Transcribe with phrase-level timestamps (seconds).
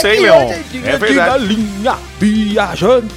[0.00, 0.52] sei, Leon.
[0.84, 1.14] É verdade.
[1.14, 3.14] Galinha viajante.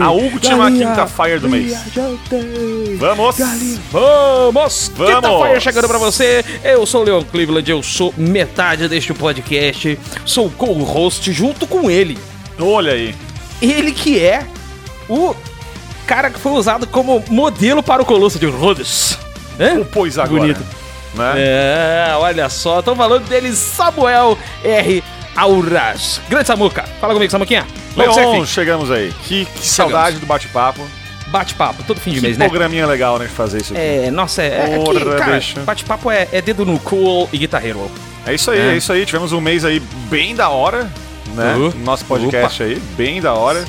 [0.00, 1.66] A última quinta-feira do mês.
[1.66, 2.96] Viajante.
[2.96, 3.38] Vamos!
[3.38, 3.80] Galinha.
[3.90, 4.92] Vamos!
[4.94, 5.14] Vamos.
[5.14, 6.44] Quinta-feira chegando pra você.
[6.62, 9.98] Eu sou o Leon Cleveland, eu sou metade deste podcast.
[10.24, 12.18] Sou o co-host junto com ele.
[12.58, 13.14] Olha aí.
[13.60, 14.46] Ele que é
[15.08, 15.34] o
[16.06, 19.18] cara que foi usado como modelo para o Colosso de Rhodes.
[19.58, 19.84] Né?
[19.92, 20.40] Pois agora.
[20.40, 20.60] Bonito.
[21.14, 21.32] Né?
[21.36, 25.02] É, olha só, estão falando dele, Samuel R.
[25.36, 26.20] Auras.
[26.28, 26.84] Grande Samuca.
[27.00, 27.66] Fala comigo, Samuquinha.
[27.96, 29.12] Leon, chegamos aí.
[29.24, 30.86] Que, que saudade do bate-papo.
[31.28, 32.48] Bate-papo, todo fim de Que mês, né?
[32.48, 33.80] programinha legal, né, de fazer isso aqui.
[33.80, 35.60] É, nossa, é, é que, Porra, cara, bicho.
[35.60, 37.88] bate-papo é, é dedo no cool e guitarreiro.
[38.26, 38.72] É isso aí, É.
[38.72, 38.76] é.
[38.76, 39.06] isso aí.
[39.06, 39.78] Tivemos um mês aí
[40.10, 40.90] bem da hora,
[41.34, 41.54] né?
[41.54, 41.72] Uhum.
[41.84, 43.64] Nosso podcast aí, bem da hora.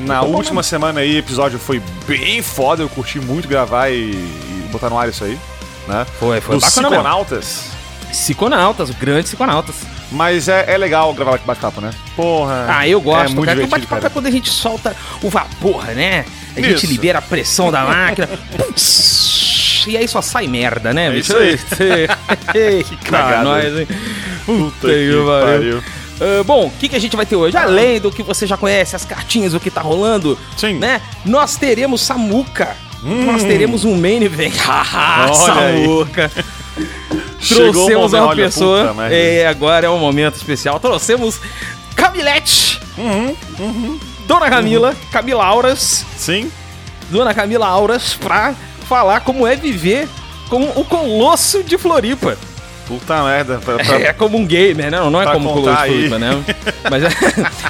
[0.00, 2.82] Na bom última semana aí, o episódio foi bem foda.
[2.82, 5.38] Eu curti muito gravar e, e botar no ar isso aí,
[5.86, 6.06] né?
[6.18, 7.75] Foi, foi Dos bacana mesmo.
[8.16, 8.90] Psiconautas.
[8.90, 9.76] Grandes psiconautas.
[10.10, 11.90] Mas é, é legal gravar bate-papo, né?
[12.14, 12.66] Porra.
[12.68, 13.58] Ah, eu gosto, É muito cara.
[13.60, 16.24] que O bate-papo é quando a gente solta o vapor, né?
[16.56, 16.86] A gente Isso.
[16.86, 18.28] libera a pressão da máquina.
[19.88, 21.14] E aí só sai merda, né?
[21.14, 21.56] É isso aí.
[22.82, 23.44] que cagada.
[23.44, 23.86] nós, hein?
[24.44, 25.24] Puta que que pariu.
[25.24, 25.82] pariu.
[26.20, 27.56] Ah, bom, o que, que a gente vai ter hoje?
[27.56, 30.74] Além do que você já conhece, as cartinhas, o que tá rolando, Sim.
[30.80, 31.00] né?
[31.24, 32.76] Nós teremos Samuca.
[33.04, 33.26] Hum.
[33.26, 34.56] Nós teremos um main event.
[34.66, 35.32] Haha.
[35.32, 36.32] Samuca.
[37.48, 38.88] Trouxemos uma pessoa.
[38.88, 39.14] puta.
[39.14, 40.78] É, agora é um momento especial.
[40.80, 41.40] Trouxemos
[41.94, 42.80] Camilete.
[42.98, 46.04] Uhum, Dona Camila, Camila Auras.
[46.16, 46.50] Sim.
[47.10, 48.54] Dona Camila Auras, pra
[48.88, 50.08] falar como é viver
[50.48, 52.36] com o Colosso de Floripa.
[52.86, 53.58] Puta merda.
[53.64, 54.98] Pra, pra- É como um gamer, né?
[54.98, 56.08] Não, não é como o Colosso contar de aí.
[56.08, 56.44] Floripa, né?
[56.88, 57.02] Mas,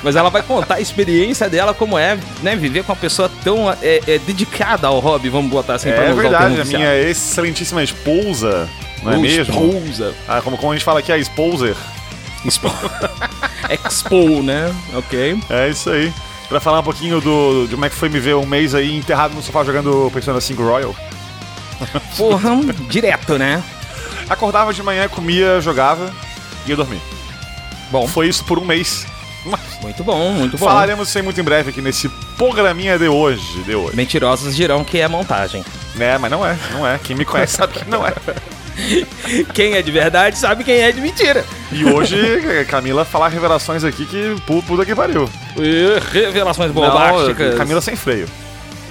[0.03, 2.55] mas ela vai contar a experiência dela, como é, né?
[2.55, 6.09] Viver com uma pessoa tão é, é, dedicada ao hobby, vamos botar assim, pra é
[6.11, 8.69] não usar o verdade, a minha excelentíssima esposa,
[9.03, 9.73] não é mesmo?
[9.75, 10.15] Esposa.
[10.29, 11.77] Ah, como, como a gente fala aqui, a esposer.
[12.45, 12.71] Expo.
[13.69, 14.75] Expo, né?
[14.95, 15.39] Ok.
[15.51, 16.13] É isso aí.
[16.49, 18.97] Pra falar um pouquinho do, de como é que foi me ver um mês aí
[18.97, 20.95] enterrado no sofá jogando Persona 5 Royal.
[22.17, 22.51] Porra,
[22.89, 23.63] direto, né?
[24.29, 26.13] Acordava de manhã, comia, jogava
[26.65, 27.01] e ia dormir.
[27.91, 29.07] Bom, Foi isso por um mês.
[29.81, 30.67] Muito bom, muito bom.
[30.67, 33.63] falaremos isso aí muito em breve aqui nesse programinha de hoje.
[33.63, 33.97] De hoje.
[33.97, 35.65] Mentirosos dirão que é montagem.
[35.99, 36.99] É, mas não é, não é.
[36.99, 38.13] Quem me conhece sabe que não é.
[39.55, 41.45] Quem é de verdade sabe quem é de mentira.
[41.73, 42.17] E hoje,
[42.69, 45.29] Camila falar revelações aqui que pu- puta que pariu.
[45.57, 47.55] Ih, Revelações Não, bombásticas.
[47.55, 48.27] Camila sem freio.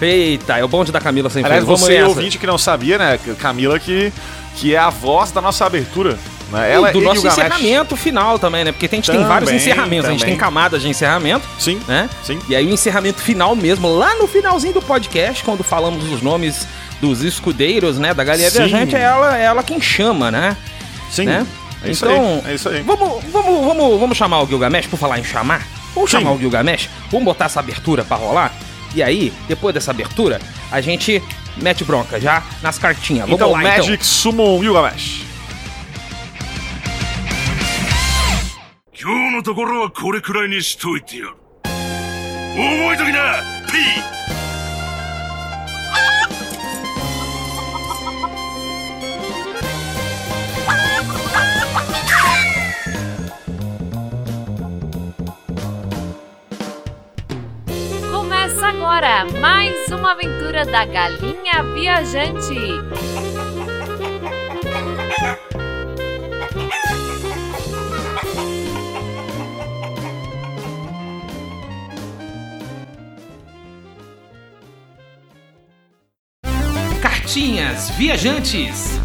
[0.01, 1.65] Eita, é o bonde da Camila sem Aliás, freio.
[1.77, 2.07] Vamos você nessa.
[2.09, 3.19] ouvinte que não sabia, né?
[3.39, 4.11] Camila que,
[4.55, 6.17] que é a voz da nossa abertura.
[6.51, 6.69] Né?
[6.69, 7.37] E Ela do e nosso Gilgamesh.
[7.55, 8.71] encerramento final também, né?
[8.71, 10.35] Porque a gente tem Também, vários encerramentos, a gente também.
[10.35, 12.09] tem camadas de encerramento, Sim, né?
[12.23, 12.39] sim.
[12.49, 16.67] E aí o encerramento final mesmo, lá no finalzinho do podcast, quando falamos os nomes
[17.00, 18.12] dos escudeiros, né?
[18.14, 18.58] Da Galinha Sim.
[18.58, 20.56] Viajante, é ela, é ela quem chama, né?
[21.10, 21.26] Sim.
[21.26, 21.46] né?
[21.82, 22.50] É isso então, aí.
[22.52, 22.82] É isso aí.
[22.82, 25.66] Vamos, vamos, vamos, vamos chamar o Gilgamesh, por falar em chamar?
[25.94, 26.18] Vamos Sim.
[26.18, 26.88] chamar o Gilgamesh?
[27.10, 28.52] Vamos botar essa abertura pra rolar?
[28.94, 30.40] E aí, depois dessa abertura,
[30.70, 31.22] a gente
[31.56, 33.22] mete bronca já nas cartinhas.
[33.28, 34.04] Vamos Então, lá, Magic então.
[34.04, 35.22] Summon Gilgamesh.
[39.02, 41.30] 今日のところはこれくらいにしといてやる
[41.64, 44.43] 覚えときな P 「
[58.95, 62.55] agora mais uma aventura da Galinha Viajante.
[77.01, 79.04] Cartinhas Viajantes.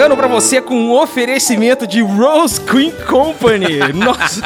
[0.00, 4.40] Chegando pra você com um oferecimento de Rose Queen Company, nosso,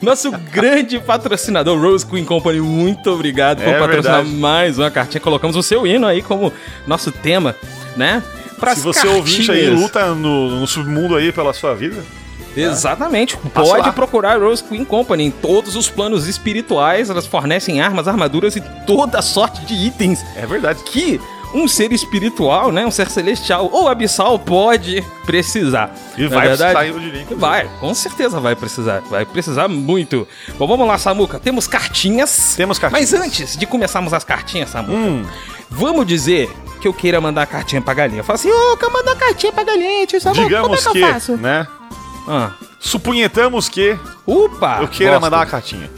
[0.00, 2.62] nosso grande patrocinador Rose Queen Company.
[2.62, 4.38] Muito obrigado por É patrocinar verdade.
[4.38, 5.20] mais uma cartinha.
[5.20, 6.50] Colocamos o seu hino aí como
[6.86, 7.54] nosso tema,
[7.94, 8.22] né?
[8.58, 9.80] Pras Se você ouvinte aí cartinhas.
[9.82, 12.02] luta no, no submundo aí pela sua vida,
[12.56, 13.36] Exatamente.
[13.52, 17.10] Passa Pode procurar Rose Queen Company em todos os planos espirituais.
[17.10, 20.82] Elas fornecem armas, armaduras e toda sorte de itens é verdade.
[20.84, 21.20] que
[21.54, 25.94] um ser espiritual, né, um ser celestial ou abissal pode precisar.
[26.18, 26.76] E é vai verdade?
[26.76, 27.36] precisar, eu diria.
[27.36, 29.00] Vai, com certeza vai precisar.
[29.08, 30.26] Vai precisar muito.
[30.58, 31.38] Bom, vamos lá, Samuca.
[31.38, 32.54] Temos cartinhas.
[32.56, 33.12] Temos cartinhas.
[33.12, 35.24] Mas antes de começarmos as cartinhas, Samuca, Hum,
[35.70, 38.22] vamos dizer que eu queira mandar a cartinha pra galinha.
[38.24, 41.04] Fala assim, ô, quero mandar cartinha pra galinha, tio Samuca, digamos como é que, que,
[41.04, 41.36] eu faço?
[41.36, 41.66] né?
[42.28, 42.50] Ah.
[42.80, 43.96] Supunhetamos que
[44.26, 44.78] Opa!
[44.82, 45.22] eu queira gosto.
[45.22, 45.90] mandar uma cartinha.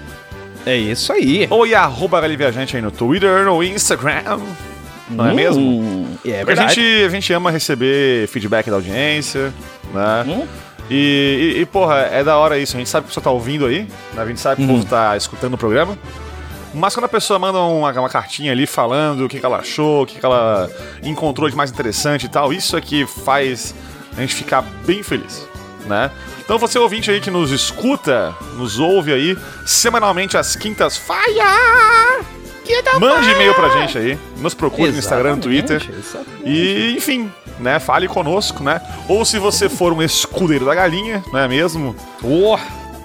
[0.66, 1.46] É isso aí.
[1.48, 4.40] Ou e arroba Galinha Viajante aí no Twitter, no Instagram.
[5.08, 5.62] Não é mesmo?
[5.62, 6.74] Hum, É Porque a verdade.
[6.74, 9.52] gente, a gente ama receber feedback da audiência,
[9.92, 10.24] né?
[10.26, 10.46] Hum.
[10.90, 12.76] E, e, e, porra, é da hora isso.
[12.76, 14.22] A gente sabe que o pessoal tá ouvindo aí, né?
[14.22, 14.80] A gente sabe que o Uhum.
[14.80, 15.96] povo tá escutando o programa.
[16.74, 20.02] Mas quando a pessoa manda uma, uma cartinha ali falando o que, que ela achou,
[20.02, 20.70] o que, que ela
[21.02, 23.74] encontrou de mais interessante e tal, isso é que faz
[24.16, 25.48] a gente ficar bem feliz,
[25.86, 26.10] né?
[26.44, 32.20] Então você ouvinte aí que nos escuta, nos ouve aí, semanalmente às quintas, faia!
[33.00, 35.76] Mande e-mail pra gente aí, nos procure no Instagram, no Twitter.
[35.76, 36.42] Exatamente, exatamente.
[36.48, 38.80] E, enfim, né, fale conosco, né?
[39.08, 41.94] Ou se você for um escudeiro da galinha, não é mesmo?
[42.22, 42.56] Oh,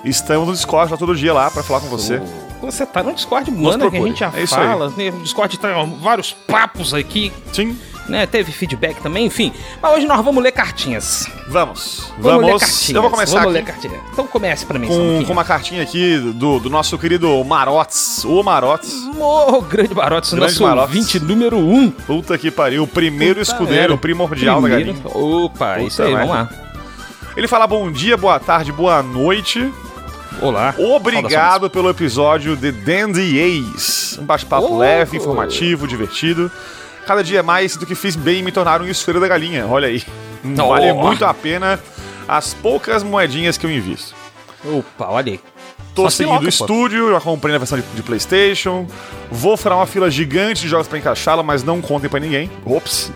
[0.03, 2.21] Estamos no Discord lá todo dia lá pra falar com você.
[2.61, 4.89] você tá no Discord, manda que a gente já É fala.
[4.95, 5.09] né?
[5.09, 7.75] O Discord tem ó, vários papos aqui, Sim,
[8.07, 8.25] né?
[8.25, 9.51] Teve feedback também, enfim.
[9.81, 11.27] Mas hoje nós vamos ler cartinhas.
[11.47, 12.11] vamos.
[12.17, 12.61] Vamos, ler Vamos.
[12.61, 12.89] cartinhas.
[12.95, 13.99] Eu vou começar Vamos ler aqui cartinhas.
[14.13, 18.23] Então comece pra mim, com, com uma cartinha aqui do, do nosso querido Marotes.
[18.25, 18.93] O Marotes.
[19.19, 20.95] Ô, grande Barotes, Grande nosso Barotes.
[20.95, 21.73] ouvinte número 1.
[21.75, 21.91] Um.
[21.91, 22.83] Puta que pariu.
[22.83, 23.97] O primeiro Puta escudeiro merda.
[23.97, 25.17] primordial da Primeiro- galinha.
[25.43, 26.49] Opa, Puta isso aí, vamos lá.
[27.35, 29.71] Ele fala bom dia, boa tarde, boa noite.
[30.41, 30.73] Olá.
[30.77, 34.19] Obrigado pelo episódio de Dandy Ace.
[34.19, 34.77] Um bate-papo Oh.
[34.77, 36.51] leve, informativo, divertido.
[37.05, 39.67] Cada dia mais do que fiz bem me tornar um esfera da galinha.
[39.67, 40.03] Olha aí.
[40.43, 40.69] Oh.
[40.69, 41.79] Vale muito a pena
[42.27, 44.15] as poucas moedinhas que eu invisto.
[44.63, 45.39] Opa, olha aí.
[45.93, 48.85] Tô Só se seguindo o estúdio, já comprei na versão de, de PlayStation.
[49.31, 52.51] Vou furar uma fila gigante de jogos pra encaixá-la, mas não contem pra ninguém.
[52.65, 53.11] Ops.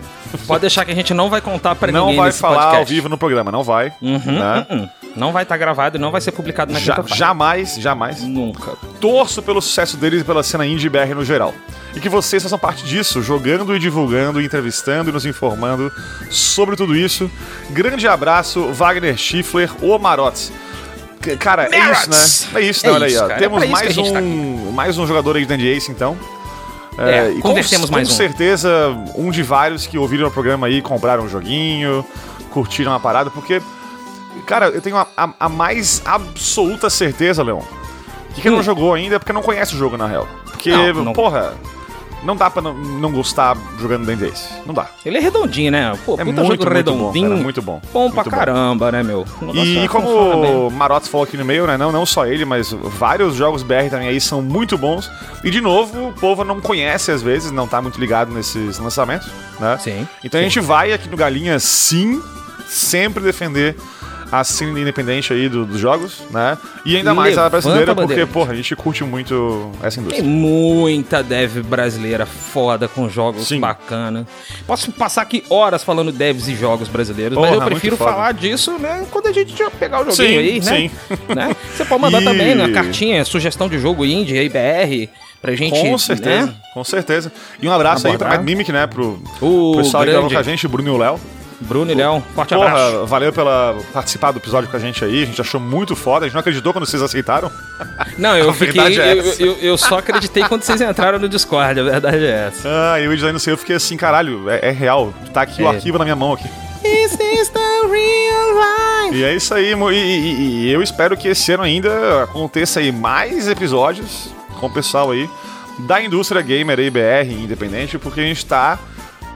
[0.46, 2.78] Pode deixar que a gente não vai contar pra não ninguém vai nesse falar podcast.
[2.78, 3.92] ao vivo no programa, não vai.
[4.00, 4.66] Uhum, né?
[4.70, 4.88] uhum.
[5.16, 8.22] Não vai estar gravado e não vai ser publicado na Ja- jamais, jamais.
[8.22, 8.72] Nunca.
[9.00, 11.52] torço pelo sucesso deles e pela cena indie BR no geral.
[11.96, 15.90] E que vocês façam parte disso, jogando e divulgando, entrevistando e nos informando
[16.30, 17.28] sobre tudo isso.
[17.70, 20.52] Grande abraço, Wagner Schiffler, o Marotes.
[21.38, 22.60] Cara, é isso, né?
[22.60, 22.94] É isso, É né?
[22.94, 23.28] Olha aí, ó.
[23.30, 26.16] É Temos que mais, tá um, mais um jogador aí de Dandy Ace, então.
[26.98, 28.16] É, convertemos com, mais com um.
[28.16, 28.70] certeza,
[29.14, 32.04] um de vários que ouviram o programa aí, compraram um joguinho,
[32.50, 33.62] curtiram a parada, porque,
[34.46, 37.60] cara, eu tenho a, a- a mais absoluta certeza, Leon,
[38.34, 38.56] que quem Hum.
[38.56, 40.26] não jogou ainda é porque não conhece o jogo, na real.
[40.44, 41.54] Porque, Não, não- porra,
[42.22, 44.48] não dá pra não, não gostar jogando Dandy Ace.
[44.66, 44.88] Não dá.
[45.04, 45.92] Ele é redondinho, né?
[46.04, 47.28] Pô, É muito, muito bom, redondinho.
[47.30, 47.80] cara, muito bom.
[47.92, 48.36] Bom pra Muito bom.
[48.36, 49.24] caramba, né, meu?
[49.40, 51.76] Negócio E é- como o Marotes falou aqui no meio, né?
[51.76, 55.10] Não, não só ele, mas vários jogos BR também aí são muito bons.
[55.42, 59.28] E de novo, o povo não conhece às vezes, não tá muito ligado nesses lançamentos,
[59.58, 59.78] né?
[59.78, 60.06] Sim.
[60.22, 62.20] Então a gente vai aqui no Galinha sim,
[62.68, 63.76] sempre defender
[64.32, 66.56] a cena independente aí do- dos jogos, né?
[66.84, 70.04] E ainda mais a Levanta brasileira, a porque, porra, a gente curte muito essa Tem
[70.04, 70.24] indústria.
[70.28, 73.60] muita dev brasileira foda com jogos Sim.
[73.60, 74.26] bacana.
[74.66, 78.78] Posso passar aqui horas falando devs e jogos brasileiros, mas Porra, eu prefiro falar disso,
[78.78, 80.76] né, quando a gente já pegar o joguinho Sim, aí, né?
[80.76, 80.90] sim.
[81.34, 81.56] né?
[81.76, 85.08] Você pode mandar E- também na cartinha, sugestão de jogo indie aí, BR,
[85.42, 85.80] pra gente.
[85.80, 86.54] Com certeza, né?
[86.74, 87.32] com certeza.
[87.60, 88.44] E um abraço aí pra Abordar.
[88.44, 88.86] Mimic, né?
[88.86, 91.18] Pro O pessoal que gravou grande com a gente, Bruno e o Léo.
[91.60, 92.92] Bruno e Léo, forte abraço.
[92.92, 95.22] Porra, valeu pela participar do episódio com a gente aí.
[95.22, 96.24] A gente achou muito foda.
[96.24, 97.50] A gente não acreditou quando vocês aceitaram.
[98.16, 98.82] Não, eu a fiquei.
[98.82, 99.42] verdade é eu, essa.
[99.42, 102.68] eu, eu só acreditei quando vocês entraram no Discord, a verdade é essa.
[102.94, 105.12] Ah, e o design não sei, eu fiquei assim, caralho, é, é real.
[105.34, 105.74] Tá aqui o É.
[105.74, 106.48] arquivo na minha mão aqui.
[106.82, 109.16] Is this the real life?
[109.18, 112.80] E é isso aí, mo- e, e- e eu espero que esse ano ainda aconteça
[112.80, 115.28] aí mais episódios com o pessoal aí
[115.80, 118.78] da indústria gamer aí, BR, independente, porque a gente tá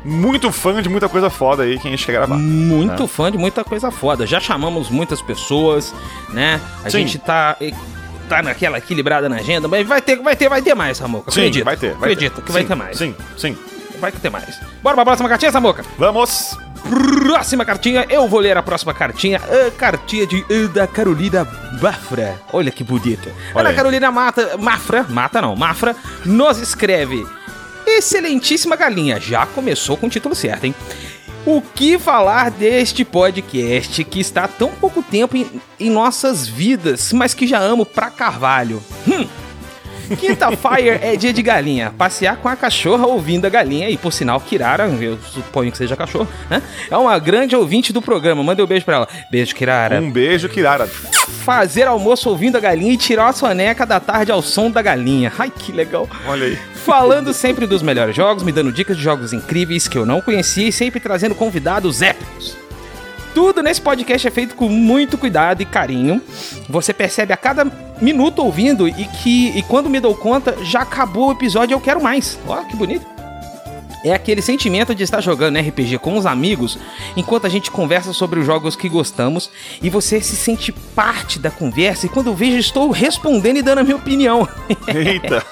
[0.04, 2.36] muito fã de muita coisa foda aí que a gente quer gravar.
[2.36, 3.08] Muito né?
[3.08, 4.26] fã de muita coisa foda.
[4.26, 5.94] Já chamamos muitas pessoas,
[6.30, 6.60] né?
[6.84, 6.98] A Sim.
[6.98, 7.56] gente tá.
[8.28, 11.30] Tá naquela equilibrada na agenda, mas vai ter, vai ter, vai ter mais, Samuca.
[11.30, 11.64] Sim, Acredito.
[11.64, 11.90] vai ter.
[11.94, 12.42] Vai Acredito ter.
[12.42, 12.96] que vai Sim, ter mais.
[12.96, 13.56] Sim, sim.
[14.00, 14.58] Vai ter mais.
[14.82, 15.84] Bora pra próxima cartinha, Samuca?
[15.98, 16.56] Vamos!
[16.88, 19.38] Próxima cartinha, eu vou ler a próxima cartinha.
[19.38, 21.46] A cartinha de da Carolina
[21.80, 22.40] Mafra.
[22.52, 23.30] Olha que bonita.
[23.54, 23.76] Olha Ana.
[23.76, 27.26] Carolina Mata, Mafra, Mata não, Mafra, nos escreve.
[27.96, 30.74] Excelentíssima galinha, já começou com o título certo, hein?
[31.46, 35.46] O que falar deste podcast que está há tão pouco tempo em,
[35.78, 38.82] em nossas vidas, mas que já amo pra carvalho?
[39.06, 39.26] Hum.
[40.18, 41.92] Quinta Fire é dia de galinha.
[41.96, 43.88] Passear com a cachorra ouvindo a galinha.
[43.88, 46.62] E por sinal, Kirara, eu suponho que seja cachorro, né?
[46.90, 48.42] É uma grande ouvinte do programa.
[48.42, 49.08] Manda um beijo pra ela.
[49.30, 50.00] Beijo, Kirara.
[50.00, 50.86] Um beijo, Kirara.
[50.86, 55.32] Fazer almoço ouvindo a galinha e tirar a soneca da tarde ao som da galinha.
[55.38, 56.08] Ai, que legal.
[56.26, 56.58] Olha aí.
[56.84, 60.68] Falando sempre dos melhores jogos, me dando dicas de jogos incríveis que eu não conhecia
[60.68, 62.58] e sempre trazendo convidados épicos.
[63.34, 66.20] Tudo nesse podcast é feito com muito cuidado e carinho.
[66.68, 67.64] Você percebe a cada
[68.02, 71.80] minuto ouvindo e que e quando me dou conta, já acabou o episódio e eu
[71.80, 72.38] quero mais.
[72.46, 73.13] Olha que bonito.
[74.04, 76.78] É aquele sentimento de estar jogando RPG com os amigos
[77.16, 79.50] enquanto a gente conversa sobre os jogos que gostamos
[79.82, 83.78] e você se sente parte da conversa e quando eu vejo estou respondendo e dando
[83.78, 84.46] a minha opinião.
[84.86, 85.42] Eita.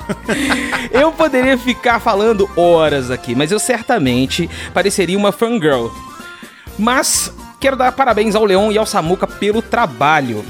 [0.92, 5.88] eu poderia ficar falando horas aqui, mas eu certamente pareceria uma fangirl.
[6.78, 10.44] Mas quero dar parabéns ao Leon e ao Samuca pelo trabalho.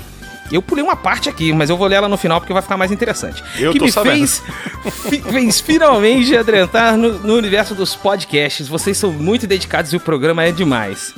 [0.53, 2.77] Eu pulei uma parte aqui, mas eu vou ler ela no final porque vai ficar
[2.77, 3.43] mais interessante.
[3.59, 4.27] Eu que tô me sabendo.
[4.27, 4.43] fez,
[5.25, 8.69] fez finalmente adentrar no, no universo dos podcasts.
[8.69, 11.15] Vocês são muito dedicados e o programa é demais.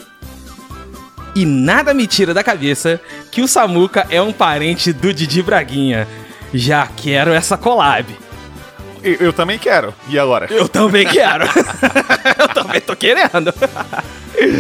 [1.35, 3.01] E nada me tira da cabeça
[3.31, 6.07] que o Samuca é um parente do Didi Braguinha.
[6.53, 8.24] Já quero essa collab.
[9.05, 9.95] Eu, eu também quero.
[10.09, 10.47] E agora?
[10.51, 11.45] Eu também quero.
[12.39, 13.53] eu também tô querendo.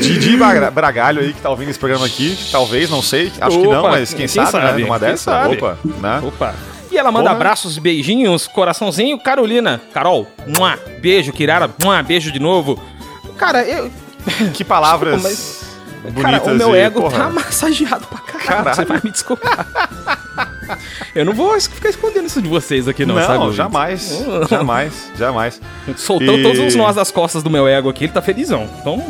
[0.00, 2.36] Didi Braga- Bragalho aí que tá ouvindo esse programa aqui.
[2.52, 3.32] Talvez, não sei.
[3.40, 4.82] Acho que não, Opa, mas quem, quem sabe, sabe?
[4.82, 4.88] né?
[4.88, 5.16] Quem dessa.
[5.32, 5.54] sabe?
[5.56, 6.20] Opa, né?
[6.22, 6.54] Opa.
[6.92, 7.36] E ela manda Porra.
[7.36, 9.18] abraços, beijinhos, coraçãozinho.
[9.18, 12.80] Carolina, Carol, mua, beijo, Kirara, mua, beijo de novo.
[13.36, 13.90] Cara, eu.
[14.54, 15.73] Que palavras Desculpa,
[16.12, 18.46] bonitas Cara, o meu e, ego porra, tá massageado pra caralho.
[18.46, 18.76] Caralho.
[18.76, 19.66] Você vai me desculpar.
[21.14, 23.38] eu não vou ficar escondendo isso de vocês aqui, não, Não, sabe?
[23.38, 23.56] ouvintes?
[23.56, 24.24] jamais.
[24.48, 25.60] Jamais, jamais.
[25.96, 28.68] Soltou E- todos os nós das costas do meu ego aqui, ele tá felizão.
[28.80, 29.02] Então,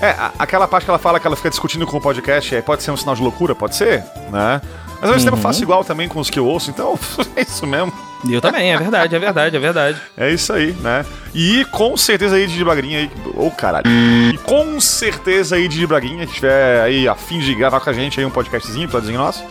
[0.00, 2.82] É, aquela parte que ela fala que ela fica discutindo com o podcast, é, pode
[2.84, 4.60] ser um sinal de loucura, pode ser, né?
[5.00, 5.42] Mas ao mesmo tempo eu Uhum.
[5.42, 6.96] faço igual também com os que eu ouço, então
[7.34, 7.92] é isso mesmo.
[8.28, 10.00] Eu também, é verdade, é verdade, é verdade.
[10.16, 11.04] É isso aí, né?
[11.34, 13.10] E com certeza aí Didi Braguinha aí.
[13.34, 13.86] Ô caralho.
[13.86, 17.92] E com certeza aí Didi Braguinha, que tiver aí a fim de gravar com a
[17.92, 19.44] gente aí um podcastzinho, episódiozinho nosso.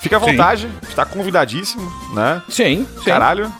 [0.00, 0.26] Fica à Sim.
[0.26, 2.42] vontade, está convidadíssimo, né?
[2.48, 3.04] Sim, sim.
[3.04, 3.52] Caralho.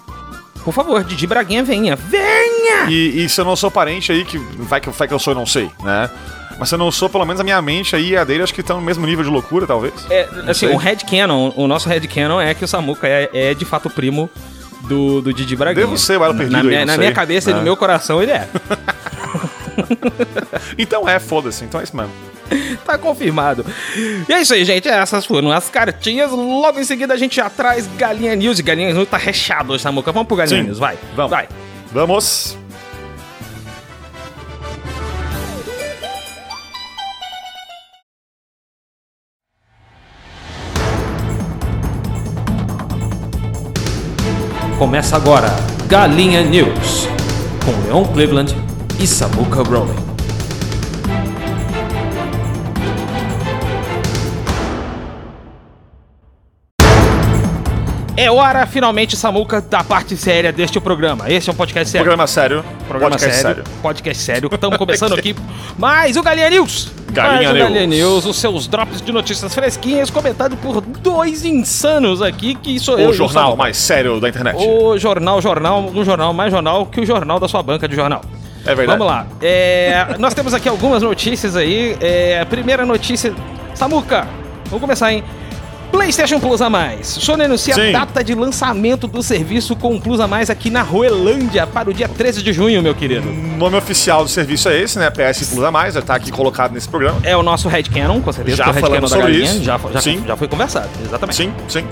[0.64, 1.96] Por favor, Didi Braguinha, venha.
[1.96, 2.88] Venha!
[2.88, 5.32] E, e se eu não sou parente aí, que vai que, vai que eu sou,
[5.32, 6.08] eu não sei, né?
[6.58, 8.54] Mas se eu não sou, pelo menos a minha mente aí e a dele acho
[8.54, 9.94] que estão no mesmo nível de loucura, talvez.
[10.08, 13.90] É, assim, o headcanon, o nosso headcanon é que o Samuka é, é de fato
[13.90, 14.30] primo
[14.82, 15.86] do, do Didi Braguinha.
[15.86, 18.22] Devo ser elo perdido Na, aí, minha, não na minha cabeça e no meu coração
[18.22, 18.48] ele é.
[20.78, 22.12] Então é, foda-se, então é isso mesmo.
[22.84, 23.64] tá confirmado.
[24.28, 24.88] E é isso aí, gente.
[24.88, 26.30] Essas foram as cartinhas.
[26.30, 28.60] Logo em seguida a gente já traz Galinha News.
[28.60, 30.12] Galinha News tá recheado hoje, Samuca.
[30.12, 30.66] Vamos pro Galinha Sim.
[30.66, 30.98] News, vai.
[31.14, 31.30] Vamos.
[31.30, 31.48] Vai.
[31.92, 32.61] Vamos.
[44.82, 45.46] Começa agora
[45.86, 47.06] Galinha News.
[47.64, 48.52] Com Leon Cleveland
[48.98, 50.11] e Samuka Rowling.
[58.22, 61.28] É hora, finalmente, Samuca, da parte séria deste programa.
[61.28, 62.04] Este é um podcast sério.
[62.04, 62.64] Programa sério.
[62.86, 64.48] Programa podcast sério, Podcast sério.
[64.54, 65.34] Estamos começando aqui
[65.76, 66.92] mais o Galinha News.
[67.10, 67.64] Galinha mais o News.
[67.64, 72.96] Galinha News, os seus drops de notícias fresquinhas, comentado por dois insanos aqui, que sou
[72.96, 73.08] eu.
[73.08, 74.54] e O jornal mais sério da internet.
[74.56, 78.20] O jornal, jornal, um jornal mais jornal que o jornal da sua banca de jornal.
[78.64, 79.00] É verdade.
[79.00, 79.26] Vamos lá.
[79.40, 81.96] É, nós temos aqui algumas notícias aí.
[82.00, 83.34] É, a primeira notícia.
[83.74, 84.28] Samuca,
[84.66, 85.24] vamos começar, hein?
[85.92, 87.06] PlayStation Plus a mais.
[87.06, 87.90] Sony anuncia Sim.
[87.90, 91.90] a data de lançamento do serviço com o Plus a mais aqui na Roelândia para
[91.90, 93.28] o dia 13 de junho, meu querido.
[93.28, 95.10] O nome oficial do serviço é esse, né?
[95.10, 97.20] PS Plus a mais, já tá aqui colocado nesse programa.
[97.22, 98.56] É o nosso headcanon, com certeza.
[98.56, 99.44] Já é falamos sobre galinha.
[99.44, 99.62] isso.
[99.62, 100.24] Já, já, Sim.
[100.26, 101.36] já foi conversado, exatamente.
[101.36, 101.84] Sim, sim.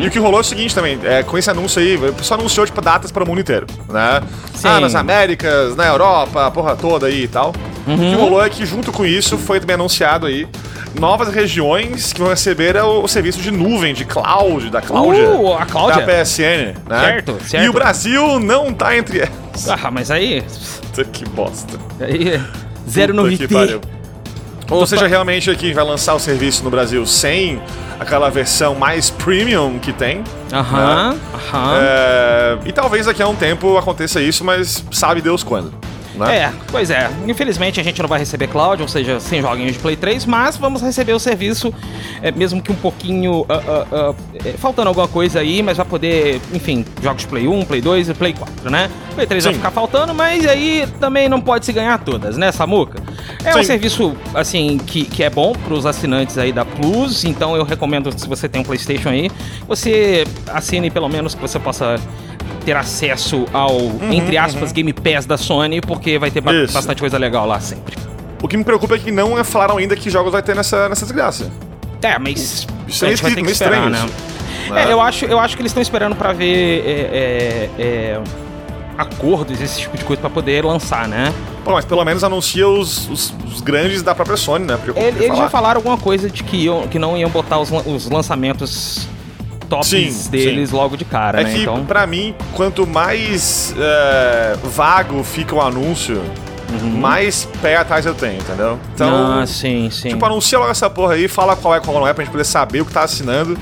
[0.00, 2.40] E o que rolou é o seguinte também, é, com esse anúncio aí, o pessoal
[2.40, 4.22] anunciou, tipo, datas para o mundo inteiro, né?
[4.54, 4.68] Sim.
[4.68, 7.52] Ah, nas Américas, na Europa, a porra toda aí e tal.
[7.86, 10.48] O que rolou é que, junto com isso, foi também anunciado aí
[10.98, 15.28] novas regiões que vão receber o, o serviço de nuvem, de cloud, da Cláudia.
[15.28, 16.06] Uh, a Cláudia?
[16.06, 17.00] Da PSN, né?
[17.00, 17.64] Certo, certo.
[17.64, 19.68] E o Brasil não tá entre elas.
[19.68, 20.42] Ah, mas aí.
[20.80, 21.78] Puta que bosta.
[22.00, 22.40] aí
[22.88, 23.80] zero novidade.
[24.70, 27.60] Ou seja, realmente aqui vai lançar o serviço no Brasil sem
[28.00, 30.24] aquela versão mais premium que tem.
[30.52, 31.78] Aham, aham.
[31.80, 35.72] É, e talvez daqui a um tempo aconteça isso, mas sabe Deus quando.
[36.14, 36.38] Né?
[36.38, 37.10] É, pois é.
[37.26, 40.56] Infelizmente a gente não vai receber cloud, ou seja, sem joguinhos de Play 3, mas
[40.56, 41.72] vamos receber o serviço,
[42.20, 44.14] é, mesmo que um pouquinho ah, ah,
[44.44, 48.08] é, faltando alguma coisa aí, mas vai poder, enfim, jogos de Play 1, Play 2
[48.10, 48.90] e Play 4, né?
[49.14, 49.58] Play 3 vai Sim.
[49.58, 53.02] ficar faltando, mas aí também não pode se ganhar todas, né, Samuca?
[53.44, 53.64] É um Sim.
[53.64, 58.28] serviço, assim, que, que é bom pros assinantes aí da Plus, então eu recomendo, se
[58.28, 59.30] você tem um PlayStation aí,
[59.66, 61.98] você assine pelo menos que você possa
[62.62, 63.76] ter acesso ao,
[64.10, 66.72] entre aspas, Game Pass da Sony, porque vai ter ba- Isso.
[66.72, 67.96] bastante coisa legal lá sempre.
[68.42, 71.04] O que me preocupa é que não falaram ainda que jogos vai ter nessa, nessa
[71.04, 71.50] desgraça.
[72.02, 74.06] É, mas Isso é que esperar, estranho né?
[74.68, 74.92] É, né?
[74.92, 78.20] eu acho, eu acho que eles estão esperando pra ver é, é, é,
[78.98, 81.32] acordos, esse tipo de coisa, pra poder lançar, né?
[81.64, 84.78] Pô, mas pelo menos anuncia os, os- os grandes da própria Sony, né?
[84.96, 85.50] Eles já falar.
[85.50, 89.06] falaram alguma coisa de que, iam, que não iam botar os, os lançamentos
[89.76, 91.52] tops Sim, deles logo de cara, É né?
[91.54, 96.22] que, Então, pra mim, quanto mais é, vago fica o anúncio,
[96.98, 98.78] mais pé atrás eu tenho, entendeu?
[98.94, 99.40] Então, Uhum.
[99.40, 100.10] ah, sim, sim.
[100.10, 102.44] tipo, anuncia logo essa porra aí, fala qual é qual não é, pra gente poder
[102.44, 103.56] saber o que tá assinando.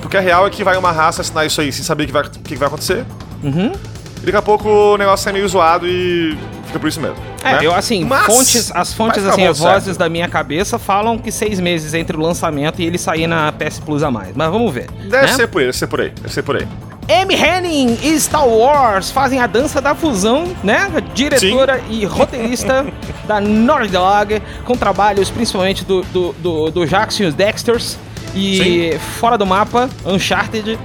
[0.00, 2.12] Porque a real é que vai uma raça assinar isso aí sem saber o que
[2.12, 3.04] vai, que vai acontecer.
[3.42, 3.72] Uhum.
[4.20, 6.36] E daqui a pouco o negócio sai meio zoado e
[6.72, 7.16] fica por isso mesmo.
[7.44, 7.58] É, né?
[7.62, 9.98] eu assim, Mas fontes, as fontes, assim, as vozes certo?
[9.98, 13.78] da minha cabeça falam que seis meses entre o lançamento e ele sair na PS
[13.78, 14.34] Plus a mais.
[14.34, 14.90] Mas vamos ver.
[14.90, 15.28] Deve né?
[15.28, 16.66] ser por aí, deve ser por aí, deve ser por aí.
[17.08, 20.88] Amy Henning e Star Wars fazem a dança da fusão, né?
[21.14, 22.86] Diretora e roteirista
[23.26, 27.98] da Naughty Dog, com trabalhos principalmente do, do, do, do Jackson e os Dexters.
[28.34, 30.78] E fora do mapa, Uncharted,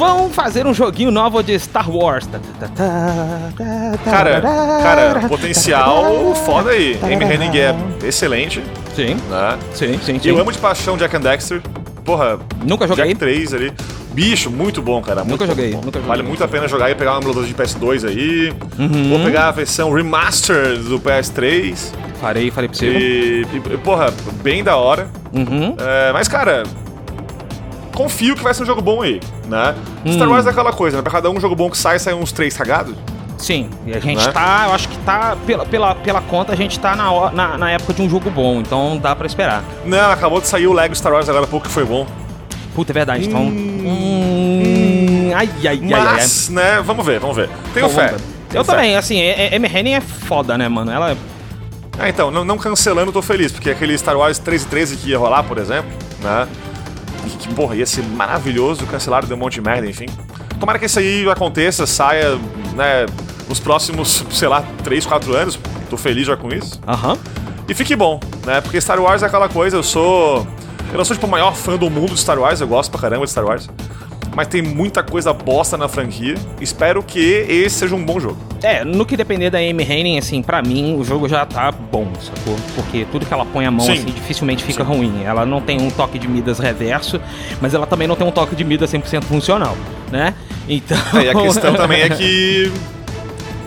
[0.00, 2.26] vão fazer um joguinho novo de Star Wars.
[4.02, 6.98] Cara, cara, potencial foda aí.
[7.02, 8.62] Amy Hennig é excelente,
[8.96, 9.58] Sim, né?
[9.74, 10.28] sim, sim, sim.
[10.30, 11.60] Eu amo de paixão Jack and Dexter.
[12.02, 13.08] Porra, Nunca joguei.
[13.08, 13.72] Jack 3 ali.
[14.12, 15.20] Bicho, muito bom, cara.
[15.22, 15.82] Muito Nunca joguei, bom.
[15.84, 16.08] nunca joguei.
[16.08, 18.52] Vale muito a pena jogar e pegar um emulador de PS2 aí.
[18.78, 19.12] Uhum.
[19.12, 21.76] Ou pegar a versão remaster do PS3.
[22.20, 22.98] Farei, farei possível.
[22.98, 25.08] E, e, porra, bem da hora.
[25.32, 25.76] Uhum.
[25.78, 26.64] É, mas, cara,
[28.02, 29.74] confio que vai ser um jogo bom aí, né?
[30.04, 30.12] Hum.
[30.12, 31.02] Star Wars é aquela coisa, né?
[31.02, 32.94] Pra cada um jogo bom que sai, sai uns três cagados.
[33.36, 34.32] Sim, e a gente Né?
[34.32, 37.70] tá, eu acho que tá, pela, pela, pela conta, a gente tá na, na, na
[37.70, 39.64] época de um jogo bom, então dá pra esperar.
[39.84, 42.06] Não, acabou de sair o Lego Star Wars agora há pouco que foi bom.
[42.74, 43.40] Puta, é verdade, então.
[43.42, 46.04] Hum, ai, ai, ai, ai, ai.
[46.16, 47.48] Mas, né, vamos ver, vamos ver.
[47.72, 48.06] Tenho Bom, fé.
[48.08, 48.28] vamos ver.
[48.28, 48.72] Eu Tenho fé.
[48.72, 50.90] também, assim, é- é- Amy Hennig é foda, né, mano?
[50.90, 51.16] Ela.
[51.98, 54.96] Ah, então, não, não cancelando, eu tô feliz, porque aquele Star Wars 13 e 13
[54.96, 55.90] que ia rolar, por exemplo,
[56.22, 56.46] né?
[57.54, 60.06] Porra, ia ser maravilhoso, cancelaram, deu um monte de merda, enfim.
[60.58, 62.36] Tomara que isso aí aconteça, saia,
[62.74, 63.06] né,
[63.48, 65.58] nos próximos, sei lá, 3, 4 anos.
[65.88, 66.80] Tô feliz já com isso.
[66.86, 67.18] Aham.
[67.68, 68.60] E fique bom, né?
[68.60, 70.46] Porque Star Wars é aquela coisa, eu sou.
[70.90, 73.00] Eu não sou tipo o maior fã do mundo de Star Wars, eu gosto pra
[73.00, 73.68] caramba de Star Wars.
[74.34, 76.34] Mas tem muita coisa bosta na franquia.
[76.60, 78.38] Espero que esse seja um bom jogo.
[78.62, 82.06] É, no que depender da Amy Hennig, assim, pra mim, o jogo já tá bom,
[82.20, 82.56] sacou?
[82.74, 83.92] Porque tudo que ela põe a mão, Sim.
[83.92, 85.22] assim, dificilmente fica ruim.
[85.24, 87.20] Ela não tem um toque de Midas reverso,
[87.60, 89.76] mas ela também não tem um toque de Midas 100% funcional,
[90.12, 90.34] né?
[90.68, 90.98] Então...
[91.14, 92.70] É, e a questão também é que.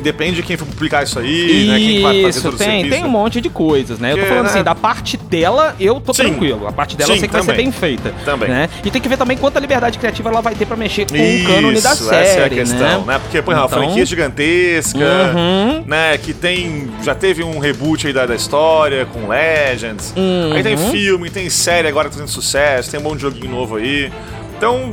[0.04, 1.78] Depende de quem for publicar isso aí, né?
[1.80, 2.90] Quem vai fazer Isso, todo o tem, serviço.
[2.96, 4.12] tem um monte de coisas, né?
[4.14, 4.50] Eu tô falando né?
[4.52, 6.24] assim, da parte dela, eu tô Sim.
[6.24, 6.68] tranquilo.
[6.68, 7.64] A parte dela eu Sim, sei que vai ser também.
[7.66, 8.14] bem feita.
[8.26, 8.50] Também.
[8.50, 8.70] Né?
[8.84, 11.18] E tem que ver também quanta liberdade criativa ela vai ter pra mexer com o
[11.18, 13.14] Isso, cânone da série, essa é a questão, né?
[13.14, 13.20] né?
[13.20, 15.84] Porque, por exemplo, Então- a franquia gigantesca, Uhum.
[15.88, 16.18] né?
[16.18, 16.90] Que tem.
[17.04, 20.14] Já teve um reboot aí da, da história com Legends.
[20.54, 20.92] Aí tem Uhum.
[20.92, 24.12] filme, tem série agora que tá fazendo sucesso, tem um de joguinho novo aí.
[24.58, 24.92] Então.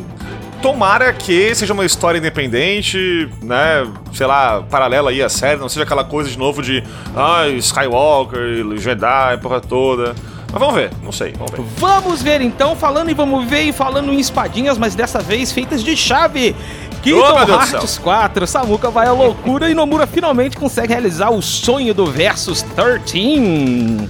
[0.63, 3.87] Tomara que seja uma história independente, né?
[4.13, 6.85] Sei lá, paralela aí à série, não seja aquela coisa de novo de
[7.17, 10.15] ah, Skywalker, Jedi, porra toda.
[10.53, 11.63] Mas vamos ver, não sei, vamos ver.
[11.79, 15.83] Vamos ver então, falando e vamos ver e falando em espadinhas, mas dessa vez feitas
[15.83, 16.55] de chave.
[17.03, 21.95] Kingdom Oh, Hearts 4, Samuka vai à loucura e Nomura finalmente consegue realizar o sonho
[21.95, 24.07] do Versus 13.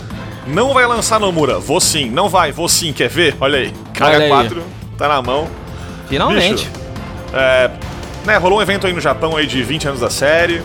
[0.48, 3.36] Não vai lançar Nomura, vou sim, não vai, vou sim, quer ver?
[3.40, 4.28] Olha aí, Olha aí.
[4.28, 4.62] Kaga 4,
[4.98, 5.59] tá na mão.
[6.10, 6.66] Finalmente.
[6.66, 6.70] Bicho,
[7.32, 7.70] é,
[8.26, 10.60] né, rolou um evento aí no Japão aí de 20 anos da série.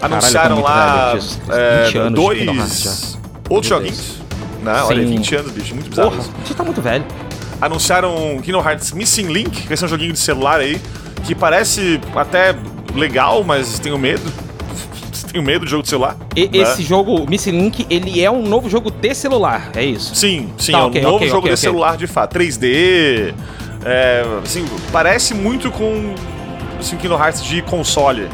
[0.00, 4.18] Anunciaram muito lá velho, é, 20 anos de Kingdom Hearts dois outros joguinhos.
[4.62, 4.82] Né?
[4.82, 5.10] Olha, Sim.
[5.10, 6.10] 20 anos, bicho, muito bizarro.
[6.10, 7.04] Porra, você tá muito velho.
[7.60, 10.80] Anunciaram Kingdom Hearts Missing Link, que vai ser um joguinho de celular aí,
[11.24, 12.54] que parece até
[12.94, 14.32] legal, mas tenho medo.
[15.32, 16.16] tenho medo de jogo de celular.
[16.36, 16.58] E- né?
[16.58, 20.14] Esse jogo, Missing Link, ele é um novo jogo de celular, é isso?
[20.14, 22.38] Sim, sim, Tá, é um novo ok, jogo ok, de celular de fato.
[22.38, 23.34] 3D.
[23.88, 26.14] É, assim, parece muito com
[26.78, 28.28] assim, Kingdom Hearts de console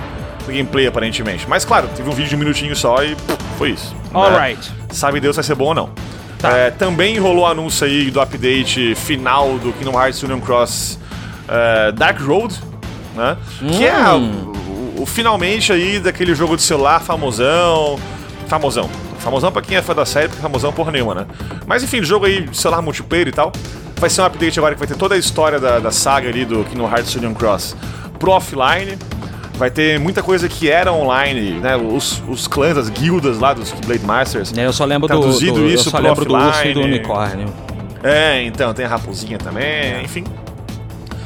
[0.45, 1.47] do gameplay, aparentemente.
[1.49, 3.17] Mas claro, teve um vídeo de um minutinho só e
[3.57, 3.95] foi isso.
[4.13, 4.21] né?
[4.21, 4.71] Alright.
[4.91, 5.91] Sabe Deus se vai ser bom ou não.
[6.39, 6.55] Tá.
[6.57, 10.99] É, também rolou anúncio aí do update final do Kingdom Hearts Union Cross
[11.49, 12.55] é, Dark Road,
[13.15, 13.37] né?
[13.61, 14.53] Que é Hum.
[14.99, 17.99] o, o finalmente aí daquele jogo de celular famosão.
[18.49, 18.91] Famosão.
[19.25, 21.27] Famosão pra quem é fã da série, porque famosão porra nenhuma, né?
[21.67, 23.51] Mas enfim, o jogo aí celular multiplayer e tal.
[23.97, 26.45] Vai ser um update agora que vai ter toda a história da, da saga ali
[26.45, 27.75] do Kingdom Hearts Union Cross
[28.19, 28.99] pro offline.
[29.57, 31.77] Vai ter muita coisa que era online, né?
[31.77, 34.53] Os, os clãs, as guildas lá dos Blade Masters.
[34.59, 35.23] É, Eu só lembro do,
[35.63, 36.83] do- isso eu só pro lembro do urso e do offline.
[36.97, 37.47] unicórnio.
[38.03, 40.25] É, então, tem a raposinha também, enfim.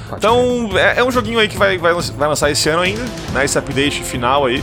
[0.09, 3.03] Pode Então, é, é um joguinho aí que vai, vai, vai lançar esse ano ainda,
[3.33, 3.45] né?
[3.45, 4.63] Esse update final aí,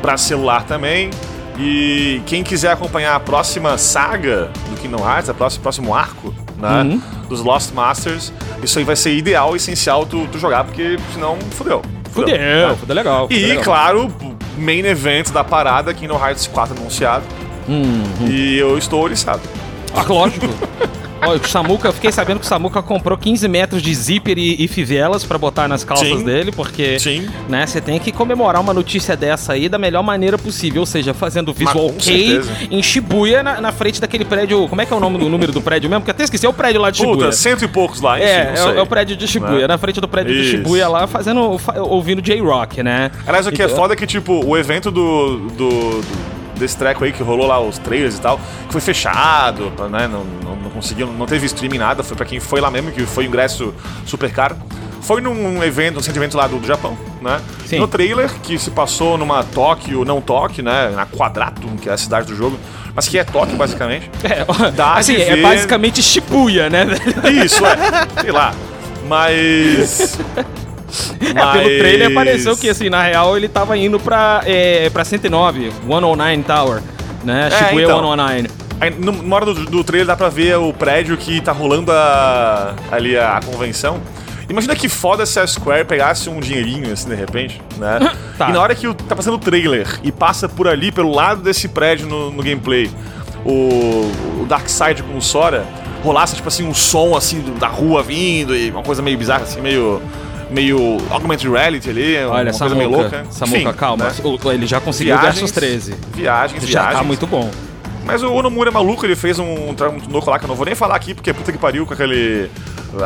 [0.00, 1.10] pra celular também.
[1.58, 6.82] E quem quiser acompanhar a próxima saga do Kingdom Hearts, a próximo, próximo arco, né?
[6.82, 7.02] Uhum.
[7.28, 11.82] Dos Lost Masters, isso aí vai ser ideal, essencial tu, tu jogar, porque senão fudeu.
[12.10, 12.76] Fudeu, né?
[12.78, 13.22] fudeu legal.
[13.28, 13.64] fudeu E, legal.
[13.64, 14.14] claro,
[14.58, 17.24] main event da parada, Kingdom Hearts 4 anunciado.
[17.68, 19.40] Hum, E eu estou oriçado.
[19.94, 20.46] ah, lógico.
[21.24, 24.64] Ó, o Samuca, eu fiquei sabendo que o Samuca comprou 15 metros de zíper e,
[24.64, 26.24] e fivelas pra botar nas calças Sim.
[26.24, 27.28] dele, porque, Sim.
[27.48, 31.14] né, você tem que comemorar uma notícia dessa aí da melhor maneira possível, ou seja,
[31.14, 34.96] fazendo visual com kei em Shibuya, na, na frente daquele prédio, como é que é
[34.96, 36.00] o nome do número do prédio mesmo?
[36.00, 37.16] Porque até esqueci, é o prédio lá de Shibuya.
[37.16, 39.60] Puta, cento e poucos lá, enfim, É, não é, o- é o prédio de Shibuya,
[39.60, 39.66] Né?
[39.68, 40.50] na frente do prédio de Isso.
[40.50, 43.12] Shibuya lá, fazendo, fa- ouvindo J-Rock, né?
[43.26, 46.31] Aliás, o que é Então- foda é que, tipo, o evento do, do, do-
[46.62, 50.08] desse treco aí que rolou lá, os trailers e tal, que foi fechado, né?
[50.08, 53.04] Não, não, não conseguiu, não teve streaming nada, foi pra quem foi lá mesmo, que
[53.04, 53.74] foi ingresso
[54.06, 54.56] super caro.
[55.02, 57.40] Foi num evento, um evento lá do, do Japão, né?
[57.66, 57.80] Sim.
[57.80, 60.90] No trailer, que se passou numa Tóquio, não Tóquio, né?
[60.94, 62.56] Na Quadratum, que é a cidade do jogo,
[62.94, 64.08] mas que é Tóquio, basicamente.
[64.22, 66.86] É, Dá assim, é ver- basicamente Shibuya, né?
[67.44, 67.76] Isso, é.
[68.20, 68.54] Sei lá.
[69.08, 70.18] Mas.
[71.22, 75.72] É, pelo trailer pareceu que, assim, na real ele tava indo pra, é, pra 109,
[75.88, 76.82] 109 Tower,
[77.24, 77.48] né?
[77.50, 77.96] É, Shibuya então.
[78.00, 78.50] 109.
[78.80, 82.74] Aí, numa hora do, do trailer dá pra ver o prédio que tá rolando a-
[82.90, 84.00] ali a, convenção.
[84.50, 87.98] Imagina que foda se a Square pegasse um dinheirinho assim de repente, né?
[88.36, 88.50] Tá.
[88.50, 91.42] E na hora que o- tá passando o trailer e passa por ali, pelo lado
[91.42, 92.90] desse prédio no, no gameplay,
[93.44, 94.10] o,
[94.42, 95.64] o Darkseid com o Sora,
[96.02, 99.60] rolasse tipo assim um som assim da rua vindo e uma coisa meio bizarra, assim,
[99.60, 100.02] meio.
[100.52, 103.24] Meio augmented reality ali, Olha, uma coisa meio louca.
[103.30, 104.04] Samuca, Enfim, calma.
[104.04, 104.12] né?
[104.22, 105.94] O- Ele já conseguiu Viagens, versus 13.
[106.14, 106.98] Viagens, Já viagens.
[106.98, 107.50] tá muito bom.
[108.04, 109.74] Mas o Onomura é maluco, ele fez um, um
[110.10, 112.50] louco lá, que eu não vou nem falar aqui, porque puta que pariu com aquele,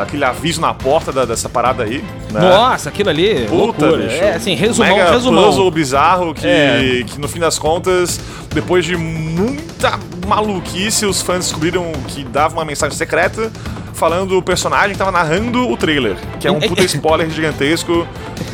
[0.01, 2.03] aquele aviso na porta da- dessa parada aí.
[2.31, 2.39] Né?
[2.39, 3.97] Nossa, aquilo ali, Puta, loucura.
[3.97, 4.15] bicho.
[4.23, 5.43] É, assim, resumão, Mega resumão.
[5.45, 7.03] puzzle bizarro que, É.
[7.05, 8.19] que, no fim das contas,
[8.51, 13.51] depois de muita maluquice, os fãs descobriram que dava uma mensagem secreta
[13.97, 18.07] falando o personagem que tava narrando o trailer, que é um puta spoiler gigantesco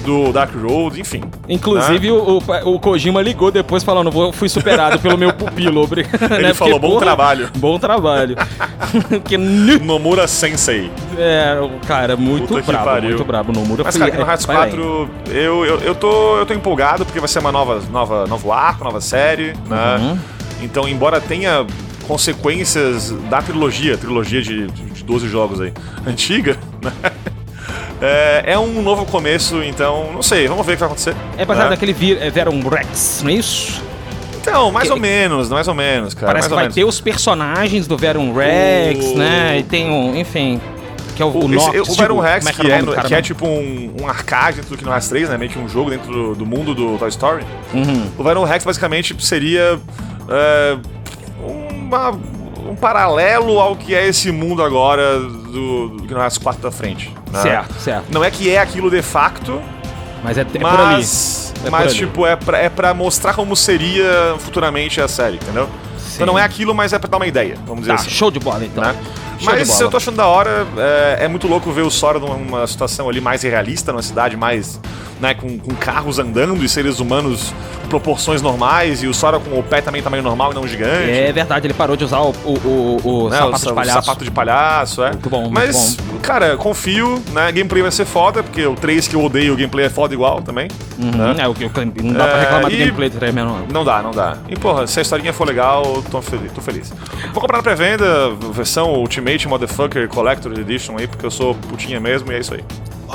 [0.05, 1.21] do Dark Road, enfim.
[1.47, 5.83] Inclusive, o, o, o Kojima ligou depois falando, "Vou- fui superado pelo meu pupilo.
[5.93, 6.53] Ele né?
[6.53, 8.35] falou, "Bom trabalho." Bom trabalho.
[9.25, 10.89] que, Nomura Sensei.
[11.17, 13.51] é, cara, muito Puta brabo, muito brabo.
[13.51, 14.71] Nomura Mas, cara, no Hearts vai além.
[14.71, 18.51] 4, eu, eu, eu, tô, eu tô empolgado porque vai ser uma nova, nova, novo
[18.51, 19.97] arco, nova série, né?
[19.99, 20.17] Uhum.
[20.61, 21.65] Então, embora tenha
[22.07, 25.73] consequências da trilogia, trilogia de, de 12 jogos aí,
[26.07, 26.91] antiga, né?
[28.05, 31.15] É, é um novo começo, então, não sei, vamos ver o que vai acontecer.
[31.37, 31.69] É baseado né?
[31.71, 33.81] naquele vir, é, Verum Rex, não é isso?
[34.41, 36.27] Então, mais que- ou menos, mais ou menos, cara.
[36.27, 36.75] Parece que vai menos.
[36.75, 39.59] ter os personagens do Verum Rex, O- né?
[39.59, 40.59] E tem um, enfim,
[41.15, 42.91] que é o, o, O, esse- Noctis, o Verum tipo, Rex, é que, é, no-
[42.91, 43.21] que é mesmo?
[43.21, 45.37] tipo um, um arcade dentro do Kingdom Hearts 3, né?
[45.37, 47.45] Meio que um jogo dentro do, do mundo do Toy Story.
[47.73, 48.07] Uhum.
[48.17, 49.79] O Venom Rex basicamente seria
[50.27, 50.77] é,
[51.93, 52.19] uma-
[52.69, 57.13] um paralelo ao que é esse mundo agora do, do Kingdom Hearts 4 da frente.
[57.31, 57.41] né?
[57.41, 58.05] Certo, certo.
[58.11, 59.61] Não é que é aquilo de facto,
[60.23, 60.95] Mas é, é por ali.
[60.95, 61.95] mas, É por mas ali.
[61.95, 65.67] tipo, é pra, é pra mostrar como seria futuramente a série, entendeu?
[66.15, 68.09] Então não é aquilo, mas é pra dar uma ideia, vamos dizer Tá, assim.
[68.11, 68.83] show de bola então.
[68.83, 68.95] né?
[69.41, 73.09] Mas eu tô achando da hora, é, é muito louco ver o Sora numa situação
[73.09, 74.79] ali mais realista, numa cidade mais,
[75.23, 77.53] né, com, com carros andando e seres humanos
[77.89, 81.09] proporções normais, e o Sora com o pé também tamanho normal e não gigante.
[81.09, 82.57] É verdade, ele parou de usar o, o,
[83.03, 84.01] o, o né, sapato sa- de palhaço.
[84.05, 85.11] sapato de palhaço, é.
[85.11, 87.51] Muito bom, muito Mas, cara, confio, né?
[87.51, 90.41] Gameplay vai ser foda, porque o 3 que eu odeio, o gameplay é foda igual
[90.41, 90.67] também.
[90.99, 91.35] Uhum, né?
[91.39, 91.53] é, o
[92.03, 93.65] não dá pra É, reclamar do gameplay do 3 não.
[93.71, 94.37] Não dá, não dá.
[94.49, 96.51] E porra, se a historinha for legal, tô feliz.
[96.51, 96.91] Tô feliz.
[97.31, 102.31] Vou comprar na pré-venda, versão Ultimate Motherfucker Collector Edition aí, porque eu sou putinha mesmo
[102.31, 102.63] e é isso aí.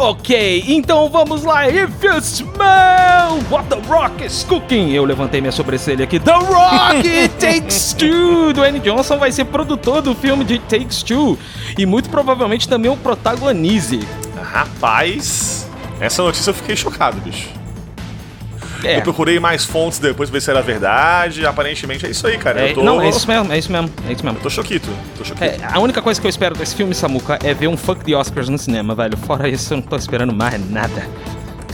[0.01, 1.69] Ok, então vamos lá.
[1.69, 4.93] If you smell what the rock is cooking.
[4.93, 6.21] Eu levantei minha sobrancelha aqui.
[6.21, 8.53] The Rock Takes Two.
[8.53, 11.37] Dwayne Johnson vai ser produtor do filme de Takes Two.
[11.77, 13.99] E muito provavelmente também o protagonize.
[14.41, 17.58] Rapaz, essa notícia eu fiquei chocado, bicho.
[18.85, 21.45] É, Eu procurei mais fontes depois pra ver se era verdade.
[21.47, 22.61] Aparentemente é isso aí, cara.
[22.61, 22.83] é- eu tô...
[22.83, 24.39] não, é isso mesmo, é isso mesmo, é isso mesmo.
[24.41, 25.45] Tô choquito, tô choquito.
[25.45, 28.15] É, a única coisa que eu espero desse filme, Samuka, é ver um fuck de
[28.15, 29.17] Oscars no cinema, velho.
[29.17, 31.07] Fora isso, eu não tô esperando mais nada.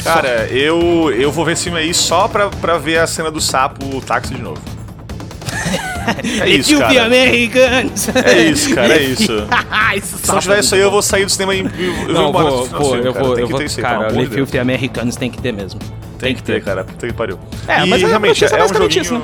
[0.03, 3.41] Cara, eu, eu vou ver esse filme aí só pra, pra ver a cena do
[3.41, 4.61] sapo táxi de novo.
[6.43, 7.05] É If isso, cara.
[7.07, 8.09] Americans!
[8.15, 9.33] É isso, cara, é isso.
[9.97, 12.29] Esse Se não tiver isso aí, eu vou sair do cinema e eu vou Não,
[12.31, 13.25] embora vou, vou, filme, eu cara.
[13.25, 14.11] vou, Tem eu que vou, ter isso aí, cara.
[14.31, 15.81] Filthy Americans tem que ter mesmo.
[16.19, 16.85] Tem que ter, cara.
[16.85, 17.39] Puta que pariu.
[17.69, 19.03] É, e mas é realmente, notícia é um joguinho...
[19.03, 19.23] isso,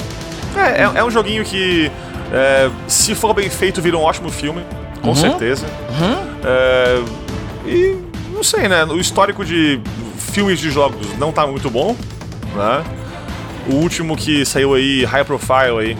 [0.56, 1.90] É, é, é um joguinho que,
[2.32, 4.62] é, se for bem feito, vira um ótimo filme.
[5.02, 5.14] Com Uhum.
[5.14, 5.66] certeza.
[6.44, 7.00] É,
[7.66, 7.96] e,
[8.34, 8.84] não sei, né?
[8.84, 9.80] O histórico de
[10.32, 11.96] filmes de jogos não tá muito bom,
[12.54, 12.84] né?
[13.68, 15.96] O último que saiu aí, high profile aí,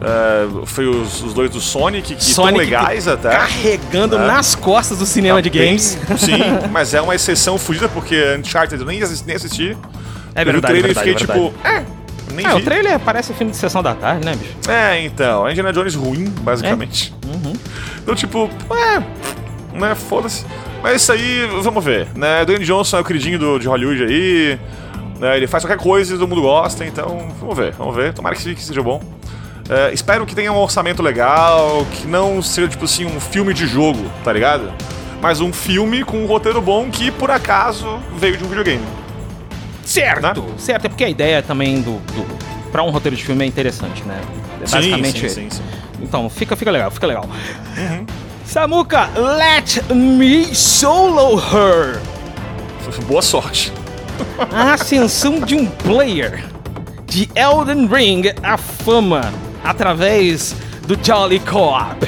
[0.00, 3.30] é, foi os, os dois do Sonic, que Sonic legais até.
[3.30, 4.26] Carregando É.
[4.26, 5.98] nas costas do cinema de Tá bem- games.
[6.18, 6.38] Sim,
[6.70, 9.26] mas é uma exceção fodida, porque Uncharted eu nem assisti.
[9.26, 9.76] Nem assisti.
[10.34, 11.50] É Eu vi o verdade, trailer verdade, e fiquei verdade.
[11.50, 12.64] tipo, é, nem É, o vi.
[12.64, 14.70] trailer parece filme de sessão da tarde, né, bicho?
[14.70, 17.14] É, então, é Indiana Jones ruim, basicamente.
[18.02, 19.02] Então, tipo, é,
[19.78, 20.44] né, foda-se.
[20.82, 22.44] Mas isso aí, vamos ver, né?
[22.44, 24.58] Dwayne Johnson é o queridinho do, de Hollywood aí,
[25.18, 25.36] né?
[25.38, 28.12] Ele faz qualquer coisa e todo mundo gosta, então, vamos ver, vamos ver.
[28.12, 29.02] Tomara que seja bom.
[29.68, 33.66] É, espero que tenha um orçamento legal, que não seja, tipo assim, um filme de
[33.66, 34.72] jogo, tá ligado?
[35.20, 38.84] Mas um filme com um roteiro bom que, por acaso, veio de um videogame.
[39.84, 40.22] Certo!
[40.22, 40.54] Né?
[40.58, 41.98] Certo, é porque a ideia também do.
[42.12, 42.26] do
[42.70, 44.20] pra um roteiro de filme é interessante, né?
[44.60, 45.20] É basicamente.
[45.20, 45.62] sim, sim, sim.
[46.00, 47.28] Então, fica, fica legal, fica legal.
[48.44, 52.00] Samuka, let me solo her!
[53.08, 53.72] Boa sorte.
[54.52, 56.44] A ascensão de um player
[57.06, 59.32] de Elden Ring à fama
[59.66, 60.54] através
[60.86, 62.06] do Jolly Co-op.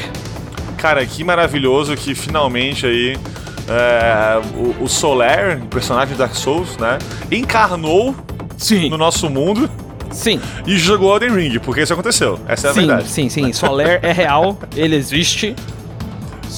[0.77, 3.19] Cara, que maravilhoso que finalmente aí
[3.69, 6.99] é, o, o Soler, o personagem de Dark Souls, né,
[7.31, 8.15] encarnou
[8.57, 9.69] Sim, no nosso mundo
[10.11, 12.39] sim, e jogou Elden Ring, porque isso aconteceu.
[12.49, 13.09] Essa é a sim, verdade.
[13.09, 13.53] sim, sim.
[13.53, 15.55] Soler é real, ele existe.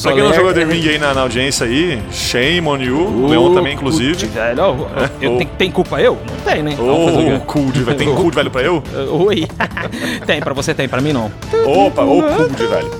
[0.02, 3.26] Pra quem não jogou é- Ring aí na, na audiência aí, shame on you, o
[3.28, 4.26] Leon também, inclusive.
[4.26, 4.76] Velho, ó,
[5.20, 6.18] eu, tem, tem culpa eu?
[6.28, 6.76] Não tem, né?
[6.78, 7.98] Ô, de velho.
[7.98, 8.82] Tem de velho pra eu?
[9.26, 9.46] Oi.
[10.26, 11.30] tem, pra você tem, pra mim não.
[11.66, 12.90] Opa, ô de velho.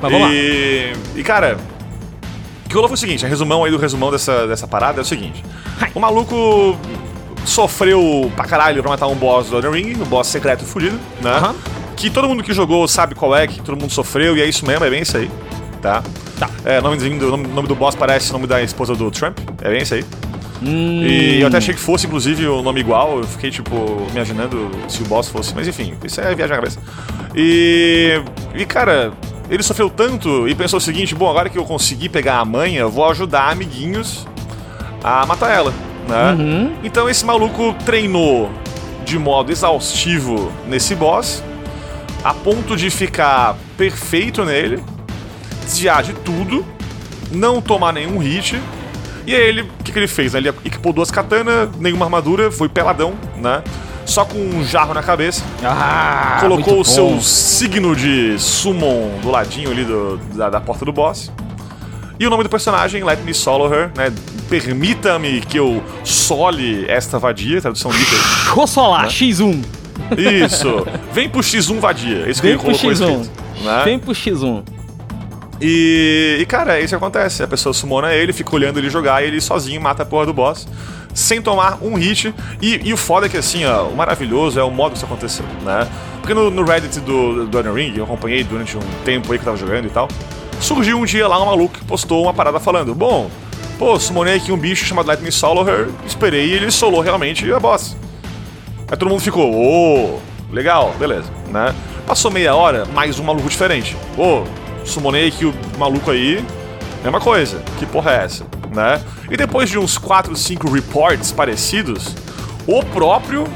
[0.00, 0.34] Mas vamos lá.
[0.34, 1.56] e, e cara,
[2.66, 5.02] o que rolou foi o seguinte, a resumão aí do resumão dessa, dessa parada é
[5.02, 5.44] o seguinte.
[5.94, 6.76] O maluco
[7.44, 10.98] sofreu pra caralho pra matar um boss do Elden Ring, um boss secreto e fudido,
[11.20, 11.30] né?
[11.30, 11.54] Aham.
[11.96, 14.66] Que todo mundo que jogou sabe qual é, que todo mundo sofreu, e é isso
[14.66, 15.30] mesmo, é bem isso aí,
[15.82, 16.02] tá?
[16.38, 16.48] Tá.
[16.64, 19.68] É, nome do, nome, nome do boss parece o nome da esposa do Trump, é
[19.68, 20.04] bem isso aí.
[20.64, 23.18] Hum, E eu até achei que fosse, inclusive, o nome igual.
[23.18, 25.52] Eu fiquei, tipo, imaginando se o boss fosse.
[25.56, 26.78] Mas enfim, isso é viagem na cabeça.
[27.34, 28.22] E.
[28.54, 29.12] E, cara,
[29.50, 32.80] ele sofreu tanto e pensou o seguinte: bom, agora que eu consegui pegar a manha,
[32.80, 34.26] eu vou ajudar amiguinhos
[35.02, 35.74] a matar ela,
[36.08, 36.32] né?
[36.38, 36.72] Uhum.
[36.84, 38.50] Então esse maluco treinou
[39.04, 41.42] de modo exaustivo nesse boss,
[42.22, 44.82] a ponto de ficar perfeito nele,
[45.72, 46.64] desviar de tudo,
[47.30, 48.60] não tomar nenhum hit.
[49.26, 50.32] E aí ele, o que, que ele fez?
[50.32, 50.40] né?
[50.40, 53.62] Ele equipou duas katanas, nenhuma armadura, foi peladão, né?
[54.04, 55.44] Só com um jarro na cabeça.
[55.64, 60.92] Ah, colocou o seu signo de summon do ladinho ali do- da, da porta do
[60.92, 61.30] boss.
[62.18, 64.12] E o nome do personagem, Let Me Solo Her, né?
[64.50, 68.16] Permita-me que eu sole esta vadia, tradução livre.
[68.54, 69.64] Vou solar, X1.
[70.18, 70.86] Isso!
[71.12, 72.28] Vem pro X1 vadia.
[72.28, 73.22] Isso que Vem ele pro colocou X1.
[73.22, 73.64] escrito.
[73.64, 73.82] Né?
[73.84, 74.62] Vem pro X1.
[75.64, 77.40] E, e, cara, é isso que acontece.
[77.40, 80.32] A pessoa sumona ele, fica olhando ele jogar e ele sozinho mata a porra do
[80.32, 80.66] boss.
[81.14, 82.34] Sem tomar um hit.
[82.60, 85.06] E, e o foda é que, assim, ó, o maravilhoso é o modo que isso
[85.06, 85.86] aconteceu, né?
[86.20, 89.42] Porque no, no Reddit do, do Elden Ring, eu acompanhei durante um tempo aí que
[89.42, 90.08] eu tava jogando e tal.
[90.60, 93.30] Surgiu um dia lá um maluco que postou uma parada falando: Bom,
[93.78, 97.50] pô, sumonei aqui um bicho chamado Let Me Solo Her, esperei e ele solou realmente
[97.52, 97.96] a boss.
[98.90, 100.18] Aí todo mundo ficou, ô,
[100.50, 101.72] legal, beleza, né?
[102.04, 103.96] Passou meia hora, mais um maluco diferente.
[104.18, 104.44] Ô,
[104.84, 106.44] sumonei aqui o maluco aí,
[107.02, 109.00] mesma coisa, que porra é essa, né?
[109.30, 112.14] E depois de uns 4, 5 reports parecidos,
[112.66, 113.46] o próprio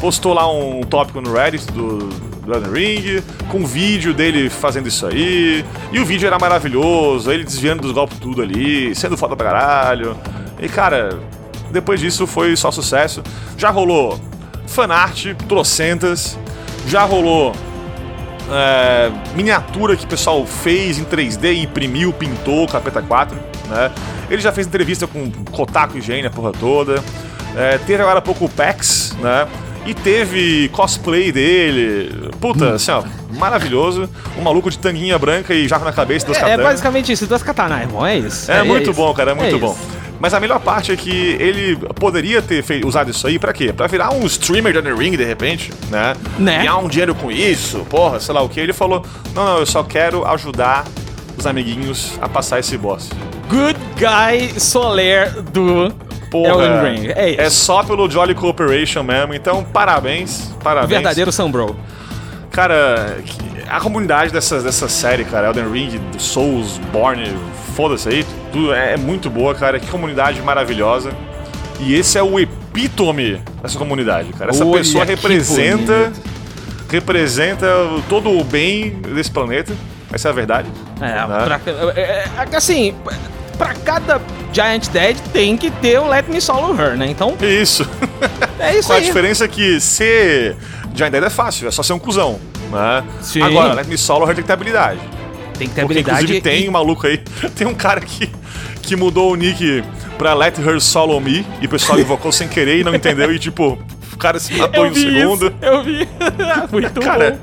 [0.00, 1.98] postou lá um tópico no Reddit do,
[2.46, 7.30] do Elden Ring, com um vídeo dele fazendo isso aí, e o vídeo era maravilhoso,
[7.30, 10.16] ele desviando dos golpes tudo ali, sendo foda pra caralho.
[10.60, 11.18] E cara,
[11.70, 13.22] depois disso foi só sucesso.
[13.56, 14.20] Já rolou
[14.66, 16.38] fanart, trocentas,
[16.86, 17.54] já rolou
[18.50, 23.36] é, miniatura que o pessoal fez em 3D, imprimiu, pintou, Capeta 4,
[23.68, 23.90] né?
[24.30, 27.02] Ele já fez entrevista com Kotaku e Gene, a porra toda.
[27.56, 29.46] É, teve agora há pouco o PAX, né?
[29.86, 32.30] E teve cosplay dele.
[32.40, 33.04] Puta, assim, ó,
[33.38, 34.08] maravilhoso.
[34.36, 37.42] Um maluco de tanguinha branca e jarro na cabeça dos É, é basicamente isso, duas
[37.42, 38.50] katanas, irmão, é isso.
[38.50, 38.94] é, muito isso.
[39.00, 39.76] bom, cara, é muito isso.
[40.18, 43.72] Mas a melhor parte é que ele poderia ter fei- usado isso aí pra quê?
[43.72, 46.14] Pra virar um streamer de Elden Ring, de repente, né?
[46.38, 46.58] Né?
[46.58, 48.58] Ganhar um dinheiro com isso, porra, sei lá o que.
[48.60, 50.84] Ele falou: Não, não, eu só quero ajudar
[51.36, 53.10] os amiguinhos a passar esse boss.
[53.48, 55.92] Good Guy Soler do
[56.30, 57.08] Porra, Ring.
[57.14, 57.40] É isso.
[57.40, 60.90] é só pelo Jolly Cooperation mesmo, então parabéns, parabéns.
[60.90, 61.76] Verdadeiro Sunbro.
[62.50, 67.24] Cara, que- a comunidade dessa, dessa série, cara, Elden Ring, Souls, Born,
[67.74, 69.78] foda-se aí, tudo é, é muito boa, cara.
[69.80, 71.10] Que comunidade maravilhosa.
[71.80, 74.50] E esse é o epítome dessa comunidade, cara.
[74.50, 76.20] Essa Olha pessoa representa bonito.
[76.90, 77.66] representa
[78.08, 79.72] todo o bem desse planeta.
[80.12, 80.68] Essa é a verdade.
[81.00, 81.44] É, Né?
[81.44, 81.60] pra,
[81.96, 82.94] é, é, assim,
[83.58, 84.20] pra cada
[84.52, 87.06] Giant Dead tem que ter o Let Me Solo Her, né?
[87.08, 87.86] Então, Isso.
[88.58, 89.04] é isso Com a aí.
[89.04, 90.56] diferença é que ser
[90.94, 92.38] Giant Dead é fácil, é só ser um cuzão.
[92.76, 93.04] Né?
[93.22, 93.42] Sim.
[93.42, 95.00] Agora, Let Me Solo tem que ter habilidade.
[95.58, 96.18] Tem que ter Porque, habilidade.
[96.24, 97.18] inclusive, tem e- um maluco aí.
[97.56, 98.30] Tem um cara que,
[98.82, 99.82] que mudou o nick
[100.18, 103.38] pra Let Her Solo Me e o pessoal invocou sem querer e não entendeu e,
[103.38, 103.78] tipo,
[104.12, 105.46] o cara se matou em um segundo.
[105.46, 106.08] Isso, eu vi.
[106.70, 107.38] Muito Cara,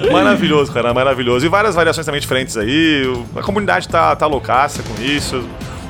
[0.00, 0.12] bom.
[0.12, 1.46] maravilhoso, cara, maravilhoso.
[1.46, 3.02] E várias variações também diferentes aí.
[3.36, 5.44] A comunidade tá, tá loucaça com isso.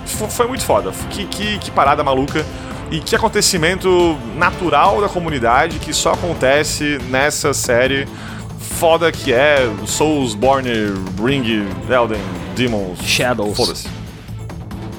[0.05, 0.93] Foi muito foda.
[1.11, 2.45] Que, que, que parada maluca.
[2.91, 8.07] E que acontecimento natural da comunidade que só acontece nessa série
[8.83, 10.69] foda que é Soulsborne,
[11.25, 12.21] Ring, Elden,
[12.57, 12.99] Demons.
[13.01, 13.57] Shadows.
[13.57, 13.87] Foda-se.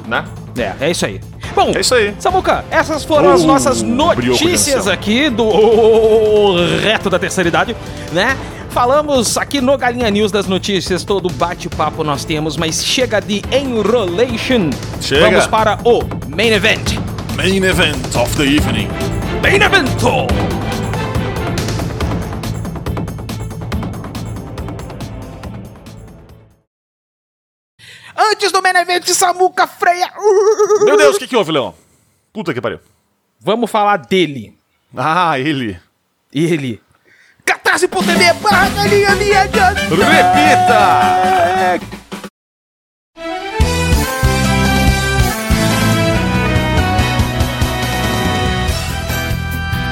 [0.08, 0.24] Né?
[0.58, 1.20] É, é isso aí.
[1.54, 2.16] Bom, É isso aí.
[2.18, 7.76] Samuca, essas foram as Oh, nossas notícias aqui do Reto da Terceira Idade,
[8.14, 8.38] né?
[8.70, 14.70] Falamos aqui no Galinha News das notícias, todo bate-papo nós temos, mas chega de enrolation.
[15.02, 15.26] Chega.
[15.30, 16.94] Vamos para o main event.
[17.36, 18.88] Main event of the evening.
[19.42, 20.63] Main evento!
[28.34, 30.10] Antes do main event, Samuca Freia.
[30.84, 31.76] Meu Deus, o que, que houve, Leão?
[32.34, 32.80] Puta que pariu.
[33.40, 34.58] Vamos falar dele.
[34.98, 35.80] Ah, ele.
[36.34, 36.82] Ele.
[37.46, 40.74] Catarse.tv barra galinha minha Repita!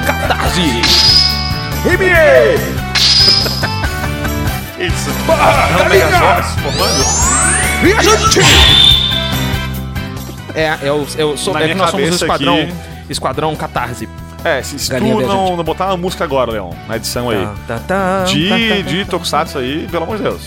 [0.04, 0.82] Catarse.
[1.84, 2.58] NBA!
[4.84, 5.10] Isso.
[5.30, 7.61] É um Megazord formando?
[7.82, 8.40] Viajante!
[10.54, 12.72] É, é o, é o, so, é que nós somos o esquadrão, aqui-
[13.10, 14.08] esquadrão Catarse.
[14.44, 17.78] É, se, se tu não, não botar uma música agora, Leão, na edição aí, Tá,
[17.78, 20.42] tá, tá, de, tá, tá, de Tokusatsu aí, pelo amor de Deus.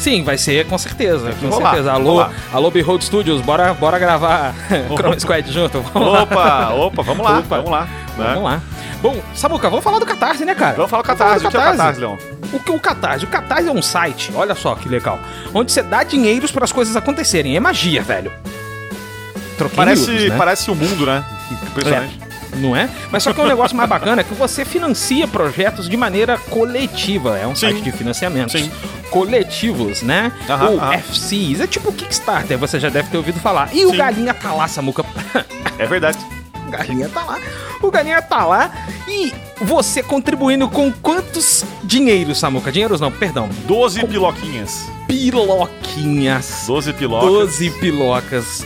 [0.00, 1.92] Sim, vai ser com certeza, com rolar, certeza.
[1.92, 4.54] Alô, alô Behold Studios, bora, bora gravar
[4.96, 5.82] Chrome Squad junto.
[5.82, 6.20] Vamos.
[6.20, 7.56] Opa, opa, vamos lá, Opa.
[7.56, 7.84] vamos lá.
[7.84, 7.88] né?
[8.16, 8.62] Vamos lá.
[9.02, 10.76] Bom, Samuca, vamos falar do Catarse, né, cara?
[10.76, 11.46] Vamos falar o Catarse.
[11.46, 11.76] O que é o Catarse.
[11.78, 12.18] Catarse, Leão?
[12.52, 13.24] O que o Catarse?
[13.24, 15.18] O Catarse é um site, olha só que legal,
[15.54, 17.54] onde você dá dinheiros para as coisas acontecerem.
[17.54, 18.32] É magia, velho.
[19.58, 20.36] Troquei Parece, né?
[20.38, 21.22] parece o mundo, né?
[21.70, 22.18] Impressionante.
[22.56, 22.88] Não é?
[23.10, 26.36] Mas só que é um negócio mais bacana é que você financia projetos de maneira
[26.36, 27.38] coletiva.
[27.38, 27.68] É um Sim.
[27.72, 28.52] site de financiamento.
[28.52, 28.70] Sim.
[29.10, 30.32] Coletivos, né?
[30.48, 30.92] Aham, Ou aham.
[30.98, 31.60] FCs.
[31.60, 33.70] É tipo o Kickstarter, você já deve ter ouvido falar.
[33.72, 33.96] E o Sim.
[33.96, 35.04] Galinha tá lá, Samuca.
[35.78, 36.18] É verdade.
[36.66, 37.36] O Galinha tá lá.
[37.82, 38.70] O Galinha tá lá.
[39.08, 42.70] E você contribuindo com quantos dinheiros, Samuca?
[42.70, 43.48] Dinheiros não, perdão.
[43.66, 44.88] 12 piloquinhas.
[45.08, 46.64] Piloquinhas.
[46.68, 47.28] 12 pilocas.
[47.28, 48.64] 12 pilocas.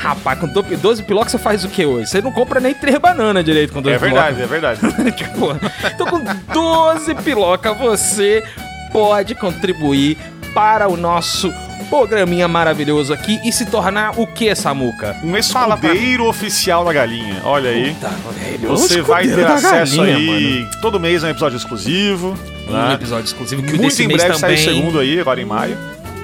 [0.00, 2.06] Rapaz, com do- 12 pilocas você faz o que hoje?
[2.10, 4.80] Você não compra nem três bananas direito com 12 É verdade, é verdade.
[5.12, 5.56] tipo,
[5.92, 6.20] então com
[6.52, 8.44] 12 piloca você
[8.92, 10.16] pode contribuir
[10.54, 11.52] para o nosso
[11.90, 15.16] programinha maravilhoso aqui e se tornar o que, Samuca?
[15.24, 17.40] Um escudeiro oficial da galinha.
[17.44, 17.94] Olha aí.
[17.94, 18.08] Puta,
[18.38, 22.36] velho, Você vai ter acesso galinha, aí todo mês a um episódio exclusivo.
[22.68, 22.84] mano.
[22.84, 22.94] Um Né?
[22.94, 24.56] episódio exclusivo que Muito em breve sai o também.
[24.58, 25.76] segundo aí, agora em maio.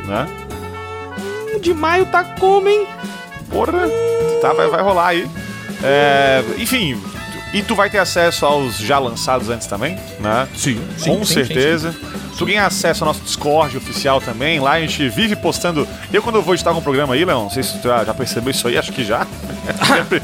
[0.06, 0.26] Né?
[1.56, 2.86] O de maio tá como, hein?
[3.54, 3.88] Porra,
[4.42, 5.28] tá, vai, vai rolar aí.
[5.82, 7.00] É, enfim,
[7.52, 10.48] e tu vai ter acesso aos já lançados antes também, né?
[10.56, 11.94] Sim, Com certeza.
[12.36, 14.58] Tu ganha acesso ao nosso Discord oficial também.
[14.58, 15.86] Lá a gente vive postando.
[16.12, 18.12] Eu, quando eu vou editar algum programa aí, Leão, não sei se tu já, já
[18.12, 19.24] percebeu isso aí, acho que já.
[19.86, 20.20] sempre,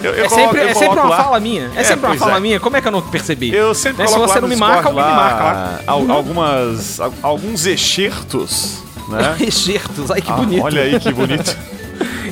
[0.00, 1.68] eu, eu É coloco- sempre, é sempre uma lá- fala minha.
[1.74, 2.40] É, É, sempre uma fala é.
[2.40, 2.60] minha.
[2.60, 3.52] Como é que eu não percebi?
[3.52, 5.80] Eu sempre Né, se você não me marca, alguém me marca lá.
[5.84, 9.36] al- algumas, al- alguns excertos, né?
[9.44, 10.62] Excertos, ai que Ah, bonito.
[10.64, 11.56] olha aí que bonito.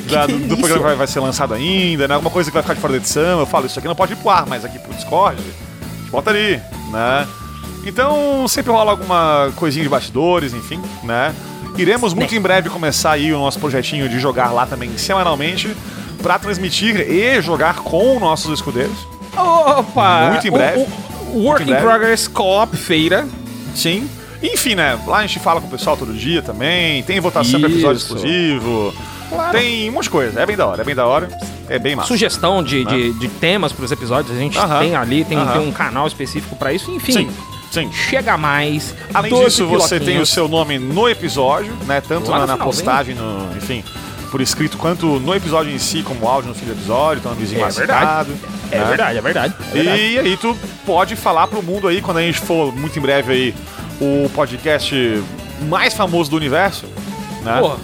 [0.11, 2.13] Da- do, do programa que vai, vai ser lançado ainda, né?
[2.15, 3.39] Alguma coisa que vai ficar de fora da edição.
[3.39, 5.41] Eu falo, isso aqui não pode ir pro ar, mas aqui pro Discord,
[6.09, 6.59] bota ali,
[6.91, 7.27] né?
[7.85, 11.33] Então, sempre rola alguma coisinha de bastidores, enfim, né?
[11.77, 15.75] Iremos muito em breve começar aí o nosso projetinho de jogar lá também semanalmente
[16.21, 18.97] pra transmitir e jogar com nossos escudeiros.
[19.35, 20.29] Opa!
[20.31, 20.85] Muito em breve.
[21.31, 21.81] O, o Work in breve.
[21.83, 23.27] Progress Co-op Feira.
[23.75, 24.09] Sim.
[24.41, 24.99] Enfim, né?
[25.05, 27.03] Lá a gente fala com o pessoal todo dia também.
[27.03, 28.93] Tem votação para episódio exclusivo.
[29.29, 29.57] Claro.
[29.57, 30.39] Tem um monte de coisa.
[30.39, 31.29] É bem da hora, é bem da hora.
[31.69, 32.07] É bem massa.
[32.07, 34.79] Sugestão de, de, de temas pros episódios, a gente Aham.
[34.79, 35.51] tem ali, tem, Aham.
[35.59, 37.11] tem um canal específico pra isso, enfim.
[37.11, 37.29] Sim,
[37.71, 37.91] sim.
[37.91, 38.95] Chega mais.
[39.13, 42.01] Além 12 disso, você tem o seu nome no episódio, né?
[42.01, 43.83] Tanto na, na postagem, no, enfim,
[44.31, 47.59] por escrito, quanto no episódio em si, como áudio no fim do episódio, então nomezinho
[47.59, 48.31] É mais verdade.
[48.71, 48.85] É né?
[48.85, 49.53] verdade, é verdade.
[49.59, 50.01] é verdade.
[50.01, 53.33] E aí tu pode falar pro mundo aí, quando a gente for muito em breve
[53.33, 53.55] aí,
[53.99, 55.21] o podcast
[55.67, 56.85] mais famoso do universo,
[57.43, 57.59] né?
[57.59, 57.75] Pô,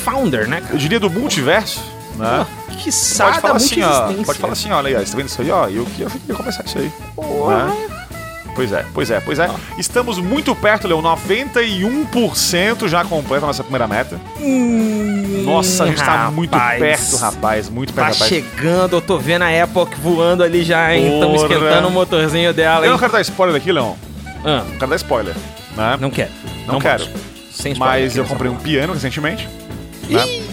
[0.00, 0.78] founder, né, Eu cara?
[0.78, 1.80] diria do multiverso,
[2.16, 2.46] né?
[2.66, 4.12] Pô, que Pode sada falar assim, ó.
[4.24, 5.68] Pode falar assim, olha aí, ó, você tá vendo isso aí, ó?
[5.68, 6.90] E eu que eu queria começar isso aí.
[7.14, 7.66] Porra.
[7.66, 7.86] né?
[8.54, 9.48] Pois é, pois é, pois é.
[9.78, 11.00] Estamos muito perto, Leon.
[11.02, 14.20] 91% já completa a nossa primeira meta.
[14.40, 16.80] Hum, Nossa, a gente tá muito rapaz.
[16.80, 17.68] perto, rapaz.
[17.68, 18.28] Muito perto, Tá rapaz.
[18.28, 21.14] chegando, eu tô vendo a Epoch voando ali já, hein?
[21.14, 23.94] Estamos esquentando o motorzinho dela, Eu não quero dar spoiler aqui, Leon.
[24.44, 25.34] Ah, Não quero dar spoiler,
[25.76, 25.96] né?
[26.00, 26.30] não quero.
[26.66, 27.04] Não quero.
[27.52, 29.48] Sem spoiler Mas eu comprei um piano recentemente.
[30.14, 30.46] Né?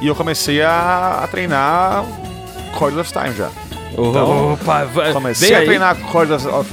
[0.00, 2.04] E eu comecei a, a treinar
[2.78, 3.50] Chords of Time já.
[3.96, 5.64] Opa, vai- Comecei a aí.
[5.66, 6.70] treinar Corridors of...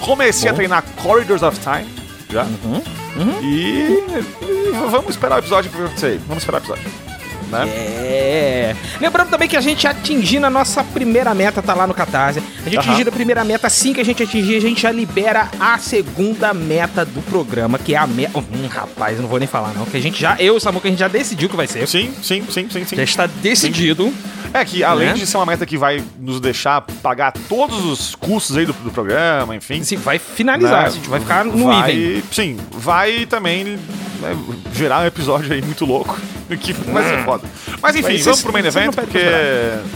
[0.00, 1.86] Comecei a treinar Corridors of Time,
[2.28, 2.42] já.
[2.44, 2.82] Uhum,
[3.40, 4.02] E,
[4.42, 6.20] e vamos esperar o episódio pra ver o que.
[6.26, 6.90] Vamos esperar o episódio.
[7.52, 7.68] Né?
[7.68, 8.76] É.
[9.00, 12.40] Lembrando também que a gente atingindo a nossa primeira meta, tá lá no Catarse.
[12.60, 12.88] A gente Aham.
[12.88, 16.54] atingindo a primeira meta, assim que a gente atingir, a gente já libera a segunda
[16.54, 18.38] meta do programa, que é a meta.
[18.38, 19.84] Hum, rapaz, não vou nem falar, não.
[19.84, 21.86] Que a gente já, eu e o Samuca, a gente já decidiu que vai ser.
[21.86, 22.96] Sim, sim, sim, sim, sim.
[22.96, 24.12] Já está decidido.
[24.54, 25.14] É que além Né?
[25.14, 28.90] de ser uma meta que vai nos deixar pagar todos os custos aí do, do
[28.90, 29.82] programa, enfim.
[29.82, 32.22] Sim, vai finalizar, né, a gente vai ficar no vai, item.
[32.30, 34.36] Sim, vai também né,
[34.74, 36.18] gerar um episódio aí muito louco.
[36.60, 37.41] Que vai ser foda.
[37.80, 39.18] Mas enfim, Mas vamos pro main event, porque.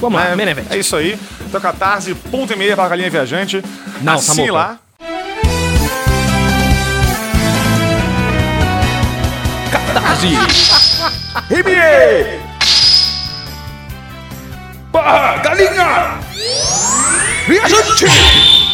[0.00, 0.66] Vamos lá, né, main event.
[0.70, 1.18] É isso aí.
[1.46, 3.62] Então, catarse, ponto e meia pra galinha viajante.
[4.00, 4.52] Não, Assine Samuca.
[4.52, 4.78] lá.
[9.70, 10.28] Catarse!
[11.50, 12.40] NBA!
[14.92, 16.18] Barra, galinha!
[17.46, 18.65] Viajante!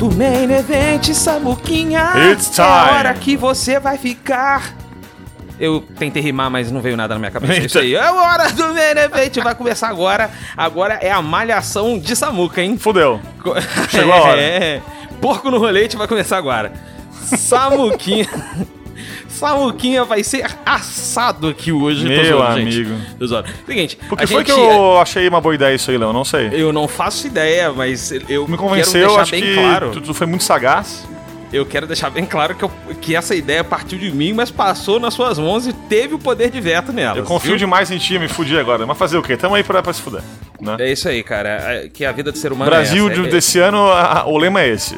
[0.00, 2.12] Do main event, Samuquinha.
[2.32, 2.66] It's time.
[2.66, 4.74] É hora que você vai ficar.
[5.58, 7.52] Eu tentei rimar, mas não veio nada na minha cabeça.
[7.52, 7.94] É isso aí.
[7.94, 9.36] É hora do main event.
[9.44, 10.30] Vai começar agora.
[10.56, 12.78] Agora é a malhação de Samuca, hein?
[12.78, 13.20] Fudeu.
[13.90, 14.40] Chegou a hora.
[14.40, 14.80] É.
[15.20, 16.72] Porco no rolete vai começar agora.
[17.12, 18.26] Samuquinha.
[19.40, 22.02] Samuquinha vai ser assado aqui hoje.
[22.02, 22.76] Tô Meu zoando, gente.
[22.76, 22.94] amigo.
[23.18, 23.48] Tô zoando.
[23.66, 23.96] Seguinte.
[24.08, 26.12] Por que a foi gente- que eu achei uma boa ideia isso aí, Léo?
[26.12, 26.50] Não sei.
[26.52, 29.90] Eu não faço ideia, mas eu Me convenceu, acho bem que claro.
[29.92, 31.08] tu, tu foi muito sagaz.
[31.52, 32.70] Eu quero deixar bem claro que, eu-
[33.00, 36.48] que essa ideia partiu de mim, mas passou nas suas mãos e teve o poder
[36.50, 37.16] de veto nela.
[37.18, 38.86] Eu confio demais em ti, me fudi agora.
[38.86, 39.36] Mas fazer o quê?
[39.36, 40.22] Tamo aí pra, pra se fuder.
[40.60, 40.76] Né?
[40.78, 41.48] É isso aí, cara.
[41.48, 43.22] é- Que a vida do ser humano Brasil é essa.
[43.22, 44.96] de- É- desse ano, a- a- o lema é esse.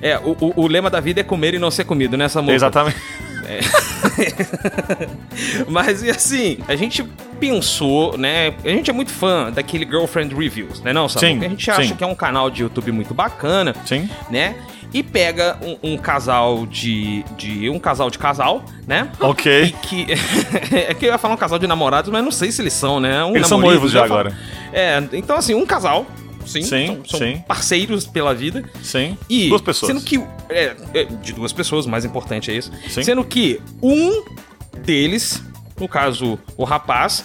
[0.00, 2.54] É, o, o- o lema da vida é comer e não ser comido, né, Samuca?
[2.54, 2.96] Exatamente.
[5.68, 7.02] Mas e assim, a gente
[7.38, 8.54] pensou, né?
[8.64, 11.40] A gente é muito fã daquele Girlfriend Reviews, né, não, Samuca?
[11.40, 11.94] Sim, A gente acha sim.
[11.94, 14.08] que é um canal de YouTube muito bacana, Sim.
[14.30, 14.54] né?
[14.92, 17.68] E pega um, um casal de, de.
[17.68, 19.10] um casal de casal, né?
[19.20, 19.74] E Ok.
[19.82, 20.06] que.
[20.72, 23.00] é que eu ia falar um casal de namorados, mas não sei se eles são,
[23.00, 23.24] né?
[23.24, 24.32] Um Eles são noivos já agora.
[24.72, 26.06] É, então assim, um casal.
[26.46, 27.42] Sim, Sim, são, são sim.
[27.46, 28.68] parceiros pela vida.
[28.82, 29.16] Sim.
[29.28, 29.92] E Duas pessoas.
[29.92, 30.18] Sendo que.
[30.48, 32.70] É, é, de duas pessoas, o mais importante é isso.
[32.88, 33.02] Sim.
[33.02, 34.24] Sendo que um
[34.84, 35.42] deles,
[35.78, 37.24] no caso, o rapaz,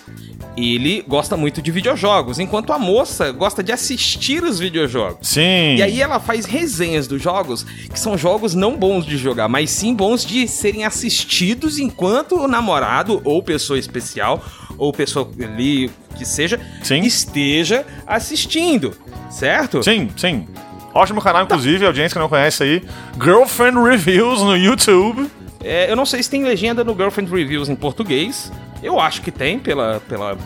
[0.57, 5.27] ele gosta muito de videojogos, enquanto a moça gosta de assistir os videojogos.
[5.27, 5.75] Sim.
[5.75, 9.69] E aí ela faz resenhas dos jogos, que são jogos não bons de jogar, mas
[9.69, 14.43] sim bons de serem assistidos enquanto o namorado ou pessoa especial
[14.79, 17.01] ou pessoa ali que seja Sim.
[17.01, 18.95] esteja assistindo,
[19.29, 19.83] certo?
[19.83, 20.47] Sim, sim.
[20.93, 22.83] Ótimo canal, inclusive, audiência que não conhece aí.
[23.21, 25.29] Girlfriend Reviews no YouTube.
[25.63, 28.51] É, eu não sei se tem legenda no Girlfriend Reviews em português.
[28.81, 30.37] Eu acho que tem, pela, pela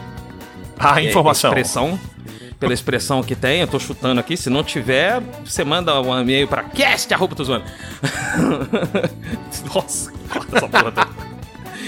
[0.77, 1.51] A é, informação.
[1.51, 1.99] expressão.
[2.59, 4.37] Pela expressão que tem, eu tô chutando aqui.
[4.37, 7.65] Se não tiver, você manda um e-mail pra cast, arroba, tô zoando.
[9.73, 11.32] Nossa, corta essa porra toda.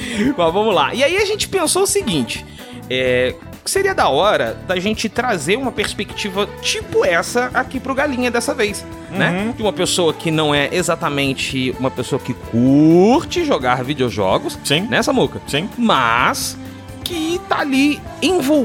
[0.38, 0.94] Mas vamos lá.
[0.94, 2.46] E aí a gente pensou o seguinte:
[2.90, 8.54] é, seria da hora da gente trazer uma perspectiva tipo essa aqui pro Galinha dessa
[8.54, 9.18] vez, Uhum.
[9.18, 9.54] né?
[9.56, 14.82] De uma pessoa que não é exatamente uma pessoa que curte jogar videojogos, Sim.
[14.82, 15.42] né, Samuca?
[15.48, 15.70] Sim.
[15.78, 16.58] Mas
[17.04, 18.00] que tá ali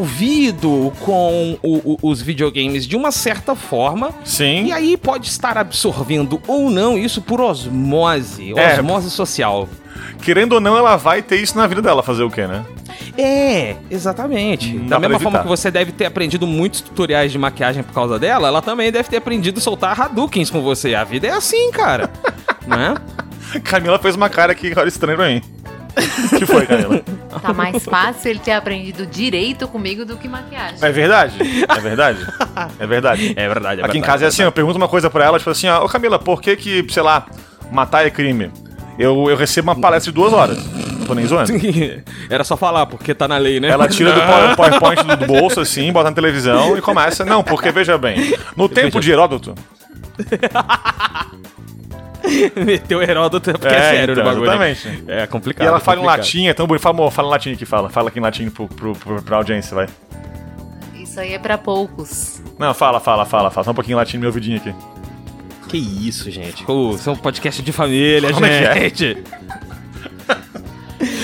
[0.01, 4.13] envolvido com o- o- os videogames de uma certa forma.
[4.25, 4.65] Sim.
[4.67, 8.75] E aí pode estar absorvendo ou não isso por osmose, É.
[8.75, 9.69] osmose social.
[10.23, 12.65] Querendo ou não, ela vai ter isso na vida dela, fazer o quê, né?
[13.17, 14.79] É, exatamente.
[14.79, 15.43] Da dá pra mesma forma evitar.
[15.43, 19.09] que você deve ter aprendido muitos tutoriais de maquiagem por causa dela, ela também deve
[19.09, 20.95] ter aprendido a soltar Hadoukens com você.
[20.95, 22.11] A vida é assim, cara.
[22.67, 22.95] né?
[23.65, 25.43] Camila fez uma cara aqui, cara, estranha pra mim.
[26.33, 27.03] O que foi, Camila?
[27.41, 30.79] Tá mais fácil ele ter aprendido direito comigo do que maquiagem.
[30.83, 31.39] É verdade?
[31.67, 32.27] É verdade?
[32.79, 33.33] É verdade.
[33.37, 34.49] É verdade, é Aqui em verdade, casa é assim, verdade.
[34.49, 37.03] eu pergunto uma coisa pra ela, tipo assim, ó, ô Camila, por que que, sei
[37.03, 37.27] lá,
[37.71, 38.51] matar é crime?
[39.01, 40.59] Eu, eu recebo uma palestra de duas horas.
[41.07, 41.51] Tô nem zoando.
[42.29, 43.69] Era só falar, porque tá na lei, né?
[43.69, 47.25] Ela tira do power- PowerPoint do, bolso, assim, bota na televisão e começa.
[47.25, 49.55] Não, porque veja bem, no tempo de Heródoto.
[52.65, 54.59] Meteu Heródoto porque é, É, sério então, o bagulho.
[54.59, 54.71] né?
[54.71, 55.11] exatamente.
[55.11, 55.65] É complicado.
[55.65, 56.19] E ela fala em complicado.
[56.25, 56.83] latim, é tão bonito.
[56.83, 57.89] Fala, amor, fala em latim aqui, fala.
[57.89, 59.87] Fala aqui em latim pro, pro, pro, pra audiência, vai.
[60.95, 62.41] Isso aí é pra poucos.
[62.59, 63.65] Não, fala, fala, fala, fala.
[63.65, 64.75] Só um pouquinho em latim no meu ouvidinho aqui.
[65.71, 66.65] Que isso, gente.
[66.69, 68.83] Ô, isso é um podcast de família, Como é que é?
[68.83, 69.19] gente.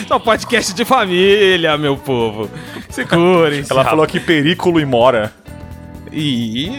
[0.09, 2.49] É um podcast de família, meu povo.
[2.89, 3.65] Segurem.
[3.69, 5.35] Ela falou aqui perículo e mora.
[6.13, 6.71] E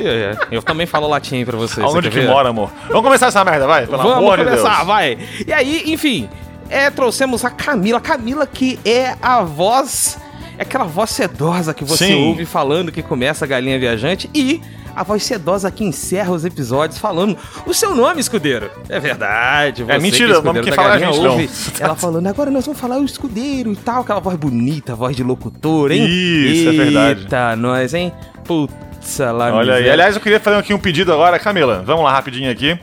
[0.50, 1.86] eu também falo latim pra vocês.
[1.86, 2.72] Aonde você que mora, amor?
[2.88, 3.86] Vamos começar essa merda, vai?
[3.86, 4.88] Pelo Vamos amor de começar, Deus.
[4.88, 5.18] vai.
[5.46, 6.30] E aí, enfim,
[6.70, 8.00] é, trouxemos a Camila.
[8.00, 10.18] Camila que é a voz,
[10.58, 12.30] é aquela voz sedosa que você Sim.
[12.30, 14.62] ouve falando que começa a Galinha Viajante e
[14.98, 17.38] a voz sedosa que encerra os episódios falando
[17.68, 18.72] o seu nome, escudeiro.
[18.90, 19.84] É verdade.
[19.84, 21.32] Você mentira, que é o nome da fala é a gente, não.
[21.34, 25.16] ouve ela falando, agora nós vamos falar o escudeiro e tal, aquela voz bonita, voz
[25.16, 26.04] de locutor, hein?
[26.04, 27.22] Isso, é verdade.
[27.22, 28.12] Eita, nós, hein?
[28.44, 29.88] Putz, lá Olha aí.
[29.88, 31.84] Aliás, eu queria fazer aqui um pedido agora, Camila.
[31.86, 32.80] Vamos lá, rapidinho aqui.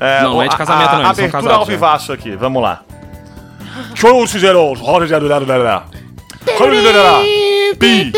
[0.00, 1.70] É, Não, não é de a- casamento, a, não, são Abertura casados ao já.
[1.70, 2.82] vivaço aqui, vamos lá.
[3.94, 5.84] Show Sugeros, roda de adulada.
[7.76, 8.12] Pi.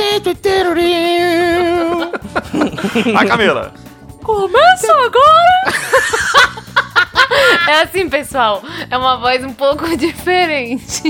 [3.13, 3.73] Vai, Camila.
[4.23, 5.51] Começa agora!
[7.69, 8.63] É assim, pessoal.
[8.91, 11.03] É uma voz um pouco diferente.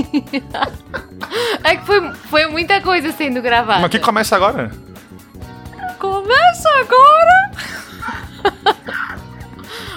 [1.63, 3.81] É que foi, foi muita coisa sendo gravada.
[3.81, 4.71] Mas que começa agora?
[5.99, 7.51] Começa agora!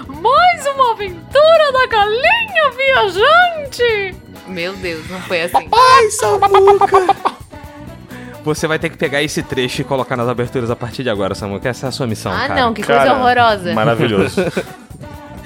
[0.09, 4.16] Mais uma aventura da galinha viajante!
[4.47, 5.68] Meu Deus, não foi assim.
[5.72, 7.34] Ai, Samuca!
[8.45, 11.34] Você vai ter que pegar esse trecho e colocar nas aberturas a partir de agora,
[11.34, 11.68] Samuca.
[11.68, 12.61] Essa é a sua missão, Ah, cara.
[12.61, 13.74] não, que Cara, coisa horrorosa.
[13.74, 14.40] Maravilhoso.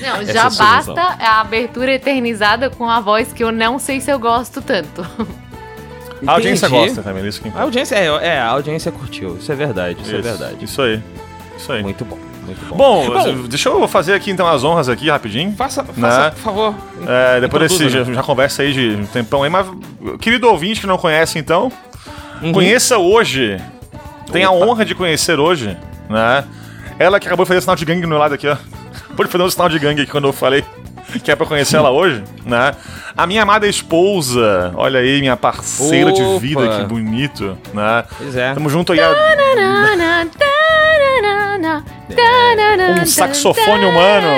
[0.01, 3.81] Não, é já a sua basta a abertura eternizada com a voz que eu não
[3.81, 5.05] sei se eu gosto tanto.
[6.25, 6.87] A audiência Entendi.
[6.87, 7.65] gosta também, isso que A importa.
[7.65, 9.37] audiência, é, é, a audiência curtiu.
[9.39, 10.65] Isso é verdade, isso, é verdade.
[10.65, 11.03] Isso aí.
[11.57, 11.83] Isso aí.
[11.83, 12.77] Muito bom, muito bom.
[12.77, 15.53] Bom, deixa eu fazer aqui então as honras aqui rapidinho.
[15.57, 16.31] faça, faça Né?
[16.31, 16.75] por favor.
[17.05, 19.67] É, depois desse já, já conversa aí de um tempão aí, mas
[20.21, 21.73] querido ouvinte que não conhece então,
[22.43, 22.53] Uhum.
[22.53, 23.61] conheça hoje.
[24.33, 25.77] Tem a honra de conhecer hoje,
[26.09, 26.45] né?
[26.99, 28.57] Ela que acabou de fazer sinal de gangue no meu lado aqui, ó.
[29.17, 30.65] Pode fazer um sinal de gangue aqui quando eu falei
[31.23, 32.73] que é pra conhecer ela hoje, né?
[33.17, 36.39] A minha amada esposa, olha aí, minha parceira de Opa.
[36.39, 38.05] vida, que bonito, né?
[38.19, 38.53] Pois é.
[38.53, 39.01] Tamo junto aí.
[39.01, 39.11] A...
[43.01, 44.29] Um saxofone humano.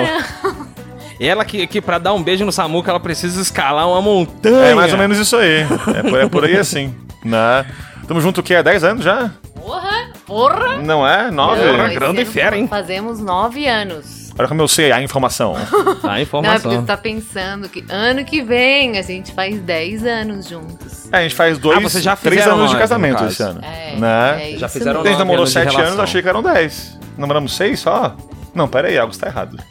[1.18, 4.70] Ela que, que pra dar um beijo no Samuca, ela precisa escalar uma montanha.
[4.70, 5.66] É mais ou menos isso aí.
[5.94, 7.66] É por, é por aí assim, né?
[8.10, 8.56] Tamo junto o quê?
[8.56, 9.30] Há 10 anos já?
[9.54, 10.10] Porra!
[10.26, 10.78] Porra!
[10.78, 11.30] Não é?
[11.30, 11.62] 9?
[11.62, 12.66] Porra, grande fera, hein?
[12.66, 14.32] Fazemos nove anos.
[14.36, 15.54] Olha como eu sei a informação.
[15.54, 16.70] A Não, é porque informação.
[16.72, 21.08] você tá pensando que ano que vem a gente faz 10 anos juntos.
[21.12, 23.28] É, a gente faz dois, Ah, vocês já três fizeram anos de nove, casamento no
[23.28, 23.60] esse ano.
[23.62, 24.54] É, né?
[24.54, 26.02] é Já isso fizeram A gente nove namorou anos de 7 anos, relação.
[26.02, 26.98] achei que eram 10.
[27.16, 28.16] Namoramos 6 só?
[28.52, 29.56] Não, pera aí, algo está errado.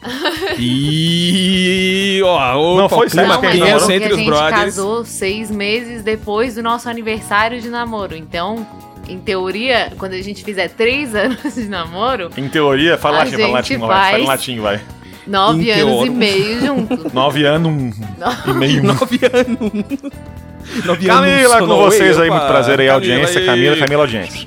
[0.58, 3.80] E ó, Não opa, foi o clima Não, é namorou?
[3.80, 4.52] porque entre a os gente brothers.
[4.52, 8.16] casou seis meses depois do nosso aniversário de namoro.
[8.16, 8.66] Então,
[9.08, 13.42] em teoria, quando a gente fizer três anos de namoro, Em teoria, fala latim, fala
[13.46, 14.12] gente latim, vai.
[14.12, 14.80] Fala latim, vai.
[15.26, 16.06] nove Em anos teoria.
[16.12, 17.12] e meio juntos.
[17.12, 17.96] 9 anos
[18.46, 18.82] e meio.
[18.82, 20.00] Nove anos.
[20.84, 23.40] Nove Camila anos, com vocês aí, opa, muito prazer aí, audiência.
[23.40, 23.46] aí.
[23.46, 24.46] Camila, Camila, audiência.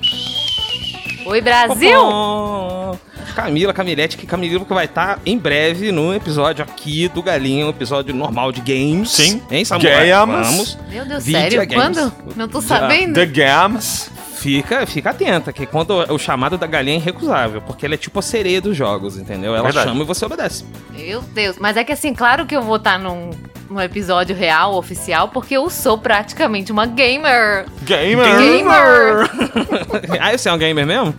[1.26, 2.00] Oi, Brasil!
[2.02, 2.96] Oh,
[3.34, 7.70] Camila, Camilete, que Camila que vai estar em breve no episódio aqui do Galinha, um
[7.70, 9.12] episódio normal de games.
[9.12, 9.42] Sim.
[9.50, 10.10] Hein, Samurai?
[10.10, 10.48] Games.
[10.48, 10.78] Vamos.
[10.90, 11.68] Meu Deus, Video sério?
[11.68, 11.98] games.
[11.98, 12.14] Quando?
[12.36, 13.14] Não tô sabendo.
[13.14, 14.12] The Games.
[14.36, 18.20] Fica, fica atenta, que quando o chamado da galinha é irrecusável, porque ela é tipo
[18.20, 19.56] a sereia dos jogos, entendeu?
[19.56, 19.88] Ela Verdade.
[19.88, 20.66] chama e você obedece.
[20.92, 21.56] Meu Deus.
[21.58, 23.30] Mas é que assim, claro que eu vou estar num,
[23.70, 27.68] num episódio real, oficial, porque eu sou praticamente uma gamer.
[27.84, 28.38] Gamer.
[28.38, 30.20] Gamer!
[30.20, 31.16] ah, você é um gamer mesmo?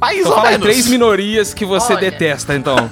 [0.00, 0.60] Mais Então ou menos.
[0.60, 2.10] três minorias que você Olha.
[2.10, 2.90] detesta, então.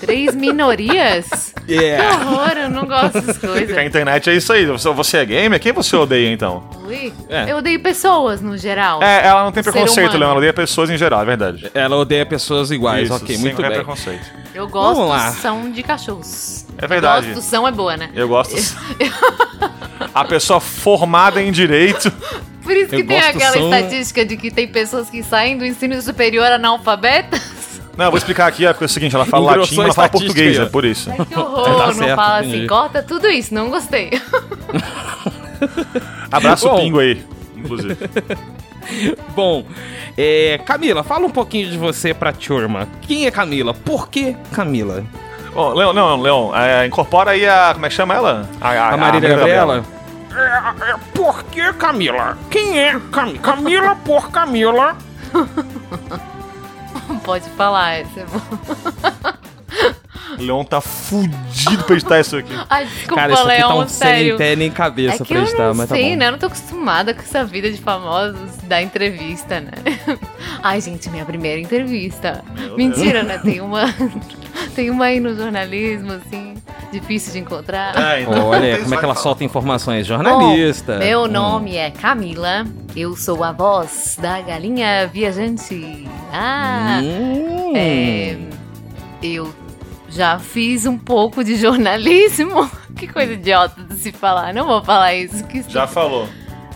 [0.00, 1.52] Três minorias?
[1.68, 2.24] Que Yeah.
[2.24, 3.76] horror, eu não gosto dessas coisas.
[3.76, 4.64] A internet é isso aí.
[4.64, 5.60] Você- é gamer?
[5.60, 6.64] Quem você odeia, então?
[6.86, 7.52] Ui, É.
[7.52, 9.02] Eu odeio pessoas no geral.
[9.02, 10.16] É, ela não tem preconceito.
[10.16, 10.30] Leão.
[10.30, 11.70] Ela odeia pessoas em geral, é verdade.
[11.74, 13.70] Ela odeia pessoas iguais, Isso, ok, muito bem.
[13.70, 14.24] preconceito.
[14.54, 15.30] Eu gosto Vamos lá.
[15.32, 16.64] são de cachorros.
[16.78, 17.28] É verdade.
[17.28, 18.08] Eu gosto são é boa, né?
[18.14, 18.54] Eu gosto.
[20.14, 22.10] A pessoa formada em direito.
[22.68, 25.64] Por isso que Eu tem aquela são- estatística de que tem pessoas que saem do
[25.64, 27.40] ensino superior analfabetas.
[27.96, 29.84] Não, eu vou explicar aqui, é porque é o seguinte, ela fala Engrossou latim, a
[29.84, 31.10] ela fala português, é por isso.
[31.10, 32.56] Ai, que horror, Tá não certo, fala entendi.
[32.58, 34.10] assim, corta tudo isso, não gostei.
[36.30, 36.80] Abraço o Bom.
[36.80, 37.24] Pingo aí,
[37.56, 37.96] inclusive.
[39.34, 39.64] Bom,
[40.16, 42.86] é, Camila, fala um pouquinho de você pra turma.
[43.02, 43.74] Quem é Camila?
[43.74, 45.04] Por que Camila?
[45.54, 47.70] Bom, Leão, não, Leão, é, incorpora aí a.
[47.72, 48.48] Como é que chama ela?
[48.60, 49.84] A, Marília Gabriela?
[50.34, 52.36] É, é, por que Camila?
[52.50, 53.38] Quem é Camila?
[53.40, 54.96] Camila por Camila.
[57.24, 59.38] Pode falar, essa é boa.
[60.38, 62.52] Leão tá fudido pra editar isso aqui.
[62.68, 64.36] Ai, desculpa, Cara, isso aqui tá Leão, um sem sério.
[64.36, 66.16] pé nem cabeça É pra eu editar, não mas tá sei, bom.
[66.16, 66.26] né?
[66.26, 69.72] Eu não tô acostumada com essa vida de famosos da entrevista, né?
[70.62, 72.44] Ai, gente, minha primeira entrevista.
[72.76, 73.38] Mentira, né?
[73.38, 73.84] Tem uma.
[74.74, 76.54] Tem uma aí no jornalismo, assim.
[76.92, 77.96] difícil de encontrar.
[78.16, 80.06] É, então Olha, como é que ela solta informações?
[80.06, 80.94] Jornalista.
[80.94, 81.28] Bom, meu Hum.
[81.28, 82.64] nome é Camila,
[82.96, 86.06] eu sou a voz da galinha viajante.
[86.32, 87.72] Ah, Hum.
[87.76, 88.36] é,
[89.22, 89.52] eu
[90.08, 92.68] já fiz um pouco de jornalismo.
[92.98, 95.44] Que coisa idiota de se falar, não vou falar isso.
[95.44, 96.28] Que Já falou.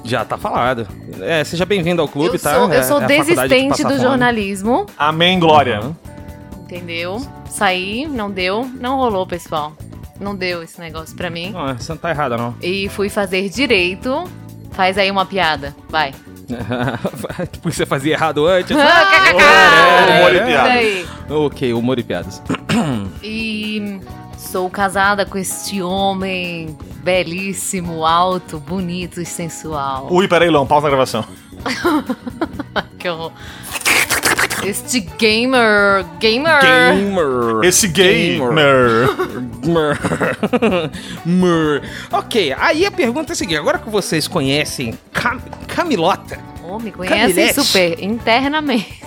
[0.05, 0.87] Já tá falado.
[1.21, 2.55] É, seja bem-vindo ao clube, eu tá?
[2.55, 4.01] sou, É- eu sou é a faculdade de desistente do fome.
[4.01, 5.81] jornalismo, Amém, Glória.
[5.81, 5.97] Uhum.
[6.63, 7.21] entendeu?
[7.51, 9.73] Saí, não deu, não rolou, pessoal.
[10.21, 11.51] Não deu esse negócio pra mim.
[11.51, 12.55] Não, você não tá errada, não.
[12.63, 14.23] E fui fazer direito.
[14.71, 16.15] Faz aí uma piada, vai.
[17.61, 18.77] Porque você fazia errado antes.
[18.77, 19.43] KKK!
[20.19, 20.69] humor e Isso piada.
[20.71, 21.07] aí.
[21.29, 22.43] ok, humor e piadas.
[23.23, 24.01] E
[24.37, 30.09] sou casada com este homem belíssimo, alto, bonito e sensual.
[30.11, 31.25] Ui, peraí, Lão, pausa na gravação.
[32.99, 33.33] Que horror.
[34.65, 36.61] Este gamer, gamer.
[36.61, 37.65] Gamer.
[37.65, 39.09] Esse gamer.
[39.61, 39.99] Gamer.
[41.27, 41.83] Mer.
[42.11, 46.91] Ok, aí a pergunta é a seguinte: agora que vocês conhecem Cam Camilota, Oh, me
[46.93, 47.55] conhece Camilete.
[47.55, 49.03] super internamente.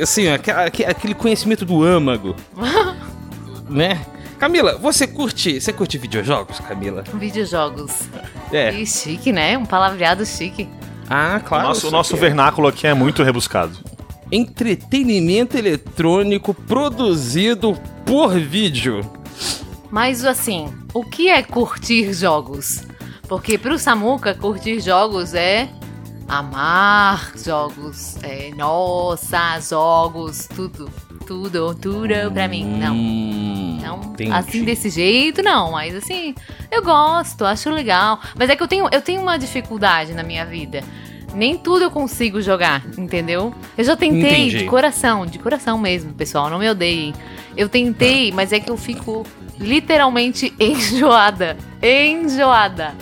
[0.00, 2.34] assim, aque- aque- aquele conhecimento do âmago,
[3.70, 4.00] né?
[4.38, 7.02] Camila, você curte, você curte videojogos, Camila?
[7.14, 8.08] Videojogos.
[8.52, 8.72] É.
[8.72, 9.58] E chique, né?
[9.58, 10.68] Um palavreado chique.
[11.10, 11.68] Ah, O claro.
[11.68, 13.76] nosso, isso o nosso é vernáculo aqui é muito rebuscado.
[14.30, 19.00] Entretenimento eletrônico produzido por vídeo.
[19.90, 22.82] Mas assim, o que é curtir jogos?
[23.26, 25.68] Porque pro Samuca, curtir jogos é
[26.28, 30.90] amar jogos, é nossa, jogos, tudo,
[31.26, 32.66] tudo, tudo pra mim.
[32.78, 34.30] Não, Hum, não, entendi.
[34.32, 36.34] assim desse jeito não, mas assim,
[36.70, 38.20] eu gosto, acho legal.
[38.38, 40.82] Mas é que eu tenho, eu tenho uma dificuldade na minha vida.
[41.34, 43.54] Nem tudo eu consigo jogar, entendeu?
[43.76, 44.58] Eu já tentei Entendi.
[44.58, 47.14] de coração, de coração mesmo, pessoal, não me odeiem.
[47.56, 49.24] Eu tentei, mas é que eu fico
[49.58, 51.56] literalmente enjoada.
[51.82, 52.94] Enjoada.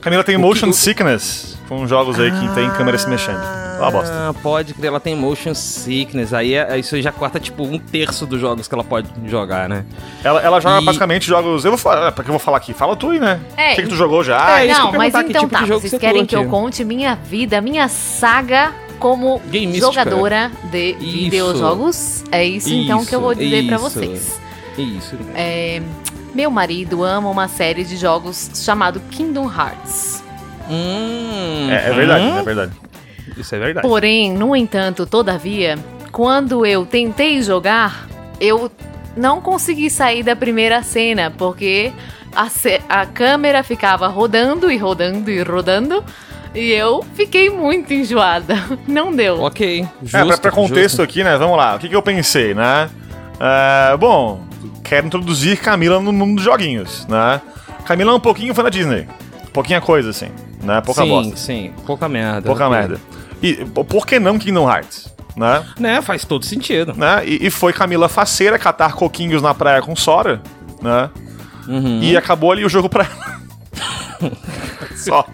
[0.00, 3.40] Camila tem motion que- sickness com jogos aí que tem câmera se mexendo.
[3.42, 4.12] É uma bosta.
[4.12, 6.32] Ah, pode crer, ela tem motion sickness.
[6.34, 9.68] Aí é- isso aí já corta tipo um terço dos jogos que ela pode jogar,
[9.68, 9.84] né?
[10.24, 11.64] Ela, ela joga E- basicamente jogos.
[11.64, 12.10] Eu vou falar.
[12.10, 12.72] Porque eu vou falar aqui.
[12.74, 13.38] Fala tu aí, né?
[13.56, 14.58] É, O que, que tu jogou já?
[14.60, 15.64] É, isso que eu não, mas perguntar, que então tipo tá.
[15.66, 19.86] jogo Vocês você querem que eu conte minha vida, minha saga como Gameística.
[19.86, 20.98] jogadora de Isso.
[21.00, 22.24] videojogos?
[22.32, 23.84] É isso, então que eu vou Isso, dizer pra isso.
[23.90, 24.40] vocês.
[24.76, 25.16] Isso.
[25.36, 25.80] É,
[26.34, 30.22] meu marido ama uma série de jogos chamado Kingdom Hearts.
[30.68, 32.72] Hum, É, é verdade, hum, é verdade.
[33.36, 33.86] Isso é verdade.
[33.86, 35.78] Porém, no entanto, todavia,
[36.12, 38.06] quando eu tentei jogar,
[38.40, 38.70] eu
[39.16, 41.92] não consegui sair da primeira cena, porque
[42.34, 46.04] a, ce- a câmera ficava rodando e rodando e rodando.
[46.54, 48.56] E eu fiquei muito enjoada.
[48.88, 49.42] Não deu.
[49.42, 50.16] Ok, justo.
[50.16, 51.02] é, pra, pra contexto justo.
[51.02, 51.36] aqui, né?
[51.36, 51.76] Vamos lá.
[51.76, 52.88] O que, que eu pensei, né?
[53.38, 54.40] É, bom,
[54.82, 57.40] quero introduzir Camila no mundo dos joguinhos, né?
[57.84, 59.06] Camila é um pouquinho fã da Disney.
[59.52, 60.30] Pouquinha coisa, assim,
[60.68, 60.80] né?
[60.82, 61.36] Pouca sim, bosta.
[61.36, 62.42] sim, pouca merda.
[62.42, 63.00] Pouca merda.
[63.42, 65.12] E por que não Kingdom Hearts?
[65.36, 65.64] Né?
[65.78, 66.94] Né, faz todo sentido.
[66.94, 67.24] né?
[67.24, 70.42] E, e foi Camila faceira catar coquinhos na praia com Sora,
[70.82, 71.08] né?
[71.68, 72.02] Uhum.
[72.02, 74.32] E acabou ali o jogo pra ela.
[74.96, 75.24] Só.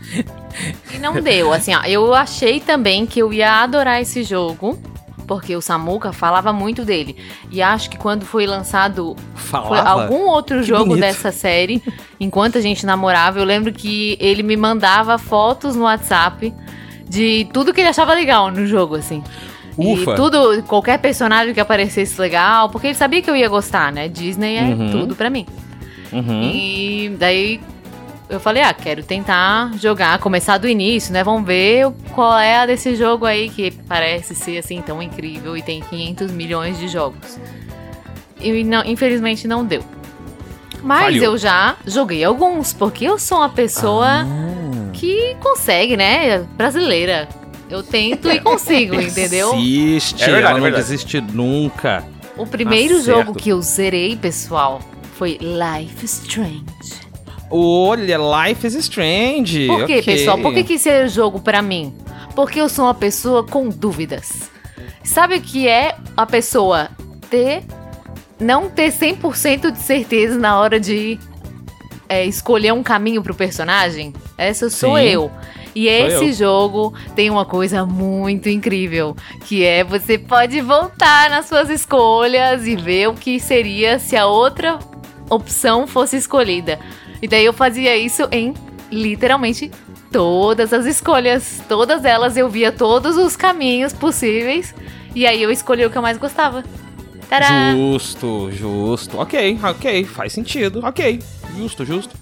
[0.92, 1.52] E não deu.
[1.52, 4.78] Assim, ó, eu achei também que eu ia adorar esse jogo.
[5.26, 7.16] Porque o Samuka falava muito dele.
[7.50, 11.00] E acho que quando foi lançado Foi algum outro Que jogo bonito.
[11.00, 11.82] dessa série,
[12.20, 16.52] enquanto a gente namorava, eu lembro que ele me mandava fotos no WhatsApp
[17.08, 19.22] de tudo que ele achava legal no jogo, assim.
[19.76, 20.12] Ufa.
[20.12, 24.08] E tudo, qualquer personagem que aparecesse legal, porque ele sabia que eu ia gostar, né?
[24.08, 24.90] Disney é Uhum.
[24.90, 25.46] tudo pra mim.
[26.12, 26.42] Uhum.
[26.42, 27.60] E daí
[28.28, 31.22] eu falei, ah, quero tentar jogar, começar do início, né?
[31.22, 35.62] Vamos ver qual é a desse jogo aí que parece ser assim tão incrível e
[35.62, 37.38] tem 500 milhões de jogos.
[38.40, 39.82] E não- infelizmente não deu.
[40.82, 41.24] Mas Falhou.
[41.24, 44.90] eu já joguei alguns, porque eu sou uma pessoa Ah.
[44.92, 46.40] que consegue, né?
[46.56, 47.28] Brasileira.
[47.70, 49.50] Eu tento e consigo, entendeu?
[49.52, 50.82] Persiste, É verdade, ela é não verdade.
[50.84, 52.04] desiste nunca.
[52.36, 53.18] O primeiro Tá certo.
[53.26, 54.80] jogo que eu zerei, pessoal,
[55.14, 57.03] foi Life Strange.
[57.50, 59.66] Olha, Life is Strange.
[59.66, 60.02] Por quê, ok.
[60.02, 60.38] pessoal?
[60.38, 61.94] Por que, que esse é o jogo pra mim?
[62.34, 64.50] Porque eu sou uma pessoa com dúvidas.
[65.02, 66.88] Sabe o que é a pessoa
[67.30, 67.62] ter.
[68.40, 71.18] não ter 100% de certeza na hora de
[72.08, 74.12] é, escolher um caminho pro personagem?
[74.36, 75.04] Essa sou Sim.
[75.04, 75.30] eu.
[75.74, 81.68] E esse jogo tem uma coisa muito incrível, que é você pode voltar nas suas
[81.68, 84.78] escolhas e ver o que seria se a outra
[85.28, 86.78] opção fosse escolhida.
[87.24, 88.52] E daí eu fazia isso em
[88.92, 89.70] literalmente
[90.12, 94.74] todas as escolhas, todas elas eu via todos os caminhos possíveis
[95.14, 96.62] e aí eu escolhi o que eu mais gostava.
[97.26, 97.72] Tadá!
[97.72, 99.18] Justo, justo.
[99.18, 100.80] Ok, ok, faz sentido.
[100.84, 101.18] Ok,
[101.56, 102.14] justo, justo.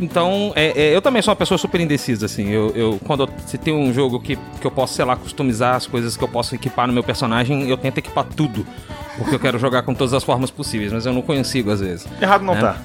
[0.00, 2.48] Então, é, é, eu também sou uma pessoa super indecisa, assim.
[2.50, 5.76] Eu, eu quando eu- se tem um jogo que, que eu posso, sei lá, customizar
[5.76, 8.66] as coisas que eu posso equipar no meu personagem, eu tento equipar tudo.
[9.16, 12.08] Porque eu quero jogar com todas as formas possíveis, mas eu não consigo às vezes.
[12.20, 12.60] Errado não É.
[12.60, 12.76] tá.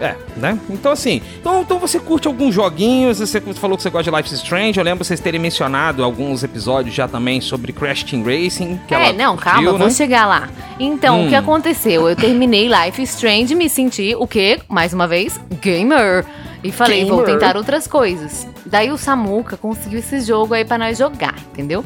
[0.00, 0.58] É, né?
[0.70, 4.28] Então assim, então, então você curte alguns joguinhos, você falou que você gosta de Life
[4.32, 8.78] is Strange, eu lembro vocês terem mencionado alguns episódios já também sobre Crash Team Racing.
[8.86, 9.78] Que É, não, calma, né?
[9.78, 10.48] vamos chegar lá.
[10.78, 11.38] Então, o que Hum.
[11.38, 12.08] aconteceu?
[12.08, 14.60] Eu terminei Life is Strange e me senti, o quê?
[14.68, 16.24] Mais uma vez, gamer.
[16.62, 17.34] E falei, vou Gamer.
[17.38, 18.46] tentar outras coisas.
[18.66, 21.84] Daí o Samuca conseguiu esse jogo aí pra nós jogar, entendeu?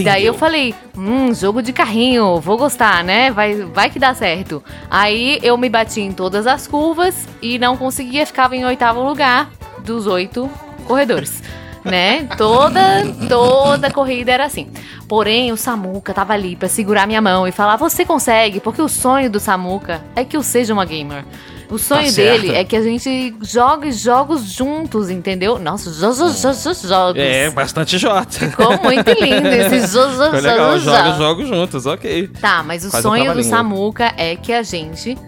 [0.00, 3.30] E daí eu falei, hum, jogo de carrinho, vou gostar, né?
[3.30, 4.62] Vai, vai que dá certo.
[4.90, 9.50] Aí eu me bati em todas as curvas e não conseguia, ficava em oitavo lugar
[9.84, 10.50] dos oito
[10.86, 11.42] corredores.
[11.84, 12.26] Né?
[12.38, 12.80] Toda,
[13.28, 14.70] toda corrida era assim.
[15.06, 18.88] Porém, o Samuca tava ali pra segurar minha mão e falar: Você consegue, porque o
[18.88, 21.26] sonho do Samuca é que eu seja uma gamer.
[21.74, 22.42] O sonho Tá certo.
[22.42, 25.58] dele é que a gente jogue jogos juntos, entendeu?
[25.58, 27.20] Nossa, jogos, jogos, jogos.
[27.20, 28.24] É, bastante J.
[28.30, 29.96] Ficou muito lindo esse
[30.40, 31.48] legal, jogos, joga jogos.
[31.48, 32.28] juntos, ok.
[32.40, 33.42] Tá, mas o um sonho do.
[33.42, 35.18] Samuca é que a gente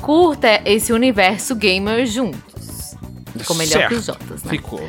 [0.00, 2.96] curta esse universo gamer juntos.
[3.38, 4.20] Ficou melhor que os Certo.
[4.24, 4.50] Jotas, né?
[4.50, 4.88] Ficou.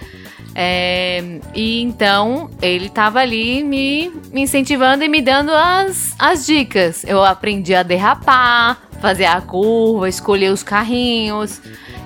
[0.56, 7.04] É, e então ele tava ali me, me incentivando e me dando as, as dicas.
[7.04, 11.62] Eu aprendi a derrapar, fazer a curva, escolher os carrinhos,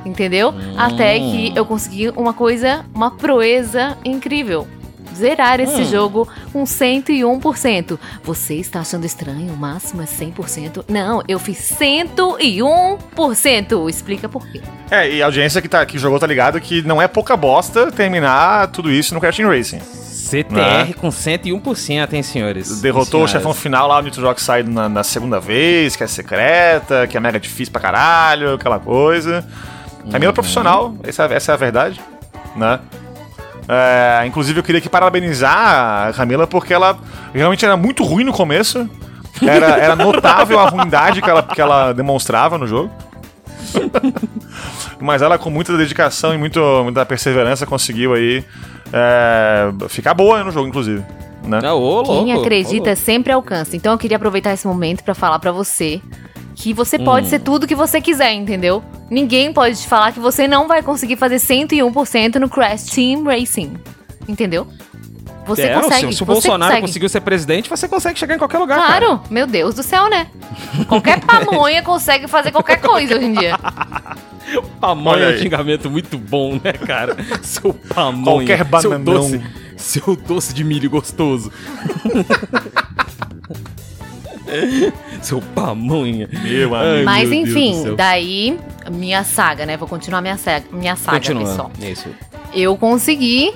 [0.06, 0.54] entendeu?
[0.78, 4.68] Até que eu consegui uma coisa, uma proeza incrível.
[5.14, 5.86] Zerar esse Hum.
[5.86, 8.00] jogo com 101%.
[8.24, 9.54] Você está achando estranho?
[9.54, 10.86] O máximo é 100%?
[10.88, 13.90] Não, eu fiz 101%.
[13.90, 14.62] Explica por quê.
[14.90, 17.92] É, e a audiência que, tá, que jogou tá ligado que não é pouca bosta
[17.92, 19.80] terminar tudo isso no Crash Racing.
[20.32, 20.94] CTR Né?
[20.94, 22.82] com 101%, hein, senhores?
[22.82, 27.06] Derrotou o chefão final lá, o Nitro Oxide na, na segunda vez, que é secreta,
[27.08, 29.46] que é mega difícil pra caralho, aquela coisa.
[30.10, 32.02] Camila é profissional, essa, essa é a verdade,
[32.56, 32.80] né?
[33.68, 36.98] É, inclusive eu queria aqui parabenizar a Camila porque ela
[37.34, 38.90] realmente era muito ruim no começo.
[39.42, 42.92] Era, era notável a ruindade que ela, que ela demonstrava no jogo.
[45.00, 48.44] Mas ela, com muita dedicação e muito, muita perseverança, conseguiu aí
[48.94, 51.04] é, ficar boa no jogo, inclusive.
[51.44, 51.60] Né?
[51.62, 52.96] Não, ô, louco, Quem ô, acredita louco.
[53.02, 53.76] sempre alcança.
[53.76, 56.00] Então eu queria aproveitar esse momento pra falar pra você
[56.56, 57.30] que você pode Hum.
[57.30, 58.84] ser tudo que você quiser, entendeu?
[59.10, 63.74] Ninguém pode te falar que você não vai conseguir fazer 101% no Crash Team Racing.
[64.28, 64.68] Entendeu?
[65.48, 66.12] Você É, consegue.
[66.12, 66.88] Se, se o você Bolsonaro consegue.
[66.88, 69.00] conseguiu ser presidente, você consegue chegar em qualquer lugar, cara.
[69.06, 70.28] Claro, meu Deus do céu, né?
[70.88, 73.58] Qualquer pamonha consegue fazer qualquer coisa hoje em dia.
[74.80, 77.16] Pamonha Olha é um xingamento muito bom, né, cara?
[77.42, 78.24] Seu pamonha.
[78.58, 79.04] Qualquer Seu bananão.
[79.32, 79.42] doce,
[79.78, 81.52] seu doce de milho gostoso.
[85.22, 86.30] seu pamonha.
[86.44, 87.06] Meu amigo.
[87.06, 87.96] Mas meu Deus do enfim, céu.
[87.96, 88.60] daí,
[88.92, 89.78] minha saga, né?
[89.78, 91.46] Vou continuar minha saga, minha saga Continua.
[91.46, 91.72] pessoal.
[91.80, 92.10] Isso.
[92.54, 93.54] eu consegui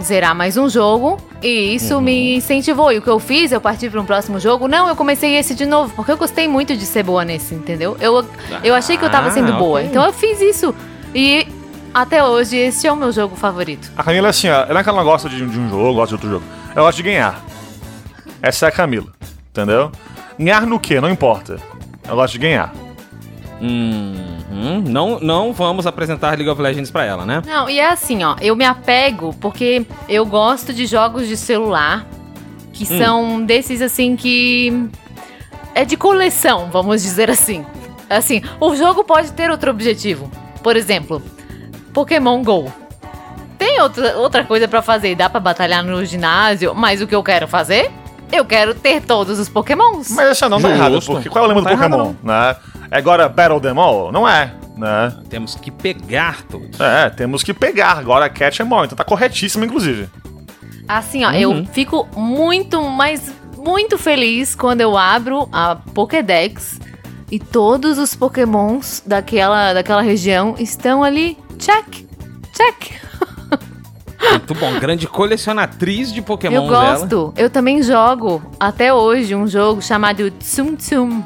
[0.00, 2.00] zerar mais um jogo e isso Uhum.
[2.00, 2.92] me incentivou.
[2.92, 4.68] E o que eu fiz, eu parti para um próximo jogo.
[4.68, 7.96] Não, eu comecei esse de novo, porque eu gostei muito de ser boa nesse, entendeu?
[8.00, 8.24] Eu,
[8.62, 9.90] eu achei que eu tava Ah, sendo boa, ok.
[9.90, 10.74] então eu fiz isso.
[11.14, 11.46] E
[11.92, 13.90] até hoje esse é o meu jogo favorito.
[13.96, 15.68] A Camila é assim, ó, ela não é que ela não gosta de, de um
[15.68, 16.44] jogo, gosta de outro jogo.
[16.74, 17.42] Ela gosta de ganhar.
[18.42, 19.08] Essa é a Camila,
[19.50, 19.90] entendeu?
[20.38, 21.00] Ganhar no quê?
[21.00, 21.58] Não importa.
[22.04, 22.72] Ela gosta de ganhar.
[23.60, 24.82] Uhum.
[24.86, 27.42] Não, não vamos apresentar League of Legends pra ela, né?
[27.46, 32.06] Não, e é assim, ó, eu me apego porque eu gosto de jogos de celular
[32.72, 32.98] que Hum.
[32.98, 34.88] são desses assim que
[35.74, 37.64] é de coleção, vamos dizer assim.
[38.08, 40.30] Assim, o jogo pode ter outro objetivo.
[40.62, 41.22] Por exemplo,
[41.92, 42.72] Pokémon Go.
[43.58, 47.22] Tem outra, outra coisa pra fazer, dá pra batalhar no ginásio, mas o que eu
[47.22, 47.90] quero fazer?
[48.32, 50.10] Eu quero ter todos os Pokémons.
[50.10, 50.80] Mas essa não tá Justo.
[50.80, 52.14] errada, porque qual é o lema do Não tá errado, Pokémon?
[52.22, 52.56] Né?
[52.90, 54.10] É agora Battle Them All?
[54.12, 55.14] Não é, né?
[55.28, 56.78] Temos que pegar todos.
[56.80, 57.98] É, temos que pegar.
[57.98, 60.08] Agora Catch Em All, então tá corretíssimo, inclusive.
[60.88, 61.34] Assim, ó, Uhum.
[61.34, 66.80] eu fico muito, mas muito feliz quando eu abro a Pokédex
[67.30, 71.38] e todos os Pokémons daquela, daquela região estão ali.
[71.58, 72.06] Check!
[72.56, 72.98] Check!
[74.30, 74.78] Muito bom.
[74.78, 77.32] Grande colecionatriz de Pokémon eu gosto.
[77.36, 81.22] Eu também jogo até hoje um jogo chamado Tsum Tsum,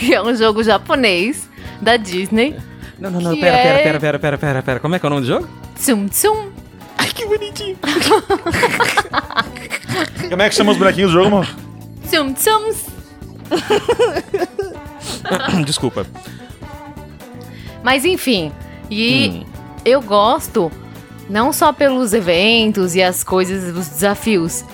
[0.00, 1.48] que é um jogo japonês
[1.80, 2.56] da Disney.
[2.98, 3.38] Não, não, não.
[3.38, 4.80] Pera, é- pera, pera, pera, pera, pera, pera.
[4.80, 5.48] Como é que é o nome do jogo?
[5.76, 6.50] Tsum Tsum.
[6.98, 7.76] Ai, que bonitinho.
[10.28, 11.48] Como é que chama os bonequinhos do jogo, mano?
[12.08, 12.86] Tsum Tsums.
[15.64, 16.06] Desculpa.
[17.82, 18.52] Mas enfim,
[18.90, 19.44] e Hum.
[19.84, 20.70] eu gosto
[21.28, 24.64] não só pelos eventos e as coisas, os desafios,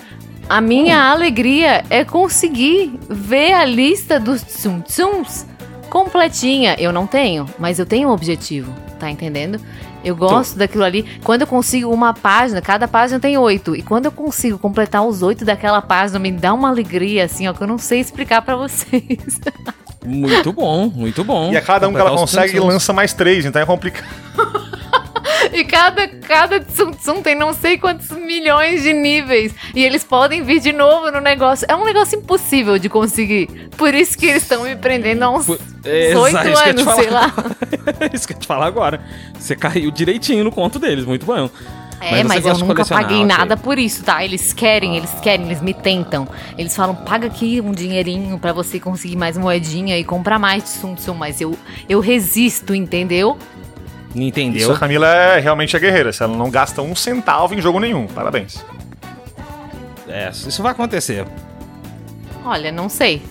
[0.49, 5.45] a minha alegria é conseguir ver a lista dos Tsum Tsums
[5.89, 6.75] completinha.
[6.79, 9.59] Eu não tenho, mas eu tenho um objetivo, tá entendendo?
[10.03, 11.05] Eu gosto daquilo ali.
[11.23, 13.75] Quando eu consigo uma página, cada página tem oito.
[13.75, 17.53] E quando eu consigo completar os oito daquela página, me dá uma alegria, assim, ó,
[17.53, 19.41] que eu não sei explicar pra vocês.
[20.05, 21.51] Muito bom, muito bom.
[21.51, 24.07] E a cada um que ela consegue, lança mais três, então é complicado.
[25.57, 29.55] E cada, cada Tsum Tsum tem não sei quantos milhões de níveis.
[29.73, 31.65] E eles podem vir de novo no negócio.
[31.67, 33.47] É um negócio impossível de conseguir.
[33.75, 35.49] Por isso que eles estão me prendendo há uns
[35.83, 37.33] é, oito te anos, sei lá.
[38.13, 39.01] isso que eu ia te falar agora.
[39.39, 41.49] Você caiu direitinho no conto deles, muito bom.
[41.99, 44.23] É, Mas mas, eu nunca paguei nada por isso, tá?
[44.23, 46.27] Eles querem, eles querem, eles me tentam.
[46.55, 50.69] Eles falam, paga aqui um dinheirinho pra você conseguir mais moedinha e comprar mais de
[50.69, 51.15] Tsum Tsum.
[51.15, 51.57] Mas eu,
[51.89, 53.35] eu resisto, entendeu?
[54.17, 54.71] Não Isso, entendeu?
[54.73, 56.11] a Camila é realmente a guerreira.
[56.11, 58.07] Se ela não gasta um centavo em jogo nenhum.
[58.07, 58.63] Parabéns.
[60.07, 61.25] É, isso vai acontecer.
[62.43, 63.21] Olha, não sei.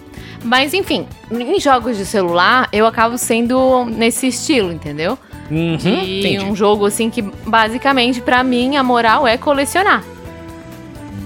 [0.45, 5.19] Mas enfim, em jogos de celular, eu acabo sendo nesse estilo, entendeu?
[5.51, 6.39] Uhum, De entendi.
[6.45, 10.05] um jogo assim que basicamente pra mim a moral é colecionar.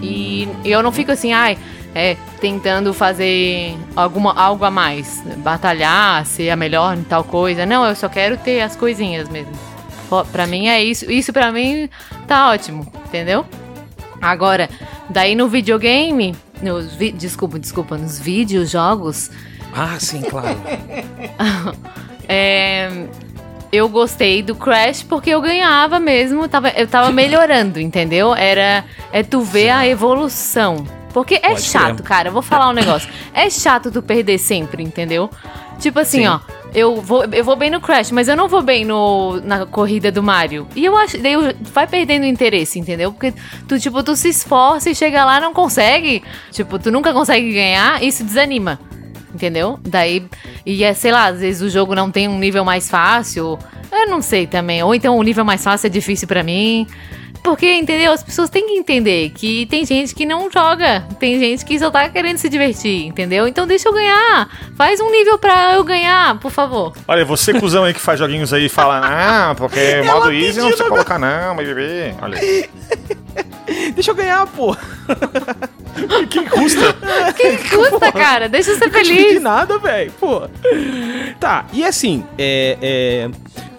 [0.02, 1.58] E eu não fico assim, ai,
[1.94, 7.66] é, tentando fazer alguma, algo a mais, batalhar, ser a melhor em tal coisa.
[7.66, 9.52] Não, eu só quero ter as coisinhas mesmo.
[10.32, 11.10] Pra mim é isso.
[11.10, 11.88] Isso pra mim
[12.26, 13.44] tá ótimo, entendeu?
[14.20, 14.68] Agora,
[15.08, 19.30] daí no videogame, nos vi- desculpa, desculpa, nos videojogos,
[19.72, 20.58] Ah, sim, claro.
[22.28, 23.06] é,
[23.72, 28.34] eu gostei do Crash porque eu ganhava mesmo, tava, eu tava melhorando, entendeu?
[28.34, 30.84] Era é tu ver a evolução.
[31.12, 32.28] Porque é Pode chato, cara.
[32.28, 33.08] Eu vou falar um negócio.
[33.34, 35.28] É chato tu perder sempre, entendeu?
[35.78, 36.26] Tipo assim, Sim.
[36.26, 36.40] ó.
[36.72, 40.12] Eu vou, eu vou bem no Crash, mas eu não vou bem no, na corrida
[40.12, 40.68] do Mario.
[40.76, 41.18] E eu acho.
[41.18, 43.12] Daí eu- vai perdendo interesse, entendeu?
[43.12, 43.34] Porque
[43.66, 46.22] tu, tipo, tu se esforça e chega lá e não consegue.
[46.52, 48.78] Tipo, tu nunca consegue ganhar, isso desanima.
[49.34, 49.80] Entendeu?
[49.82, 50.24] Daí.
[50.64, 53.58] E é, sei lá, às vezes o jogo não tem um nível mais fácil.
[53.90, 54.80] Eu não sei também.
[54.84, 56.86] Ou então o nível mais fácil é difícil pra mim.
[57.42, 58.12] Porque, entendeu?
[58.12, 61.04] As pessoas têm que entender que tem gente que não joga.
[61.18, 63.48] Tem gente que só tá querendo se divertir, entendeu?
[63.48, 64.48] Então deixa eu ganhar.
[64.76, 66.92] Faz um nível pra eu ganhar, por favor.
[67.08, 70.68] Olha, você, cuzão aí que faz joguinhos aí e fala, não, porque modo easy não
[70.68, 72.14] precisa colocar, não, mas bebê.
[72.20, 72.68] Olha aí.
[73.94, 74.76] Deixa eu ganhar, pô.
[76.30, 76.96] Que custa?
[77.36, 78.48] Que custa, cara?
[78.48, 79.42] Deixa eu ser Não pedi feliz.
[79.42, 80.48] nada, velho, pô.
[81.38, 83.30] Tá, e assim, é, é,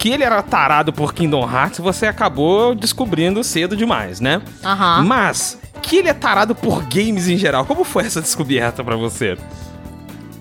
[0.01, 4.41] que ele era tarado por Kingdom Hearts, você acabou descobrindo cedo demais, né?
[4.65, 5.03] Aham.
[5.03, 7.67] Mas que ele é tarado por games em geral.
[7.67, 9.37] Como foi essa descoberta pra você?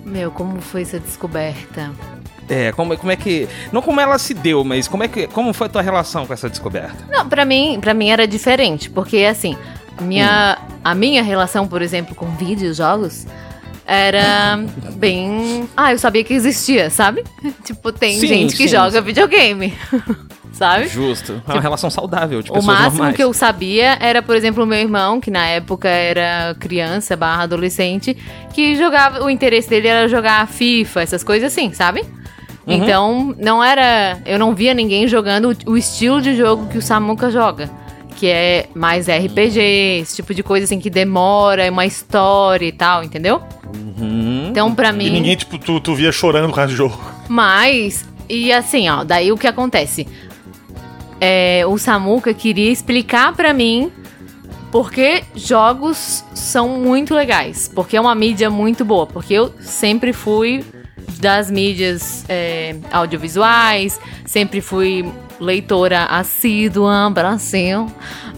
[0.02, 1.90] Meu, como foi essa descoberta?
[2.48, 3.46] É, como, como é que.
[3.70, 5.26] Não como ela se deu, mas como é que.
[5.26, 6.96] Como foi a tua relação com essa descoberta?
[7.10, 9.58] Não, pra mim, pra mim era diferente, porque assim,
[9.98, 13.26] a minha, a minha relação, por exemplo, com videojogos
[13.90, 14.60] era
[14.94, 15.68] bem.
[15.76, 17.24] Ah, eu sabia que existia, sabe?
[17.64, 19.00] tipo, tem Sim, gente que sim, joga sim.
[19.00, 19.74] videogame.
[20.52, 20.88] sabe?
[20.88, 21.42] Justo.
[21.48, 23.16] É uma relação saudável de O máximo normais.
[23.16, 27.44] que eu sabia era, por exemplo, o meu irmão, que na época era criança barra
[27.44, 28.16] adolescente,
[28.52, 29.24] que jogava.
[29.24, 32.02] O interesse dele era jogar FIFA, essas coisas assim, sabe?
[32.66, 32.74] Uhum.
[32.74, 34.18] Então, não era.
[34.24, 37.70] Eu não via ninguém jogando o, o estilo de jogo que o Samuka joga.
[38.20, 42.72] Que é mais RPG, esse tipo de coisa assim que demora, é uma história e
[42.72, 43.40] tal, entendeu?
[43.74, 44.48] Uhum.
[44.50, 45.08] Então, pra E mim.
[45.10, 47.00] ninguém, tipo, tu, tu via chorando por causa do jogo.
[47.30, 50.06] Mas, e assim, ó, daí o que acontece?
[51.18, 53.90] É, o Samuka queria explicar pra mim
[54.70, 57.70] porque jogos são muito legais.
[57.74, 59.06] Porque é uma mídia muito boa.
[59.06, 60.62] Porque eu sempre fui
[61.18, 67.86] das mídias é, audiovisuais, sempre fui leitora assídua, Brasil.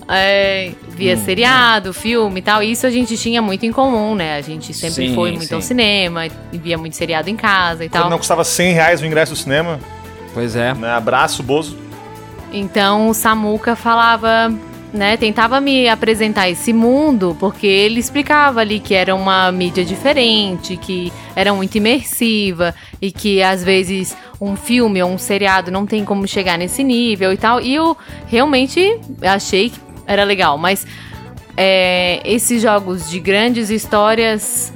[0.09, 2.63] É, via seriado, filme e tal.
[2.63, 4.37] E isso a gente tinha muito em comum, né?
[4.37, 5.55] A gente sempre Sim, foi muito sim.
[5.55, 8.03] ao cinema, e via muito seriado em casa e tal.
[8.03, 9.79] Quando não custava 100 reais o ingresso do cinema,
[10.35, 10.75] Pois é.
[10.75, 10.91] né?
[10.91, 11.77] Abraço, Bozo.
[12.53, 14.53] Então o Samuka falava,
[14.93, 20.77] né, tentava me apresentar esse mundo, porque ele explicava ali que era uma mídia diferente,
[20.77, 26.05] que era muito imersiva e que às vezes um filme ou um seriado não tem
[26.05, 27.61] como chegar nesse nível e tal.
[27.61, 30.87] E eu realmente achei que era legal, mas
[31.57, 34.73] é, esses jogos de grandes histórias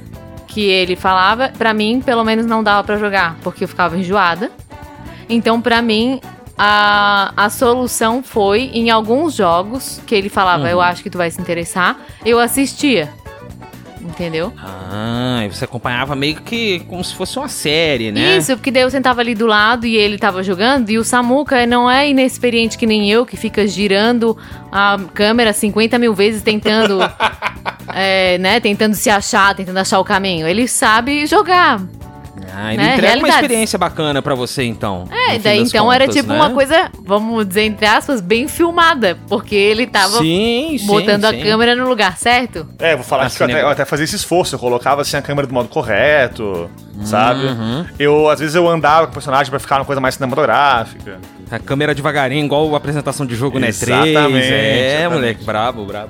[0.47, 4.49] que ele falava, pra mim, pelo menos não dava pra jogar, porque eu ficava enjoada.
[5.29, 6.19] Então, pra mim,
[6.57, 11.29] a, a solução foi em alguns jogos que ele falava, eu acho que tu vai
[11.29, 13.09] se interessar, eu assistia.
[14.01, 14.53] Entendeu?
[14.57, 18.37] Ah, e você acompanhava meio que como se fosse uma série, né?
[18.37, 21.65] Isso, porque daí eu sentava ali do lado e ele tava jogando, e o Samuka
[21.65, 24.37] não é inexperiente que nem eu, que fica girando
[24.71, 26.99] a câmera 50 mil vezes tentando.
[27.93, 30.47] é, né, tentando se achar, tentando achar o caminho.
[30.47, 31.81] Ele sabe jogar.
[32.53, 33.35] Ah, ele né, entrega uma realidades.
[33.35, 35.05] experiência bacana pra você, então.
[35.11, 36.39] É, daí então era contas, tipo né?
[36.39, 39.17] uma coisa, vamos dizer, entre aspas, bem filmada.
[39.27, 41.41] Porque ele tava Sim, sim, botando sim.
[41.41, 42.67] a câmera no lugar certo.
[42.79, 45.17] É, vou falar Assim, que eu até, eu até fazia esse esforço, eu colocava assim
[45.17, 46.69] a câmera do modo correto,
[47.03, 47.45] sabe?
[47.45, 47.85] Uhum.
[47.99, 51.19] Eu, às vezes, eu andava com o personagem pra ficar uma coisa mais cinematográfica.
[51.51, 53.71] A câmera devagarinho, igual a apresentação de jogo, né?
[53.71, 53.81] 3.
[53.81, 55.13] Exatamente, É, exatamente.
[55.13, 56.09] moleque, brabo, brabo.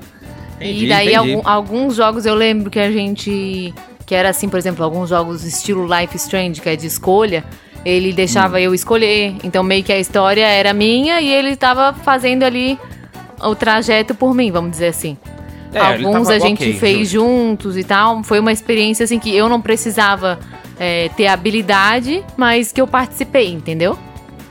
[0.60, 1.14] Entendi, e daí
[1.44, 3.74] alguns jogos eu lembro que a gente.
[4.08, 7.44] Que era assim, por exemplo, alguns jogos estilo Life Strange, que é de escolha.
[7.86, 8.16] Ele Hum.
[8.16, 9.36] deixava eu escolher.
[9.44, 12.80] Então meio que a história era minha e ele tava fazendo ali
[13.44, 15.16] o trajeto por mim, vamos dizer assim.
[15.74, 17.28] É, Alguns a gente ok, fez justo.
[17.28, 18.24] juntos e tal.
[18.24, 20.40] Foi uma experiência assim que eu não precisava
[20.80, 24.00] é, ter habilidade, mas que eu participei, entendeu?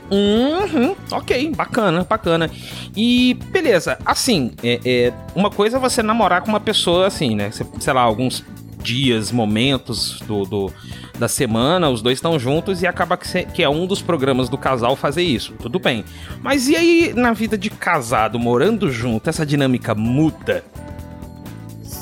[0.09, 2.49] Uhum, ok, bacana, bacana.
[2.95, 7.49] E beleza, assim, é, é, uma coisa é você namorar com uma pessoa assim, né?
[7.51, 8.43] Sei lá, alguns
[8.81, 10.73] dias, momentos do, do-
[11.17, 14.57] da semana, os dois estão juntos e acaba que, que é um dos programas do
[14.57, 15.53] casal fazer isso.
[15.61, 16.05] Tudo bem.
[16.41, 20.63] Mas e aí, na vida de casado, morando junto, essa dinâmica muda?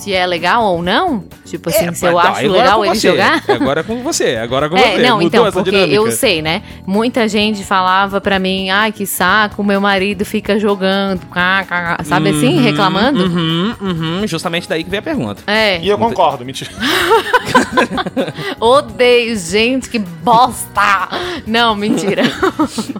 [0.05, 1.23] Se é legal ou não?
[1.45, 3.07] Tipo assim, É, se eu acho é legal ele você.
[3.09, 3.43] jogar?
[3.47, 5.01] Agora é com você, agora é com É, você.
[5.01, 5.95] não, Mudou então, essa porque dinâmica.
[5.95, 6.61] eu sei, né?
[6.85, 12.03] Muita gente falava pra mim, ai, que saco, meu marido fica jogando, cá, cá, cá",
[12.03, 13.23] sabe assim, Uhum, reclamando?
[13.23, 15.41] Uhum, uhum, justamente daí que vem a pergunta.
[15.47, 16.69] É, E eu concordo, mentira.
[18.61, 21.09] odeio gente, que bosta!
[21.47, 22.21] Não, mentira.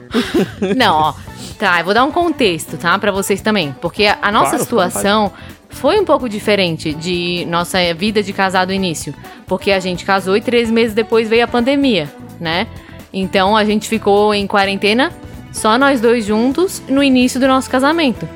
[0.76, 1.14] Não, ó,
[1.60, 4.64] tá, eu vou dar um contexto, tá, pra vocês também, porque a, a nossa Claro,
[4.64, 5.32] situação
[5.76, 9.14] foi um pouco diferente de nossa vida de casado início,
[9.46, 12.10] porque a gente casou e três meses depois veio a pandemia,
[12.40, 12.66] né?
[13.14, 15.12] Então a gente ficou em quarentena,
[15.52, 18.28] só nós dois juntos, no início do nosso casamento.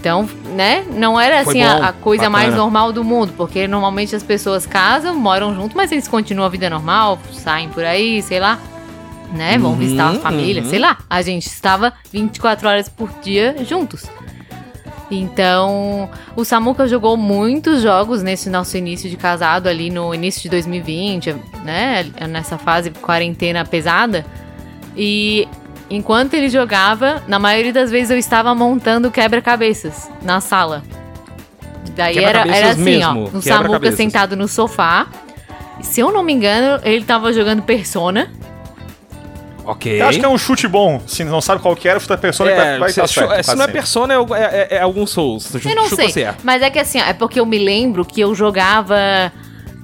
[0.00, 2.44] Então, né, não era assim a, bom, a coisa bacana.
[2.44, 6.50] mais normal do mundo, porque normalmente as pessoas casam, moram junto, mas eles continuam a
[6.50, 8.58] vida normal, saem por aí, sei lá,
[9.32, 10.68] né, vão Uhum, visitar a família, uhum.
[10.68, 10.98] sei lá.
[11.08, 14.04] A gente estava 24 horas por dia juntos.
[15.10, 20.48] Então, o Samuka jogou muitos jogos nesse nosso início de casado ali no início de
[20.48, 22.06] 2020, né?
[22.28, 24.24] Nessa fase quarentena pesada.
[24.96, 25.46] E
[25.90, 30.82] enquanto ele jogava, na maioria das vezes eu estava montando quebra-cabeças na sala.
[31.94, 33.96] Daí era, era assim, mesmo, ó, o Samuka quebra-cabeças.
[33.96, 35.06] sentado no sofá.
[35.82, 38.32] Se eu não me engano, ele tava jogando Persona.
[39.64, 40.00] Ok.
[40.00, 41.00] Eu acho que é um chute bom.
[41.06, 43.36] Se não sabe qual que era, chuta a pessoa que vai, vai se, estar certo.
[43.36, 45.54] se quase não é persona, é, é, é- é algum Souls.
[45.64, 46.10] Eu não sei.
[46.10, 46.40] certo.
[46.44, 48.96] Mas é que assim, ó, é porque eu me lembro que eu jogava.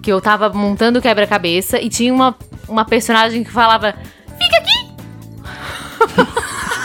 [0.03, 2.35] Que eu tava montando o quebra-cabeça e tinha uma,
[2.69, 3.95] uma personagem que falava.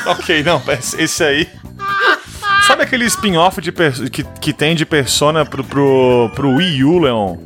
[0.05, 0.61] Ok, não,
[0.99, 1.49] esse aí.
[2.67, 3.59] Sabe aquele spin-off
[4.11, 7.37] que, que tem de Persona pro, pro, pro Wii U, Leon?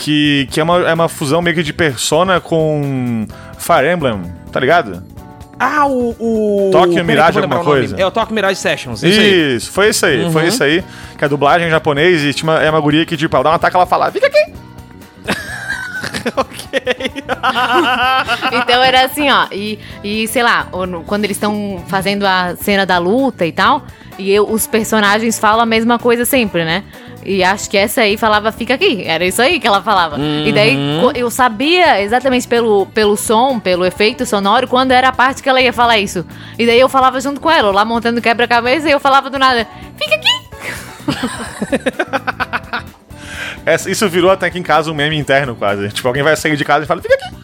[0.00, 3.26] Que, que é, uma, é uma fusão meio que de Persona com
[3.58, 4.22] Fire Emblem,
[4.52, 5.02] tá ligado?
[5.58, 6.14] Ah, o.
[6.18, 6.70] o...
[6.96, 7.96] Eu Mirage alguma coisa?
[7.96, 9.02] É o Tokyo Mirage Sessions.
[9.02, 9.56] Isso aí.
[9.56, 10.32] Isso, foi isso aí, Uhum.
[10.32, 10.84] foi isso aí.
[11.16, 13.50] Que a dublagem em japonês e tinha uma, é uma guria que, tipo, ela dá
[13.50, 14.52] um ataque ela fala, fica aqui!
[18.52, 19.46] Então era assim, ó.
[19.52, 20.66] E, e sei lá,
[21.06, 23.84] quando eles estão fazendo a cena da luta e tal,
[24.18, 26.82] e eu- os personagens falam a mesma coisa sempre, né?
[27.24, 29.02] E acho que essa aí falava, fica aqui.
[29.06, 30.16] Era isso aí que ela falava.
[30.18, 35.12] E daí co- eu sabia exatamente pelo, pelo som, pelo efeito sonoro, quando era a
[35.12, 36.26] parte que ela ia falar isso.
[36.58, 39.66] E daí eu falava junto com ela, lá montando quebra-cabeça, e eu falava do nada,
[39.96, 40.28] fica aqui!
[43.64, 45.88] Essa- isso virou até aqui em casa um meme interno quase.
[45.90, 47.34] Tipo, alguém vai sair de casa e fala, fica aqui!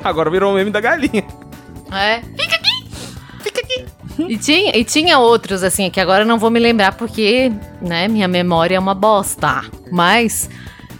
[0.04, 1.24] Agora virou o meme da galinha.
[1.92, 2.20] É.
[2.38, 2.56] Fica aqui!
[2.56, 2.59] Fica aqui!
[4.28, 8.08] E tinha, e tinha outros, assim, que agora eu não vou me lembrar porque, né,
[8.08, 9.62] minha memória é uma bosta.
[9.90, 10.50] Mas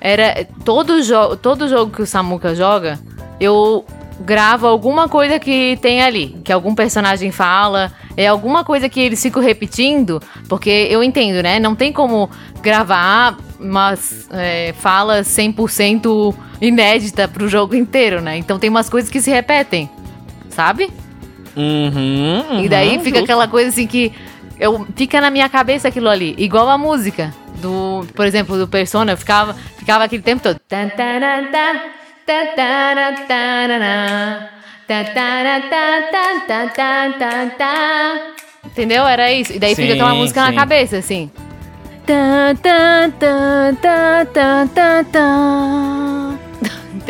[0.00, 2.98] era todo, jo todo jogo que o Samuka joga,
[3.38, 3.84] eu
[4.20, 9.20] gravo alguma coisa que tem ali, que algum personagem fala, é alguma coisa que eles
[9.22, 11.58] ficam repetindo, porque eu entendo, né?
[11.58, 12.30] Não tem como
[12.62, 18.36] gravar umas é, falas 100% inédita pro jogo inteiro, né?
[18.36, 19.88] Então tem umas coisas que se repetem,
[20.50, 20.90] sabe?
[21.57, 23.24] Uhum, E daí uhum, fica justo.
[23.24, 24.12] aquela coisa assim que
[24.59, 29.12] eu, fica na minha cabeça aquilo ali, igual a música do, por exemplo, do Persona,
[29.12, 30.61] eu ficava, ficava aquele tempo todo.
[38.64, 39.07] Entendeu?
[39.07, 39.53] Era isso.
[39.53, 40.55] E daí fica aquela Sim, música na sim.
[40.57, 41.30] cabeça, assim.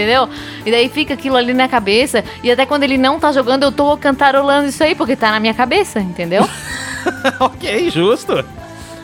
[0.00, 0.28] Entendeu?
[0.64, 2.24] E daí fica aquilo ali na cabeça.
[2.42, 5.40] E até quando ele não tá jogando, eu tô cantarolando isso aí, porque tá na
[5.40, 6.48] minha cabeça, entendeu?
[7.38, 8.44] ok, justo.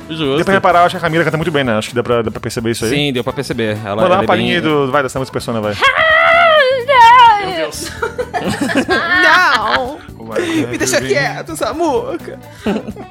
[0.09, 0.37] Justo.
[0.37, 1.77] Deu pra reparar, eu acho que a Camila canta muito bem, né?
[1.77, 2.91] Acho que dá pra, dá pra perceber isso aí.
[2.91, 3.77] Sim, deu pra perceber.
[3.85, 4.91] Ela, Vou dar uma é palhinha bem- do.
[4.91, 5.75] Vai, dessa música persona, vai.
[7.45, 7.91] Meu Deus.
[8.89, 9.99] Não!
[10.71, 12.39] Me deixa quieto, Samuca!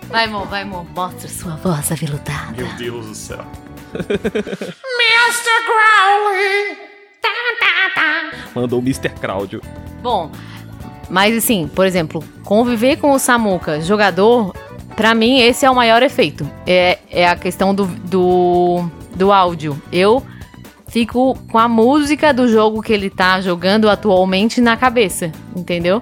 [0.09, 0.85] Vai, amor, vai, amor.
[0.95, 2.53] Mostra sua voz aveludada.
[2.55, 3.45] Meu Deus do céu.
[8.53, 9.09] Mandou o Mr.
[9.09, 9.61] Claudio.
[10.01, 10.31] Bom,
[11.09, 14.55] mas assim, por exemplo, conviver com o Samuca, jogador,
[14.95, 16.49] pra mim esse é o maior efeito.
[16.65, 19.81] É, é a questão do, do, do áudio.
[19.91, 20.23] Eu
[20.87, 26.01] fico com a música do jogo que ele tá jogando atualmente na cabeça, entendeu?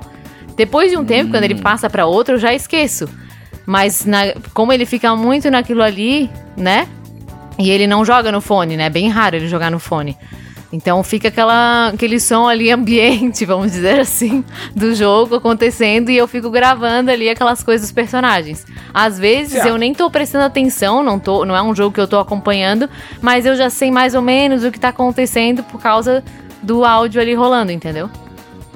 [0.55, 3.09] Depois de um tempo, quando ele passa pra outro, eu já esqueço.
[3.65, 6.87] Mas na- como ele fica muito naquilo ali, né?
[7.57, 8.85] E ele não joga no fone, né?
[8.85, 10.15] É bem raro ele jogar no fone.
[10.75, 14.43] Então fica aquela, aquele som ali ambiente, vamos dizer assim,
[14.75, 18.65] do jogo acontecendo e eu fico gravando ali aquelas coisas dos personagens.
[18.91, 19.67] Às vezes Certo.
[19.67, 22.89] eu nem tô prestando atenção, não, tô, não é um jogo que eu tô acompanhando,
[23.21, 26.23] mas eu já sei mais ou menos o que tá acontecendo por causa
[26.63, 28.09] do áudio ali rolando, entendeu?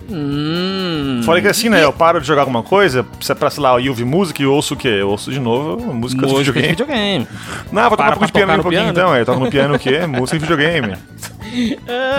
[0.09, 1.21] Hum.
[1.25, 1.83] Fora que assim, né?
[1.83, 4.45] Eu paro de jogar alguma coisa, se é pra, sei lá, eu ouvir música e
[4.45, 4.87] ouço o quê?
[4.87, 7.25] Eu ouço de novo música, de Música de videogame.
[7.25, 7.27] videogame.
[7.71, 8.99] Não, vou tocar Para um pouco de piano um pouquinho piano.
[8.99, 9.25] então, é.
[9.25, 10.05] Toca no piano o quê?
[10.05, 10.95] Música de videogame.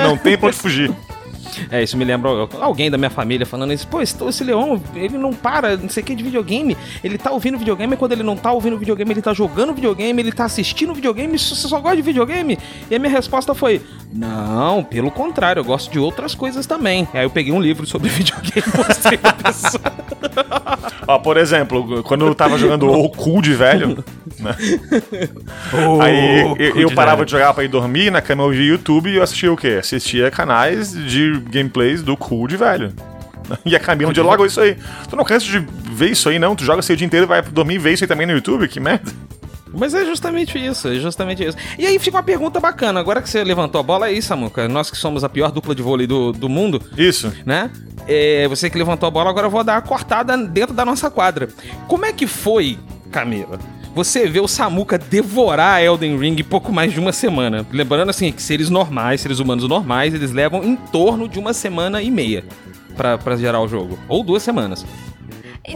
[0.03, 0.91] Não tem pra onde fugir.
[1.71, 2.31] É, isso me lembra
[2.61, 3.87] alguém da minha família falando isso.
[3.87, 6.77] Pô, esse, esse Leon, ele não para, não sei o que, de videogame.
[7.03, 10.21] Ele tá ouvindo videogame, e quando ele não tá ouvindo videogame, ele tá jogando videogame,
[10.21, 12.59] ele tá assistindo videogame, você só gosta de videogame?
[12.91, 13.81] E a minha resposta foi:
[14.13, 17.09] Não, pelo contrário, eu gosto de outras coisas também.
[17.13, 19.93] Aí eu peguei um livro sobre videogame e mostrei pra pessoa.
[21.07, 24.05] Ó, por exemplo, quando eu tava jogando o Cool de velho,
[24.39, 24.55] né?
[26.03, 29.17] Aí eu, eu parava de jogar pra ir dormir, na cama eu via YouTube e
[29.17, 29.79] eu assistia o quê?
[29.81, 32.93] Assistia canais de gameplays do Cool de velho.
[33.65, 34.77] E a Camila um dia logo isso aí.
[35.09, 36.55] Tu não cansa de ver isso aí, não?
[36.55, 38.35] Tu joga assim o dia inteiro e vai dormir e vê isso aí também no
[38.35, 38.69] YouTube?
[38.69, 39.11] Que merda.
[39.73, 41.57] Mas é justamente isso, é justamente isso.
[41.79, 43.01] E aí fica uma pergunta bacana.
[43.01, 45.83] Agora que você levantou a bola, aí, Samuca, nós que somos a pior dupla de
[45.83, 47.33] vôlei do, do mundo, Isso.
[47.45, 47.71] né?
[48.07, 51.11] É, você que levantou a bola, agora eu vou dar a cortada dentro da nossa
[51.11, 51.49] quadra.
[51.87, 52.79] Como é que foi,
[53.11, 53.59] Camila?
[53.99, 57.67] Você vê o Samuca devorar Elden Ring em pouco mais de uma semana.
[57.73, 62.01] Lembrando assim, que seres normais, seres humanos normais, eles levam em torno de uma semana
[62.01, 62.45] e meia
[62.95, 63.99] pra gerar o jogo.
[64.07, 64.87] Ou duas semanas.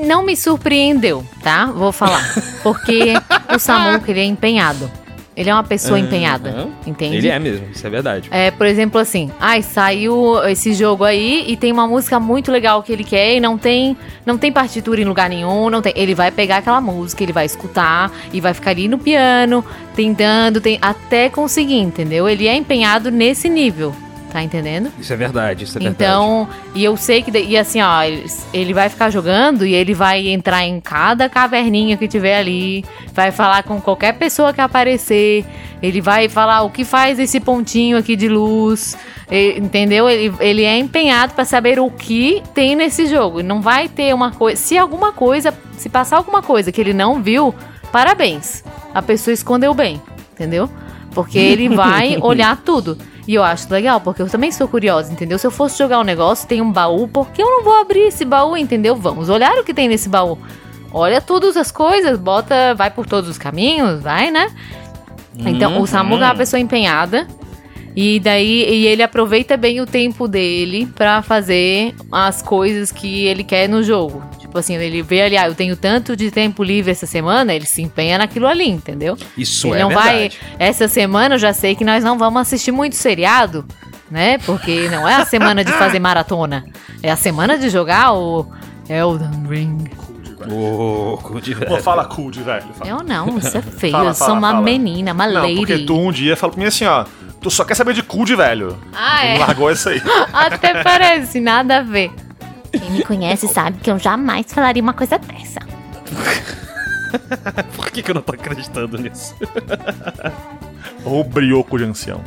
[0.07, 1.67] Não me surpreendeu, tá?
[1.67, 2.23] Vou falar.
[2.63, 3.15] Porque
[3.53, 4.89] o Samuca, ele é empenhado.
[5.35, 6.71] Ele é uma pessoa empenhada, Aham.
[6.87, 7.17] entende?
[7.17, 8.29] Ele é mesmo, isso é verdade.
[8.31, 12.83] É, por exemplo, assim, ai, saiu esse jogo aí e tem uma música muito legal
[12.83, 15.93] que ele quer e não tem, não tem partitura em lugar nenhum, não tem.
[15.97, 19.65] Ele vai pegar aquela música, ele vai escutar e vai ficar ali no piano,
[19.97, 22.29] tentando, tem, até conseguir, entendeu?
[22.29, 23.95] Ele é empenhado nesse nível,
[24.33, 24.91] tá entendendo?
[24.99, 26.03] Isso é verdade, isso é verdade.
[26.03, 27.31] Então, e eu sei que.
[27.39, 28.03] E assim, ó,
[28.55, 33.31] ele, vai ficar jogando e ele vai entrar em cada caverninha que tiver ali, vai
[33.31, 35.45] falar com qualquer pessoa que aparecer,
[35.83, 38.97] ele vai falar o que faz esse pontinho aqui de luz,
[39.57, 40.09] entendeu?
[40.09, 43.43] Ele, ele é empenhado pra saber o que tem nesse jogo.
[43.43, 44.57] Não vai ter uma coisa.
[44.57, 45.53] Se alguma coisa.
[45.77, 47.55] Se passar alguma coisa que ele não viu,
[47.91, 48.65] parabéns.
[48.95, 50.01] A pessoa escondeu bem,
[50.33, 50.71] entendeu?
[51.15, 52.97] Porque ele vai olhar tudo.
[53.27, 55.39] E eu acho legal, porque eu também sou curiosa, entendeu?
[55.39, 58.01] Se eu fosse jogar um negócio, tem um baú, por que eu não vou abrir
[58.01, 58.97] esse baú, entendeu?
[58.97, 60.37] Vamos olhar o que tem nesse baú.
[60.93, 64.51] Olha todas as coisas, bota, vai por todos os caminhos, vai, né?
[65.39, 67.27] Então, o Samuga é uma pessoa empenhada.
[67.95, 73.45] E daí e ele aproveita bem o tempo dele pra fazer as coisas que ele
[73.45, 74.23] quer no jogo.
[74.53, 77.65] Tipo assim, ele vê ali, ah, eu tenho tanto de tempo livre essa semana, ele
[77.65, 79.17] se empenha naquilo ali, entendeu?
[79.35, 80.13] Isso ele é não vai.
[80.29, 80.39] verdade.
[80.59, 83.65] Essa semana eu já sei que nós não vamos assistir muito seriado,
[84.11, 84.37] né?
[84.45, 86.67] Porque não é a semana de fazer maratona.
[87.03, 88.47] É a semana de jogar o
[88.91, 89.85] Elden Ring.
[90.51, 91.71] Ô, cu de velho.
[91.71, 92.67] Pô, fala cool de velho.
[92.75, 92.91] Fala.
[92.91, 93.93] Eu não, isso é feio.
[93.93, 94.63] Fala, eu sou fala, uma fala.
[94.63, 95.55] menina, uma Não, lady.
[95.57, 97.07] porque tu um dia falou pra mim assim, ó.
[97.41, 98.79] Tu só quer saber de cool de velho.
[98.93, 99.39] Ah, é?
[99.39, 100.01] Largou isso aí.
[100.33, 102.13] Até parece, nada a ver.
[102.73, 105.61] Quem me conhece sabe que eu jamais falaria uma coisa dessa.
[107.77, 109.35] Por que, que eu não tô acreditando nisso?
[111.05, 112.21] Ou brioco de ancião.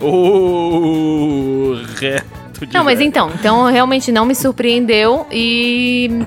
[0.00, 3.08] Ô, reto de Não, mas velho.
[3.08, 6.24] então, então realmente não me surpreendeu e.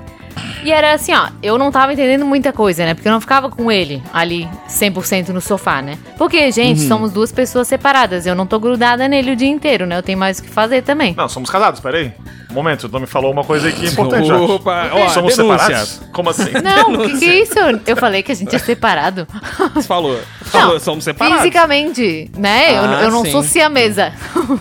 [0.64, 2.94] E era assim, ó, eu não tava entendendo muita coisa, né?
[2.94, 5.98] Porque eu não ficava com ele ali 100% no sofá, né?
[6.18, 6.88] Porque Porque, gente, Uhum.
[6.88, 8.26] somos duas pessoas separadas.
[8.26, 9.96] Eu não tô grudada nele o dia inteiro, né?
[9.98, 11.14] Eu tenho mais o que fazer também.
[11.14, 12.12] Não, somos casados, peraí.
[12.54, 14.30] Momento, tu me falou uma coisa aqui importante.
[14.32, 15.58] Opa, ó, Somos denúncia.
[15.58, 16.00] separados?
[16.12, 16.50] Como assim?
[16.62, 17.54] Não, o que, que é isso?
[17.86, 19.26] Eu falei que a gente é separado.
[19.74, 20.18] Você falou.
[20.42, 21.38] Falou, somos separados.
[21.40, 22.76] Fisicamente, né?
[22.78, 23.32] eu, Ah, eu não sim.
[23.32, 24.12] sou siamesa.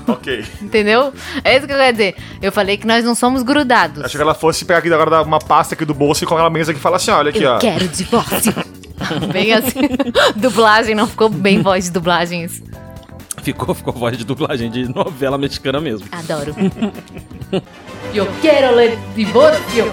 [0.08, 0.44] ok.
[0.62, 1.14] Entendeu?
[1.44, 2.16] É isso que eu quero dizer.
[2.42, 4.04] Eu falei que nós não somos grudados.
[4.04, 6.50] Achei que ela fosse pegar aqui agora uma pasta aqui do bolso e colocar na
[6.50, 7.58] mesa aqui e falar assim: olha aqui, Eu ó.
[7.60, 8.54] quero divórcio.
[9.32, 9.82] bem assim.
[10.36, 12.62] dublagem, não ficou bem voz de dublagens.
[13.44, 16.08] Ficou, ficou voz de dublagem de novela mexicana mesmo.
[16.12, 16.56] Adoro.
[18.14, 19.92] Eu quero ler divórcio.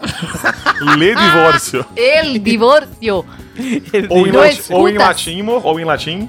[0.96, 1.84] Lê divórcio.
[1.94, 3.26] El divórcio.
[4.08, 6.28] ou, em latim, ou em latim, ou em latim.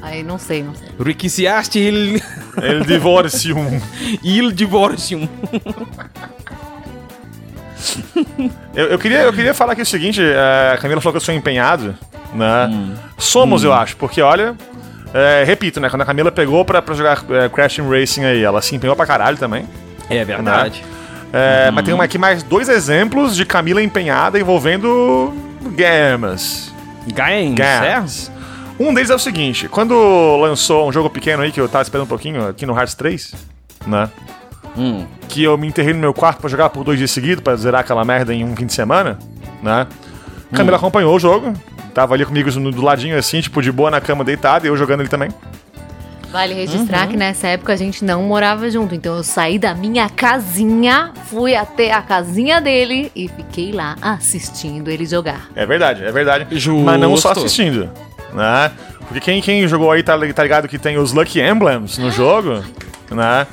[0.00, 0.88] Aí não sei, não sei.
[0.98, 2.22] Requisiaste il,
[2.60, 3.80] El divorcium.
[4.22, 5.28] il divorcium.
[8.74, 11.24] Eu, eu queria, eu queria falar aqui o seguinte: é, a Camila falou que eu
[11.24, 11.94] sou empenhado,
[12.32, 12.66] né?
[12.70, 12.94] Hum.
[13.18, 14.54] Somos, eu acho, porque olha.
[15.12, 15.90] é, repito, né?
[15.90, 19.06] Quando a Camila pegou pra, pra jogar é, Crash Racing aí, ela se empenhou pra
[19.06, 19.68] caralho também.
[20.08, 20.82] É verdade.
[21.32, 21.72] É, Hum.
[21.74, 25.32] Mas tem aqui mais dois exemplos de Camila empenhada envolvendo
[25.74, 26.70] games.
[27.06, 28.32] Games, Games.
[28.78, 32.04] Um deles é o seguinte: quando lançou um jogo pequeno aí que eu tava esperando
[32.04, 33.34] um pouquinho, aqui no Hearts 3,
[33.86, 34.08] né?
[34.76, 35.04] Hum.
[35.28, 37.80] Que eu me enterrei no meu quarto pra jogar por dois dias seguidos, pra zerar
[37.82, 39.18] aquela merda em um fim de semana,
[39.62, 39.86] né?
[40.52, 41.52] Camila acompanhou o jogo,
[41.94, 44.76] tava ali comigo no- do ladinho assim, tipo, de boa na cama deitada, e eu
[44.76, 45.30] jogando ele também.
[46.30, 48.94] Vale registrar que nessa época a gente não morava junto.
[48.94, 54.88] Então eu saí da minha casinha, fui até a casinha dele e fiquei lá assistindo
[54.90, 55.50] ele jogar.
[55.54, 56.46] É verdade, é verdade.
[56.58, 56.82] Justo.
[56.84, 57.90] Mas não só assistindo,
[58.32, 58.72] né?
[59.06, 62.62] Porque quem, quem jogou aí tá, tá ligado que tem os Lucky Emblems no jogo,
[63.10, 63.46] né?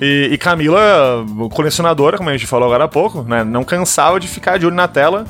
[0.00, 3.44] E, e Camila, colecionadora, como a gente falou agora há pouco, né?
[3.44, 5.24] Não cansava de ficar de olho na tela,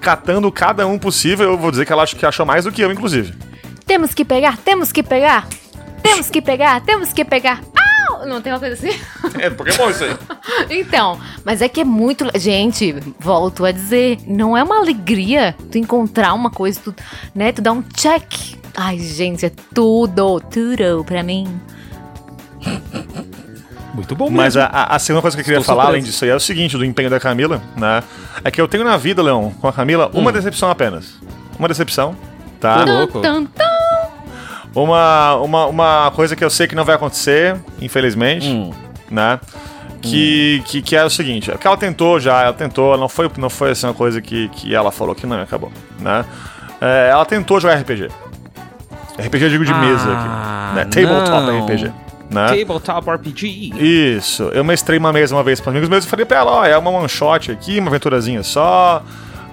[0.00, 1.50] catando cada um possível.
[1.50, 3.34] Eu vou dizer que ela acho que achou mais do que eu, inclusive.
[3.86, 5.46] Temos que pegar, temos que pegar,
[6.02, 7.60] temos que pegar, temos que pegar.
[8.26, 8.98] Não tem uma coisa assim?
[9.38, 10.16] É Pokémon isso aí.
[10.68, 12.26] Então, mas é que é muito.
[12.38, 16.94] Gente, volto a dizer, não é uma alegria tu encontrar uma coisa, tu,
[17.34, 17.50] né?
[17.52, 18.58] Tu dá um check.
[18.76, 21.60] Ai, gente, é tudo, tudo pra mim.
[23.94, 24.68] Muito bom Mas mesmo.
[24.72, 26.02] a, a- a segunda coisa que eu queria Estou falar, surpreso.
[26.02, 28.02] além disso aí, é o seguinte, do empenho da Camila, né?
[28.44, 30.20] É que eu tenho na vida, Leon, com a Camila, Hum.
[30.20, 31.14] uma decepção apenas.
[31.58, 32.14] Uma decepção,
[32.60, 32.84] tá?
[32.84, 33.20] Tô louco.
[33.20, 33.70] Tum, tum.
[34.74, 38.70] Uma, uma, uma coisa que eu sei que não vai acontecer, infelizmente, Hum.
[39.10, 39.40] né?
[40.00, 43.30] Que, que, que é o seguinte, é que ela tentou já, ela tentou, não foi,
[43.36, 46.24] não foi assim uma coisa que, que ela falou que não acabou, né?
[46.80, 48.08] É, ela tentou jogar RPG.
[49.18, 50.84] RPG eu digo de mesa Ah, aqui, né?
[51.06, 51.66] Tabletop não.
[51.66, 51.92] RPG,
[52.30, 52.46] né?
[52.46, 53.72] Tabletop RPG.
[53.76, 56.64] Isso, eu mestrei uma mesa uma vez para amigos meus e falei pra ela, ó,
[56.64, 59.02] é uma one shot aqui, uma aventurazinha só.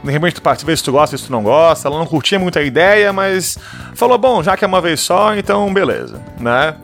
[0.03, 1.87] De repente tu participa, se tu gosta, se tu não gosta.
[1.87, 3.57] Ela não curtia muito a ideia, mas
[3.95, 6.75] falou, bom, já que é uma vez só, então beleza, né?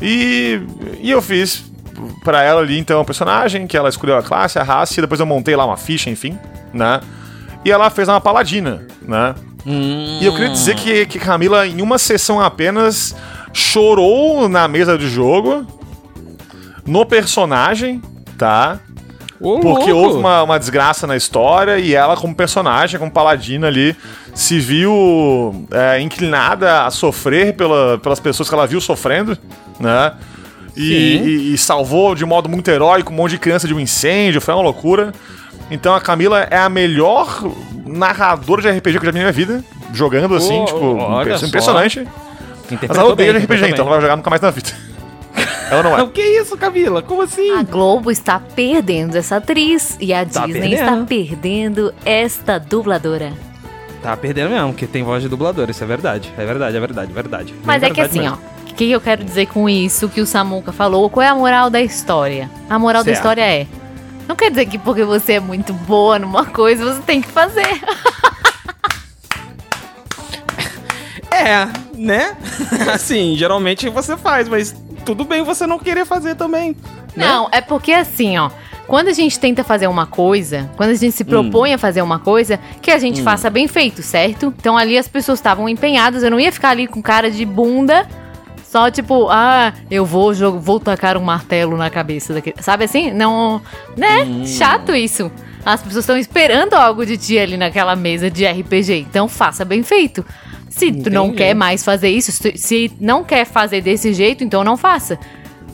[0.00, 0.60] E,
[1.00, 1.64] e eu fiz
[2.24, 5.20] pra ela ali, então, o personagem, que ela escolheu a classe, a raça, e depois
[5.20, 6.38] eu montei lá uma ficha, enfim,
[6.72, 7.00] né?
[7.64, 9.34] E ela fez uma paladina, né?
[9.66, 10.18] Hum.
[10.20, 13.14] E eu queria dizer que, que Camila, em uma sessão apenas,
[13.54, 15.64] chorou na mesa de jogo,
[16.84, 18.02] no personagem,
[18.36, 18.78] tá?
[19.40, 20.08] Ô, Porque louco.
[20.08, 23.94] houve uma, uma desgraça na história e ela, como personagem, como paladina ali,
[24.34, 29.36] se viu é, inclinada a sofrer pela- pelas pessoas que ela viu sofrendo,
[29.78, 30.12] né?
[30.76, 34.40] E, e- e salvou de modo muito heróico um monte de criança de um incêndio,
[34.40, 35.12] foi uma loucura.
[35.70, 37.44] Então a Camila é a melhor
[37.86, 41.40] narradora de RPG que eu já vi na minha vida, jogando assim, tipo, olha impress-
[41.40, 41.46] só.
[42.88, 44.70] Mas ela odeia bem, RPG, então ela vai jogar nunca mais na vida.
[45.70, 46.02] ela não é.
[46.04, 47.02] O que é isso, Camila?
[47.02, 47.50] Como assim?
[47.56, 50.74] A Globo está perdendo essa atriz e a Tá Disney perdendo.
[50.92, 53.32] está perdendo esta dubladora.
[54.02, 56.30] Tá perdendo mesmo, porque tem voz de dublador, isso é verdade.
[56.36, 57.54] É verdade, é verdade, é verdade.
[57.64, 58.38] Mas é que verdade assim, mesmo.
[58.50, 58.54] ó.
[58.70, 61.08] O que eu quero dizer com isso que o Samuca falou?
[61.08, 62.50] Qual é a moral da história?
[62.68, 63.16] A moral da Certo.
[63.18, 63.66] história é.
[64.26, 67.62] Não quer dizer que porque você é muito boa numa coisa, você tem que fazer.
[71.34, 72.36] É, né?
[72.92, 74.74] assim, geralmente você faz, mas
[75.04, 76.76] tudo bem você não querer fazer também.
[77.16, 77.26] né?
[77.26, 78.50] Não, é porque assim, ó.
[78.86, 82.18] Quando a gente tenta fazer uma coisa, quando a gente se propõe a fazer uma
[82.18, 84.52] coisa, que a gente faça bem feito, certo?
[84.58, 88.06] Então ali as pessoas estavam empenhadas, eu não ia ficar ali com cara de bunda,
[88.74, 92.56] só tipo, ah, eu vou jogo, vou tacar um martelo na cabeça daquele.
[92.60, 93.10] Sabe assim?
[93.12, 93.62] Não.
[93.96, 94.44] Né?
[94.46, 95.30] Chato isso.
[95.64, 99.06] As pessoas estão esperando algo de ti ali naquela mesa de RPG.
[99.08, 100.26] Então faça bem feito.
[100.76, 101.38] Se tu não Entendi.
[101.38, 105.18] quer mais fazer isso, se- se não quer fazer desse jeito, então não faça.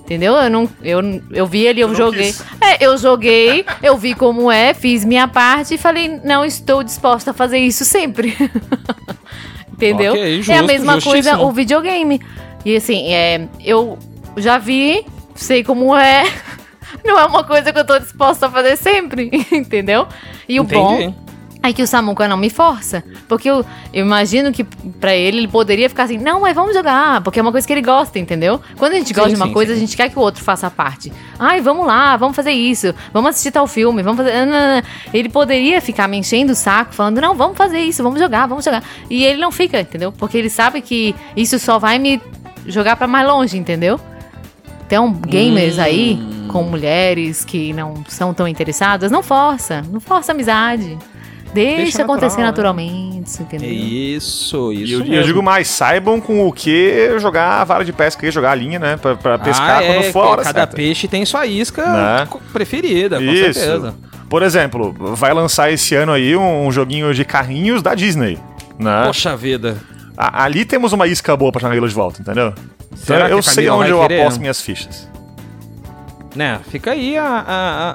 [0.01, 0.35] Entendeu?
[0.35, 0.69] Eu não.
[0.83, 1.01] Eu,
[1.31, 2.27] eu vi ali, eu não joguei.
[2.33, 2.45] quis.
[2.61, 7.31] É, eu joguei, eu vi como é, fiz minha parte e falei, não estou disposta
[7.31, 8.37] a fazer isso sempre.
[9.73, 10.13] entendeu?
[10.13, 12.21] Ok, é a justo, mesma coisa o videogame.
[12.65, 13.99] E assim, é, eu
[14.37, 16.25] já vi, sei como é.
[17.05, 20.07] Não é uma coisa que eu tô disposta a fazer sempre, entendeu?
[20.49, 21.15] E o bom
[21.63, 23.05] É que o Samuka não me força.
[23.29, 27.21] Porque eu, eu imagino que pra ele, ele poderia ficar assim, não, mas vamos jogar,
[27.23, 28.61] porque é uma coisa que ele gosta, entendeu?
[28.79, 29.77] Quando a gente gosta Sim, de uma sim, coisa, sim.
[29.77, 31.13] a gente quer que o outro faça parte.
[31.39, 34.33] Ai, vamos lá, vamos fazer isso, vamos assistir tal filme, vamos fazer.
[35.13, 38.65] Ele poderia ficar me enchendo o saco, falando, não, vamos fazer isso, vamos jogar, vamos
[38.65, 38.83] jogar.
[39.11, 40.13] E ele não fica, entendeu?
[40.13, 42.23] Porque ele sabe que isso só vai me
[42.67, 44.01] jogar pra mais longe, entendeu?
[44.87, 45.83] Então, gamers Hum.
[45.83, 46.19] aí,
[46.49, 50.99] com mulheres que não são tão interessadas, não força, não força a amizade.
[51.53, 53.71] Deixa, Deixa acontecer natural, naturalmente, É entendeu?
[53.71, 54.93] isso, E isso.
[54.95, 55.25] eu, e eu mesmo.
[55.25, 58.79] digo mais, saibam com o que jogar a vara de pesca e jogar a linha,
[58.79, 58.97] né?
[58.97, 60.77] Pra, pra pescar ah, quando é, for a hora Cada certa.
[60.77, 62.29] peixe tem sua isca Né?
[62.53, 63.59] preferida, com Isso.
[63.61, 63.95] certeza.
[64.29, 68.39] Por exemplo, vai lançar esse ano aí um, um joguinho de carrinhos da Disney.
[68.79, 69.03] Né?
[69.07, 69.77] Poxa vida.
[70.17, 72.55] A- ali temos uma isca boa pra chamar de volta, entendeu?
[72.93, 74.21] Então Será que eu sei onde eu querer?
[74.21, 75.09] aposto minhas fichas.
[76.37, 77.95] Né, fica aí a, a, a,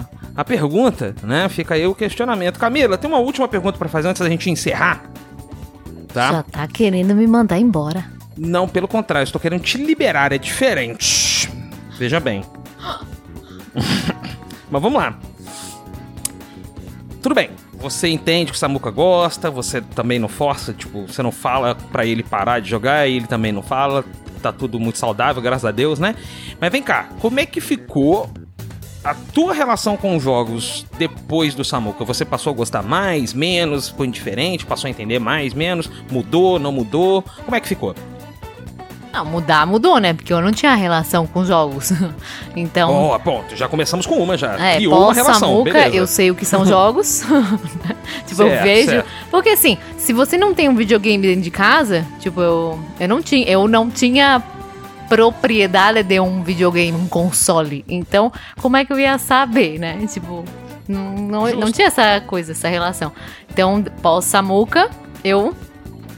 [0.00, 0.04] a,
[0.36, 1.48] a pergunta, né?
[1.48, 2.58] Fica aí o questionamento.
[2.58, 5.04] Camila, tem uma última pergunta pra fazer antes da gente encerrar.
[6.12, 6.32] Tá?
[6.32, 8.04] Já tá querendo me mandar embora.
[8.36, 11.48] Não, pelo contrário, estou querendo te liberar, é diferente.
[11.98, 12.42] Veja bem.
[14.70, 15.18] Mas vamos lá.
[17.22, 17.50] Tudo bem.
[17.74, 22.04] Você entende que o Samuka gosta, você também não força, tipo, você não fala pra
[22.04, 24.04] ele parar de jogar, e ele também não fala.
[24.42, 26.14] Tá tudo muito saudável, graças a Deus, né?
[26.60, 28.30] Mas vem cá, como é que ficou
[29.04, 32.04] a tua relação com os jogos depois do Samuka?
[32.04, 36.72] Você passou a gostar mais, menos, foi indiferente, passou a entender mais, menos, mudou, não
[36.72, 37.22] mudou?
[37.44, 37.94] Como é que ficou?
[39.12, 40.12] Não, mudar mudou, né?
[40.12, 41.92] Porque eu não tinha relação com jogos.
[42.56, 43.54] então, Ó, ponto.
[43.54, 44.58] Já começamos com uma já.
[44.58, 45.96] é, Criou uma relação, Samuca, beleza.
[45.96, 47.22] eu sei o que são jogos.
[48.26, 48.90] tipo, eu Certo, vejo.
[48.90, 49.08] certo.
[49.30, 53.22] Porque assim, se você não tem um videogame dentro de casa, tipo, eu, eu não
[53.22, 54.42] tinha, eu não tinha
[55.08, 57.84] propriedade de um videogame, um console.
[57.88, 59.98] Então, como é que eu ia saber, né?
[60.12, 60.44] Tipo,
[60.88, 63.12] não, não, não tinha essa coisa, essa relação.
[63.50, 64.90] Então, pós Samuca,
[65.22, 65.54] eu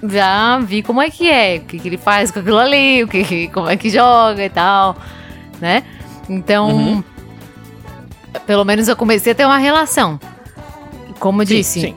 [0.03, 3.09] já vi como é que é, o que, que ele faz com aquilo ali, o
[3.09, 4.97] que- como é que joga e tal,
[5.61, 5.83] né?
[6.29, 7.05] Então, Uhum.
[8.47, 10.19] pelo menos eu comecei a ter uma relação.
[11.19, 11.97] Como eu Sim, disse, Sim.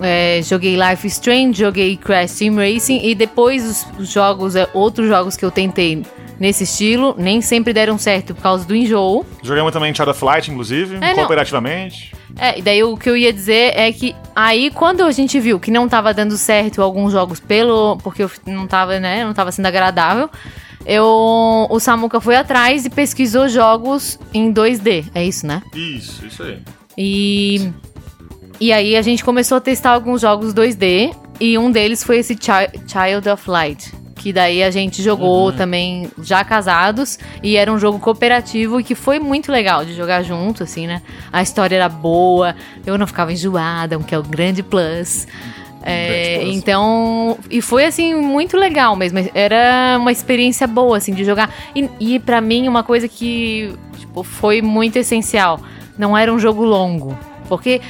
[0.00, 5.08] É, joguei Life Strange, joguei Crash Team Racing e depois os, os jogos, é, outros
[5.08, 6.04] jogos que eu tentei
[6.38, 9.24] nesse estilo, nem sempre deram certo por causa do enjoo.
[9.42, 11.14] Jogamos também Child of Light, inclusive, É, não.
[11.14, 12.12] cooperativamente.
[12.36, 15.60] É, e daí o que eu ia dizer é que aí quando a gente viu
[15.60, 17.96] que não tava dando certo alguns jogos pelo.
[18.02, 19.24] porque eu não tava, né?
[19.24, 20.28] Não tava sendo agradável.
[20.84, 25.04] Eu, o Samuka foi atrás e pesquisou jogos em 2D.
[25.14, 25.62] É isso, né?
[25.72, 26.58] Isso, isso aí.
[26.98, 27.70] E.
[28.64, 31.14] E aí a gente começou a testar alguns jogos 2D.
[31.38, 33.92] E um deles foi esse Chi- Child of Light.
[34.16, 37.18] Que daí a gente jogou também já casados.
[37.42, 41.02] E era um jogo cooperativo e que foi muito legal de jogar junto, assim, né?
[41.30, 45.28] A história era boa, eu não ficava enjoada, o que é o grande plus.
[45.82, 49.18] É, então, e foi assim, muito legal mesmo.
[49.34, 51.54] Era uma experiência boa, assim, de jogar.
[51.76, 55.60] E, e para mim, uma coisa que tipo, foi muito essencial.
[55.98, 57.14] Não era um jogo longo.
[57.46, 57.82] Porque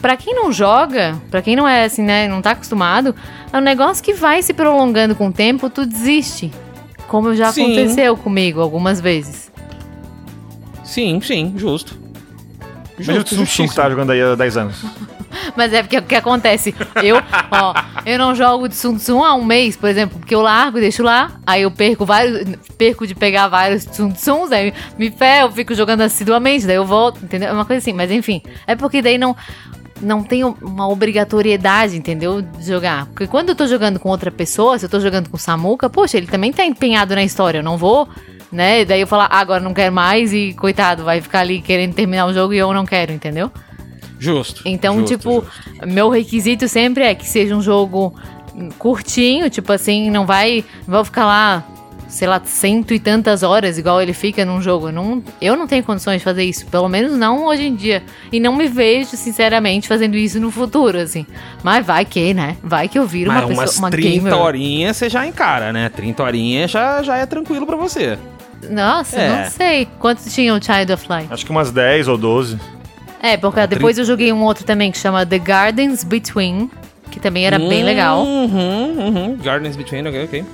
[0.00, 3.14] Pra quem não joga, pra quem não é assim, né, não tá acostumado,
[3.52, 6.52] é um negócio que vai se prolongando com o tempo, tu desiste.
[7.06, 7.64] Como já Sim.
[7.64, 9.50] aconteceu comigo algumas vezes.
[10.84, 11.98] Sim, sim, justo.
[12.96, 14.84] Imagina o Tsum Tsum que tá jogando aí há 10 anos.
[15.56, 16.74] Mas é porque o que acontece?
[17.02, 17.16] Eu,
[17.50, 17.74] ó,
[18.04, 21.02] eu não jogo de Sun Tsun há um mês, por exemplo, porque eu largo, deixo
[21.02, 25.74] lá, aí eu perco vários, perco de pegar vários Sun Tsuns, aí me ferro, fico
[25.74, 27.48] jogando assiduamente, daí eu volto, entendeu?
[27.48, 29.36] É uma coisa assim, mas enfim, é porque daí não
[30.00, 32.40] não tem uma obrigatoriedade, entendeu?
[32.40, 33.06] De jogar.
[33.06, 35.90] Porque quando eu tô jogando com outra pessoa, se eu tô jogando com o Samuka,
[35.90, 38.08] poxa, ele também tá empenhado na história, eu não vou,
[38.50, 38.84] né?
[38.84, 42.26] Daí eu falar, ah, agora não quero mais e coitado, vai ficar ali querendo terminar
[42.26, 43.50] o jogo e eu não quero, entendeu?
[44.18, 44.62] Justo.
[44.64, 45.86] Então, justo, tipo, justo.
[45.88, 48.14] meu requisito sempre é que seja um jogo
[48.78, 51.64] curtinho, tipo assim, não vai, não vai ficar lá,
[52.08, 54.88] sei lá, cento e tantas horas igual ele fica num jogo.
[54.88, 58.02] Eu não, eu não tenho condições de fazer isso, pelo menos não hoje em dia.
[58.32, 61.24] E não me vejo, sinceramente, fazendo isso no futuro, assim.
[61.62, 62.56] Mas vai que, né?
[62.62, 64.34] Vai que eu viro Mas uma umas pessoa, uma 30 gamer.
[64.36, 65.88] horinhas você já encara, né?
[65.88, 68.18] 30 horinhas já, já é tranquilo pra você.
[68.68, 69.44] Nossa, É.
[69.44, 69.86] não sei.
[70.00, 71.32] Quantos tinha o Child of Light?
[71.32, 72.58] Acho que umas 10 ou 12.
[73.22, 76.70] É, porque depois eu joguei um outro também que chama The Gardens Between,
[77.10, 78.22] que também era bem legal.
[78.24, 79.36] Uhum, uhum.
[79.36, 80.44] Gardens Between, ok, ok.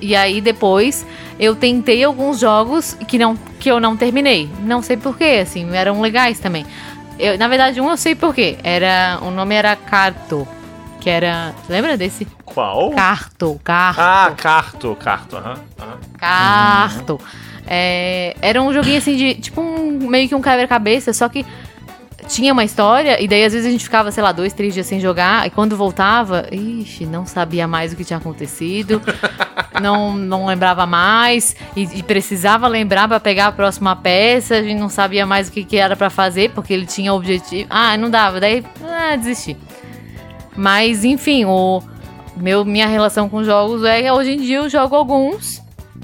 [0.00, 1.04] E aí depois
[1.40, 4.48] eu tentei alguns jogos que, não, que eu não terminei.
[4.60, 6.64] Não sei porquê, assim, eram legais também.
[7.18, 8.58] Eu, na verdade, um eu sei porquê.
[8.62, 10.46] Era, o nome era Carto,
[11.00, 11.52] que era.
[11.68, 12.26] Lembra desse?
[12.44, 12.90] Qual?
[12.90, 14.00] Carto, Carto.
[14.00, 15.58] Ah, Carto, Carto, aham.
[15.80, 15.98] aham.
[16.16, 17.20] Carto.
[17.66, 19.34] É, era um joguinho assim de.
[19.34, 20.08] Tipo um.
[20.08, 21.44] Meio que um quebra-cabeça, só que
[22.28, 24.86] tinha uma história, e daí às vezes a gente ficava, sei lá, dois, três dias
[24.86, 29.00] sem jogar, e quando voltava, ixi, não sabia mais o que tinha acontecido,
[29.80, 34.78] não, não lembrava mais, e, e precisava lembrar pra pegar a próxima peça, a gente
[34.78, 37.66] não sabia mais o que, que era pra fazer, porque ele tinha objetivo.
[37.70, 39.56] Ah, não dava, daí ah, desisti.
[40.54, 41.82] Mas, enfim, o
[42.36, 45.62] meu, minha relação com jogos é que hoje em dia eu jogo alguns.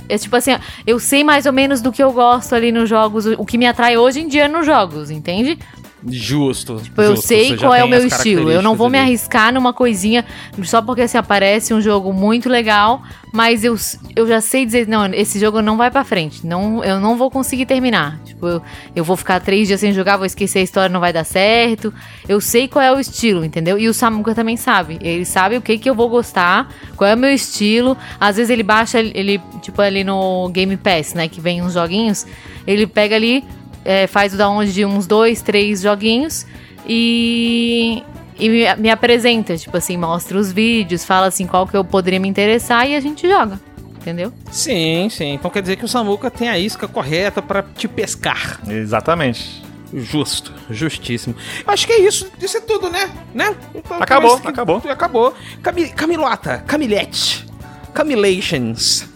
[0.09, 0.53] É tipo assim,
[0.87, 3.67] eu sei mais ou menos do que eu gosto ali nos jogos, o que me
[3.67, 5.59] atrai hoje em dia nos jogos, entende?
[6.07, 6.81] Justo.
[6.83, 8.51] Tipo, eu justo, sei qual é o meu estilo.
[8.51, 9.09] Eu não vou me ali.
[9.09, 10.25] arriscar numa coisinha
[10.63, 13.03] só porque assim, aparece um jogo muito legal,
[13.33, 13.75] mas eu,
[14.15, 16.47] eu já sei dizer, não, esse jogo não vai pra frente.
[16.47, 18.21] Não, eu não vou conseguir terminar.
[18.25, 18.63] Tipo, eu,
[18.95, 21.93] eu vou ficar três dias sem jogar, vou esquecer a história, não vai dar certo.
[22.29, 23.79] Eu sei qual é o estilo, entendeu?
[23.79, 24.99] E o Samuka também sabe.
[25.01, 27.97] Ele sabe o que que eu vou gostar, qual é o meu estilo.
[28.21, 32.27] Às vezes ele baixa, ele, tipo, ali no Game Pass, né, que vem uns joguinhos,
[32.67, 33.45] ele pega ali,
[33.85, 36.47] é, faz o download de uns dois, três joguinhos
[36.87, 38.03] e,
[38.39, 42.19] e me, me apresenta, tipo assim, mostra os vídeos, fala assim qual que eu poderia
[42.19, 43.61] me interessar e a gente joga,
[43.97, 44.33] entendeu?
[44.51, 45.35] Sim, sim.
[45.35, 48.61] Então quer dizer que o Samuka tem a isca correta pra te pescar.
[48.69, 49.63] Exatamente.
[49.93, 51.37] Justo, justíssimo.
[51.65, 52.29] Eu acho que é isso.
[52.41, 53.09] Isso é tudo, né?
[53.33, 53.55] né?
[53.73, 54.83] Então, Acabou, acabou.
[54.89, 55.35] Acabou.
[55.63, 57.47] Cami Camilota, Camilete,
[57.93, 59.14] Camilations.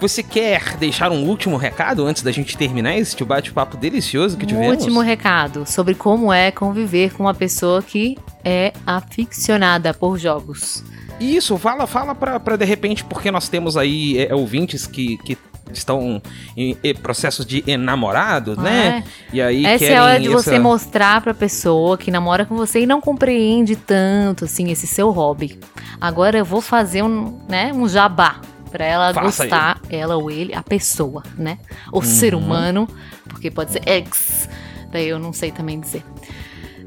[0.00, 4.48] Você quer deixar um último recado antes da gente terminar esse bate-papo delicioso que Um
[4.48, 4.78] tivemos?
[4.78, 10.82] último recado sobre como é conviver com uma pessoa que é aficionada por jogos.
[11.20, 15.36] Isso, fala, fala pra, pra de repente, porque nós temos aí é, ouvintes que, que
[15.70, 16.20] estão
[16.56, 19.04] em, processos de enamorado, né?
[19.32, 22.56] E aí Essa é a hora de você essa- mostrar pra pessoa que namora com
[22.56, 25.60] você e não compreende tanto, assim, esse seu hobby.
[26.00, 28.40] Agora eu vou fazer um, né, um jabá
[28.70, 31.58] pra ela Faça gostar, ela ou ele, a pessoa, né?
[31.92, 32.88] O ser humano,
[33.28, 34.48] porque pode ser ex,
[34.90, 36.04] daí eu não sei também dizer.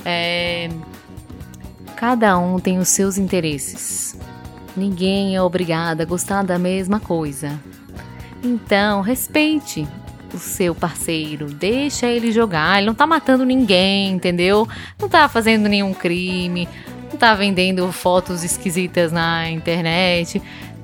[0.06, 0.70] É,
[2.04, 4.20] Cada um tem os seus interesses.
[4.76, 7.58] Ninguém é obrigado a gostar da mesma coisa.
[8.44, 9.88] Então, respeite
[10.34, 12.78] o seu parceiro, deixa ele jogar.
[12.78, 14.68] Ele não tá matando ninguém, entendeu?
[15.00, 16.68] Não tá fazendo nenhum crime,
[17.10, 20.42] não tá vendendo fotos esquisitas na internet.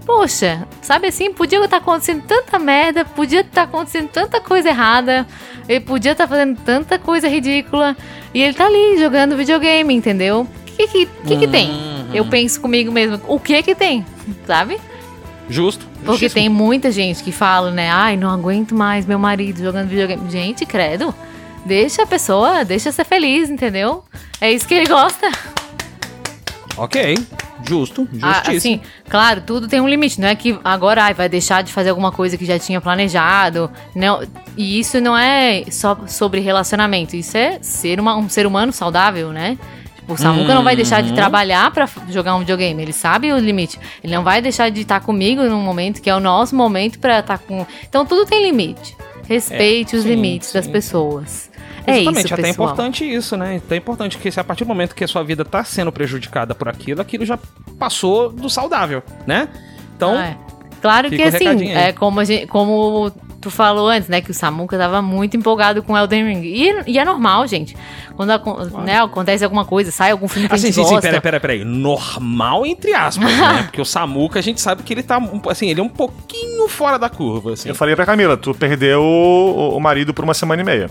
[0.10, 5.28] Poxa, sabe assim, podia estar acontecendo tanta merda, podia estar acontecendo tanta coisa errada,
[5.68, 7.96] ele podia estar fazendo tanta coisa ridícula,
[8.34, 10.48] e ele tá ali jogando videogame, entendeu?
[10.50, 11.70] O que que, que, que tem?
[11.70, 12.10] Uhum.
[12.12, 14.04] Eu penso comigo mesmo, o que que tem?
[14.48, 14.80] Sabe?
[15.48, 15.86] Justo.
[15.98, 16.34] Porque justíssimo.
[16.34, 17.92] tem muita gente que fala, né?
[17.92, 20.28] Ai, não aguento mais meu marido jogando videogame.
[20.32, 21.14] Gente, credo.
[21.64, 24.04] Deixa a pessoa, deixa ser feliz, entendeu?
[24.42, 25.30] É isso que ele gosta.
[26.76, 27.16] Ok,
[27.68, 28.58] justo, Ah, justíssimo.
[28.58, 30.20] assim, claro, tudo tem um limite.
[30.20, 33.70] Não é que agora ai, vai deixar de fazer alguma coisa que já tinha planejado.
[33.96, 34.22] Não,
[34.58, 37.16] e isso não é só sobre relacionamento.
[37.16, 39.58] Isso é ser uma- um ser humano saudável, né?
[39.98, 41.16] Tipo, o Samuca não vai deixar de Uhum.
[41.16, 42.82] trabalhar pra f- jogar um videogame.
[42.82, 43.80] Ele sabe o limite.
[44.04, 47.20] Ele não vai deixar de estar comigo num momento que é o nosso momento pra
[47.20, 47.66] estar com.
[47.88, 48.96] Então tudo tem limite.
[49.28, 50.72] Respeite É, os sim, limites das sim.
[50.72, 51.49] pessoas.
[51.86, 53.56] É Exatamente, isso, até é importante isso, né?
[53.56, 55.92] Então é importante que se a partir do momento que a sua vida tá sendo
[55.92, 57.38] prejudicada por aquilo, aquilo já
[57.78, 59.48] passou do saudável, né?
[59.96, 60.38] Então, Ah, é.
[60.82, 63.12] Claro que assim, é como, a gente, como
[63.42, 64.22] tu falou antes, né?
[64.22, 66.42] Que o Samuka tava muito empolgado com Elden Ring.
[66.44, 67.76] E, e é normal, gente.
[68.16, 70.90] Quando acon- né, acontece alguma coisa, sai algum filme que a assim, gente sim, sim,
[70.92, 71.02] gosta.
[71.10, 71.66] pera, pera, pera aí.
[71.66, 73.64] Normal, entre aspas, né?
[73.68, 76.68] Porque o Samuka, a gente sabe que ele tá, um- assim, ele é um pouquinho
[76.70, 77.68] fora da curva, assim.
[77.68, 80.90] Eu falei pra Camila, tu perdeu o, o marido por uma semana e meia.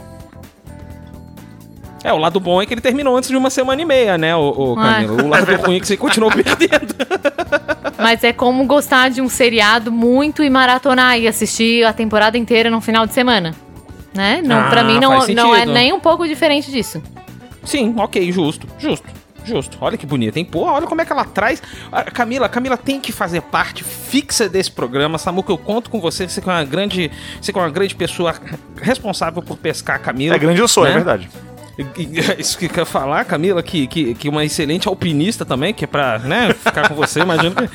[2.09, 4.35] É, o lado bom é que ele terminou antes de uma semana e meia, né,
[4.35, 4.41] o,
[4.75, 4.95] o Ah.
[4.95, 5.25] Camilo?
[5.25, 6.95] O lado ruim é que você continuou perdendo.
[7.99, 12.71] Mas é como gostar de um seriado muito e maratonar e assistir a temporada inteira
[12.71, 13.55] num final de semana.
[14.15, 14.41] Né?
[14.43, 17.03] Não, Ah, pra mim não, faz não é nem um pouco diferente disso.
[17.63, 19.07] Sim, ok, justo, justo,
[19.45, 19.77] justo.
[19.79, 20.47] Olha que bonito, hein?
[20.47, 21.63] Pô, olha como é que ela traz.
[21.93, 25.19] A Camila, a Camila tem que fazer parte fixa desse programa.
[25.19, 26.27] Samuca, eu conto com você.
[26.27, 27.11] Você que é uma grande,
[27.41, 28.35] você que é uma grande pessoa
[28.81, 30.35] responsável por pescar a Camila.
[30.35, 30.91] É grande eu sou, né?
[30.91, 31.29] é verdade.
[31.79, 35.87] E- Isso que quer falar, Camila, que, que, que uma excelente alpinista também, que é
[35.87, 37.69] pra né, ficar com você, imagino que,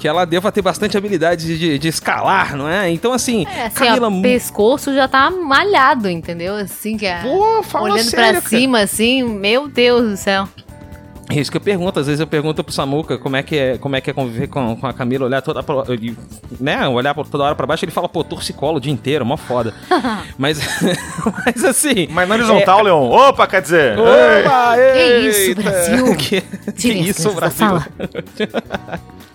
[0.00, 2.90] que ela deva ter bastante habilidade de, de escalar, não é?
[2.90, 4.08] Então, assim, É, assim, Camila.
[4.08, 6.54] ó, pescoço já tá malhado, entendeu?
[6.54, 7.22] Assim, que é.
[7.22, 8.48] Pô, fala Olhando sério, pra cara.
[8.48, 10.48] cima, assim, meu Deus do céu.
[11.30, 13.78] É isso que eu pergunto, às vezes eu pergunto pro Samuca como é que é,
[13.78, 16.16] como é, que é conviver com, com a Camila, olhar toda ele,
[16.58, 19.36] né, olhar por toda hora pra baixo, ele fala, pô, torcicolo o dia inteiro, mó
[19.36, 19.74] foda.
[20.38, 20.58] mas,
[21.44, 22.08] mas assim...
[22.10, 23.10] Mas na horizontal, Leon.
[23.10, 23.98] Opa, quer dizer.
[23.98, 24.46] ei.
[24.46, 25.54] Opa, Que isso.
[25.54, 26.16] Brasil?
[26.18, 26.40] Que,
[26.72, 27.82] que isso, Brasil?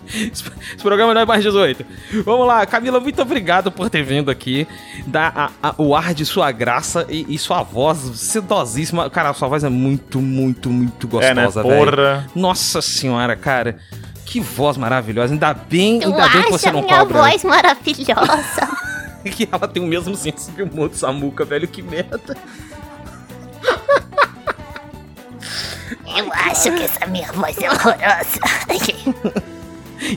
[0.06, 0.44] Esse
[0.82, 1.84] programa não é mais 18.
[2.24, 4.66] Vamos lá, Camila, muito obrigado por ter vindo aqui,
[5.06, 5.32] dar
[5.62, 9.08] a- a- o ar de sua graça e, e sua voz sedosíssima.
[9.10, 11.44] Cara, sua voz é muito, muito, muito É, né?
[11.44, 11.90] gostosa, velho.
[11.90, 12.26] Porra.
[12.34, 13.78] Nossa senhora, cara.
[14.26, 15.32] Que voz maravilhosa.
[15.34, 17.18] Ainda bem, Tu ainda bem que você não minha cobra.
[17.22, 18.68] voz maravilhosa?
[19.24, 21.66] que ela tem o mesmo senso de humor do Samuca, velho.
[21.68, 22.36] Que merda.
[26.16, 29.44] Eu acho que essa minha voz é horrorosa.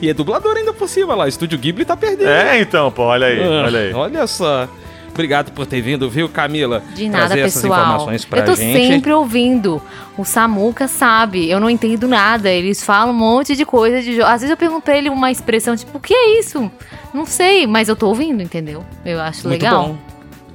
[0.02, 1.28] E é dublador ainda por cima lá.
[1.28, 2.28] Estúdio Ghibli tá perdendo.
[2.28, 3.92] É, então, pô, olha aí, Ah, olha aí.
[3.94, 4.68] Olha só.
[5.10, 6.80] Obrigado por ter vindo, viu, Camila?
[6.94, 7.80] De nada, Trazer essas pessoal.
[7.80, 8.86] informações pra Eu tô gente.
[8.86, 9.82] sempre ouvindo.
[10.16, 12.48] O Samuca sabe, eu não entendo nada.
[12.48, 14.26] Eles falam um monte de coisa de jogo.
[14.28, 16.70] Às vezes eu pergunto pra ele uma expressão tipo, o que é isso?
[17.12, 18.84] Não sei, mas eu tô ouvindo, entendeu?
[19.04, 19.88] Eu acho Muito legal.
[19.88, 19.98] bom.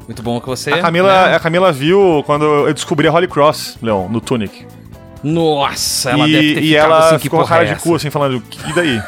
[0.08, 0.72] Muito bom que você.
[0.72, 1.36] A Camila, né?
[1.36, 4.66] a Camila viu quando eu descobri a Holy Cross, Leon, no Tunic.
[5.24, 7.96] Nossa, ela e deve ter e ela assim, ficou com porra cara é de cu,
[7.96, 9.02] assim, falando, e daí?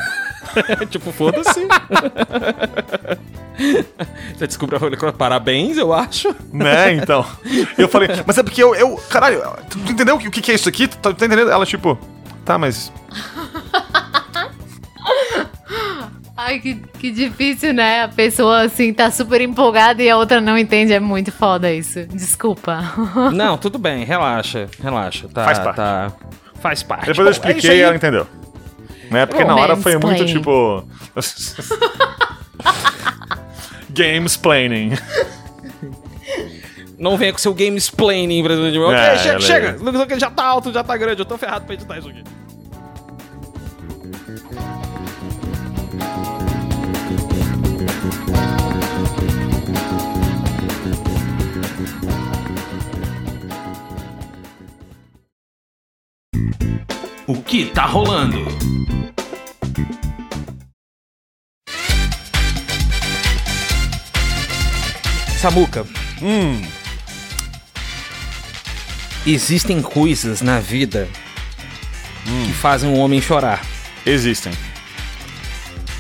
[0.90, 1.68] tipo, foda-se.
[4.36, 5.16] você descobriu a Cross.
[5.18, 6.36] Parabéns, eu acho.
[6.52, 7.26] né, então.
[7.78, 10.70] Eu falei, mas é porque eu, eu caralho, tu entendeu o que, que é isso
[10.70, 10.88] aqui?
[10.88, 11.52] Tu tá, tá entendendo?
[11.52, 11.98] Ela, tipo,
[12.44, 12.92] tá, mas...
[16.38, 18.04] Ai, que, que difícil, né?
[18.04, 20.94] A pessoa, assim, tá super empolgada e a outra não entende.
[20.94, 22.06] É muito foda isso.
[22.08, 22.84] Desculpa.
[23.34, 25.30] Não, tudo bem, relaxa, relaxa.
[25.30, 25.76] Tá, Faz parte.
[25.78, 26.12] Tá,
[26.62, 27.06] faz parte.
[27.08, 28.28] Depois eu Bom, é expliquei isso e ela entendeu.
[29.12, 29.26] Né?
[29.26, 30.84] Porque Oh, na hora foi muito, tipo...
[33.90, 34.94] Gamesplaining.
[36.98, 38.82] Não venha com seu game explaining, Brasil.
[38.84, 39.78] Ok, É, chega, chega.
[39.80, 41.22] Lucas, já tá alto, já tá grande.
[41.22, 42.24] Eu tô ferrado pra editar isso aqui.
[57.56, 58.44] Que tá rolando?
[65.40, 65.86] Samuca.
[66.22, 66.62] Hum,
[69.26, 71.08] Existem coisas na vida
[72.46, 73.66] que fazem um homem chorar.
[74.06, 74.52] existem.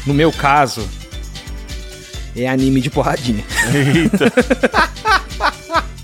[0.05, 0.87] No meu caso,
[2.35, 3.45] é anime de porradinha.
[3.73, 4.31] Eita.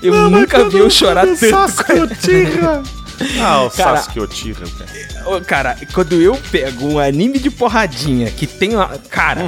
[0.00, 2.97] Eu nunca vi eu chorar tanto.
[3.42, 5.28] Ah, o Cara- Sasuke Uchiha, cara.
[5.28, 8.88] Ô, Cara, quando eu pego um anime de porradinha que tem uma.
[9.10, 9.42] Cara.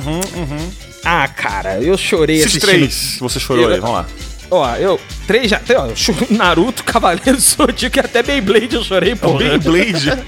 [1.05, 2.69] Ah, cara, eu chorei Esses assistindo.
[2.71, 4.07] três que você chorou Eu- aí, vamos lá.
[4.53, 5.01] Ó, eu.
[5.29, 5.61] Três já.
[5.77, 9.35] Ó, Naruto, Cavaleiro do Zodíaco e até Beyblade eu chorei, pô.
[9.35, 10.11] Beyblade.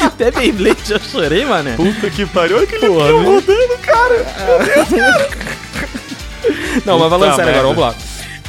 [0.00, 1.70] Até Beyblade eu chorei, mano.
[1.76, 2.56] Puta que pariu.
[2.56, 3.34] Olha aquele Porra, peão viu?
[3.34, 4.26] rodando, cara.
[6.84, 7.94] Não, mas falando Puta sério agora, vamos lá.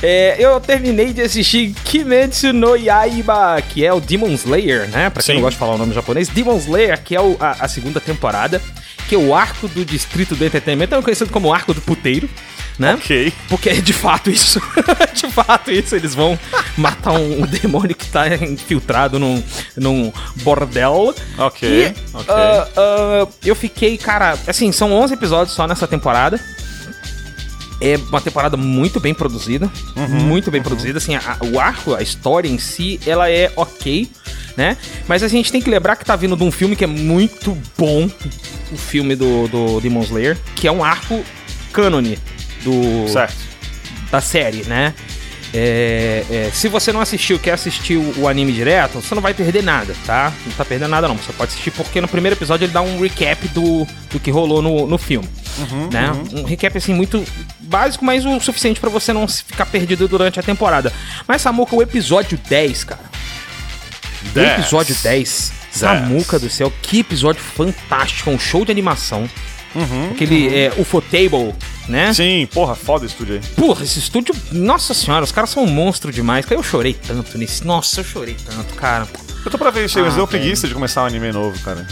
[0.06, 5.10] É, eu terminei de assistir Kimetsu no Yaiba, que é o Demon Slayer, né?
[5.10, 5.34] Pra quem Sim.
[5.36, 6.28] não gosta de falar o nome japonês.
[6.28, 8.62] Demon Slayer, que é o- a, a segunda temporada,
[9.08, 12.30] que é o arco do Distrito do Entretenimento, também conhecido como arco do puteiro,
[12.78, 12.96] né?
[12.96, 13.32] Ok.
[13.48, 14.62] Porque é de fato isso.
[15.16, 15.96] de fato isso.
[15.96, 16.38] Eles vão
[16.78, 19.42] matar um, um demônio que tá infiltrado num,
[19.78, 20.12] num
[20.44, 21.16] bordel.
[21.38, 22.26] Ok, E, ok.
[22.36, 26.38] ah, ah, eu fiquei, cara, assim, são 11 episódios só nessa temporada.
[27.86, 29.70] É uma temporada muito bem produzida.
[29.96, 30.98] Uhum, muito bem produzida.
[31.00, 34.10] Assim, a- o arco, a história em si, ela é ok,
[34.56, 34.78] né?
[35.08, 37.58] Mas a gente tem que lembrar que tá vindo de um filme que é muito
[37.78, 38.10] bom.
[38.72, 41.24] O filme do, do Demon Slayer, que é um arco
[41.74, 42.18] cânone
[42.64, 43.36] do, Certo.
[44.10, 44.94] da série, né?
[45.56, 49.36] É, é, se você não assistiu, quer assistir o, o anime direto, você não vai
[49.36, 50.34] perder nada, tá?
[50.48, 51.16] Não tá perdendo nada não.
[51.16, 54.64] Você pode assistir porque no primeiro episódio ele dá um recap do, do que rolou
[54.64, 55.30] no, no filme,
[55.92, 56.12] né?
[56.34, 57.24] Um recap assim muito
[57.60, 60.92] básico, mas o suficiente pra você não se ficar perdido durante a temporada.
[61.28, 63.14] Mas Samuca, o episódio 10, cara.
[64.26, 64.60] O Dez.
[64.60, 69.30] episódio 10, Samuca do céu, que episódio fantástico, um show de animação.
[70.12, 71.54] Aquele é, UFO Table,
[71.88, 72.14] né?
[72.14, 73.42] Sim, porra, foda esse estúdio aí.
[73.56, 74.36] Porra, esse estúdio.
[74.52, 76.46] Nossa senhora, os caras são um monstro demais.
[76.46, 77.66] Cara, eu chorei tanto nesse.
[77.66, 79.08] Nossa, eu chorei tanto, cara.
[79.46, 80.40] Eu tô pra ver isso aí, mas Ah, deu velho.
[80.42, 81.86] preguiça de começar um anime novo, cara.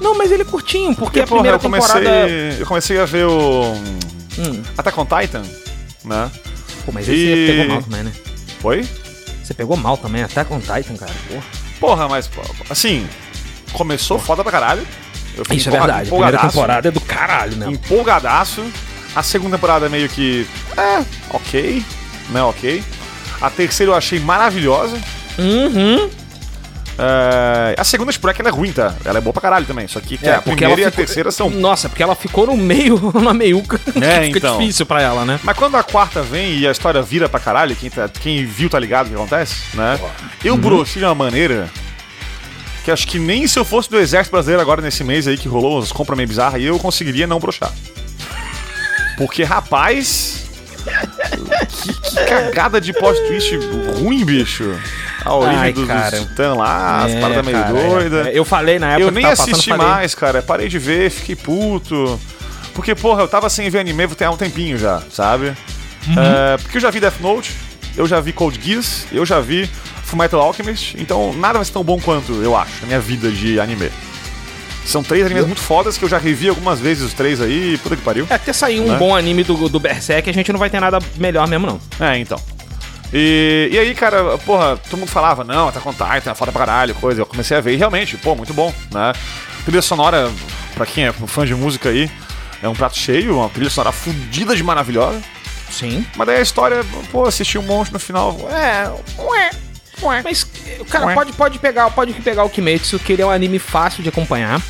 [0.00, 2.28] Não, mas ele é curtinho, porque, Porque, a porra, primeira eu comecei, temporada.
[2.60, 3.72] eu comecei a ver o
[4.38, 5.42] Hum, Attack on Titan,
[6.04, 6.30] né?
[6.86, 8.12] pô, mas esse E- você pegou mal também, né?
[8.60, 8.88] Foi?
[9.42, 11.12] Você pegou mal também, até com Titan, cara.
[11.28, 11.42] Porra.
[11.80, 12.30] Porra, mas,
[12.70, 13.08] assim,
[13.72, 14.86] começou foda pra caralho.
[15.36, 16.08] Eu Isso é verdade.
[16.08, 17.66] A primeira temporada é do caralho, né?
[17.68, 18.64] Empolgadaço.
[19.18, 20.46] A segunda temporada meio que.
[20.76, 21.82] É, ok.
[22.30, 22.82] Né, ok.
[23.40, 24.96] A terceira eu achei maravilhosa.
[25.38, 26.08] Uhum.
[27.00, 28.94] É, a segunda Shipwreck ela é ruim, tá?
[29.04, 29.86] Ela é boa pra caralho também.
[29.88, 31.48] Só que, que a primeira e a ficou- terceira são.
[31.50, 33.78] Nossa, porque ela ficou no meio, na meiuca.
[33.78, 34.58] que É, fica então.
[34.58, 35.38] difícil pra ela, né?
[35.42, 38.68] Mas quando a quarta vem e a história vira pra caralho, quem, tá- quem viu
[38.70, 39.98] tá ligado o que acontece, né?
[40.44, 40.60] Eu Uhum.
[40.60, 41.68] brochei de uma maneira
[42.84, 45.46] que acho que nem se eu fosse do exército brasileiro agora nesse mês aí que
[45.48, 47.70] rolou umas compras meio bizarras, eu conseguiria não brochar.
[49.18, 50.44] Porque, rapaz.
[51.82, 53.54] Que, que cagada de plot twist
[54.00, 54.72] ruim, bicho.
[55.24, 56.10] A origem Ai, dos, cara.
[56.10, 58.26] dos titãs lá, as É, paradas meio cara, doidas.
[58.28, 58.38] é.
[58.38, 60.40] Eu falei na época Eu nem tava passando, assisti falei, mais, cara.
[60.40, 62.18] Parei de ver, fiquei puto.
[62.72, 65.48] Porque, porra, eu tava sem ver anime há um tempinho já, sabe?
[66.06, 66.14] Uhum.
[66.16, 67.52] É, porque eu já vi Death Note,
[67.96, 69.68] eu já vi Code Geass, eu já vi
[70.04, 73.58] Fullmetal Alchemist, então nada vai ser tão bom quanto, eu acho, na minha vida de
[73.60, 73.90] anime.
[74.84, 77.94] São três animes muito fodas que eu já revi algumas vezes os três aí, puta
[77.96, 78.26] que pariu.
[78.30, 78.96] É, até sair um Né?
[78.96, 81.80] bom anime do, do Berserk, a gente não vai ter nada melhor mesmo, não.
[82.00, 82.40] É, então.
[83.12, 86.66] E, e aí, cara, porra, todo mundo falava, não, tá com Titan, é foda pra
[86.66, 87.20] caralho, coisa.
[87.20, 89.12] Eu comecei a ver e realmente, pô, muito bom, né?
[89.64, 90.30] Trilha sonora,
[90.74, 92.10] pra quem é fã de música aí,
[92.62, 95.20] é um prato cheio, uma trilha sonora fudida de maravilhosa.
[95.70, 96.04] Sim.
[96.16, 98.34] Mas daí a história, pô, assisti um monte no final.
[98.50, 98.90] É,
[99.22, 99.50] ué.
[100.24, 100.46] Mas,
[100.90, 101.14] cara, Ué.
[101.14, 104.60] pode, pode, pegar, pode pegar o Kimetsu, que ele é um anime fácil de acompanhar.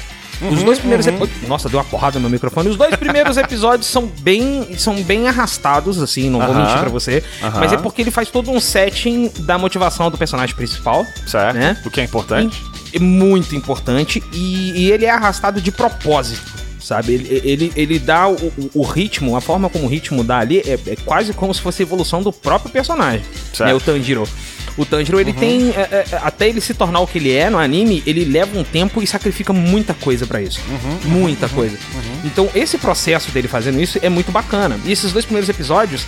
[0.40, 2.68] Uhum, Os dois primeiros epi- Nossa, deu uma porrada no meu microfone.
[2.68, 6.60] Os dois primeiros episódios são bem, são bem arrastados, assim, não vou Aham.
[6.62, 7.24] mentir pra você.
[7.54, 11.04] Mas é porque ele faz todo um setting da motivação do personagem principal.
[11.26, 11.76] Certo, Né?
[11.84, 12.62] o que é importante.
[12.94, 14.22] É muito importante.
[14.32, 16.57] E, e ele é arrastado de propósito.
[16.88, 20.60] Sabe, ele, ele, ele dá o, o- ritmo, a forma como o ritmo dá ali
[20.60, 23.20] é, é quase como se fosse a evolução do próprio personagem.
[23.52, 23.68] Certo.
[23.68, 24.26] Né, o Tanjiro.
[24.74, 25.68] O Tanjiro, ele tem.
[25.72, 28.64] é, é, até ele se tornar o que ele é no anime, ele leva um
[28.64, 30.60] tempo e sacrifica muita coisa pra isso.
[31.04, 31.76] muita coisa.
[32.24, 34.80] Então, esse processo dele fazendo isso é muito bacana.
[34.86, 36.06] E esses dois primeiros episódios.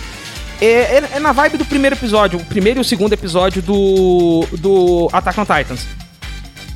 [0.59, 4.47] É, é- é na vibe do primeiro episódio, o primeiro e o segundo episódio do,
[4.57, 5.85] do Attack on Titans.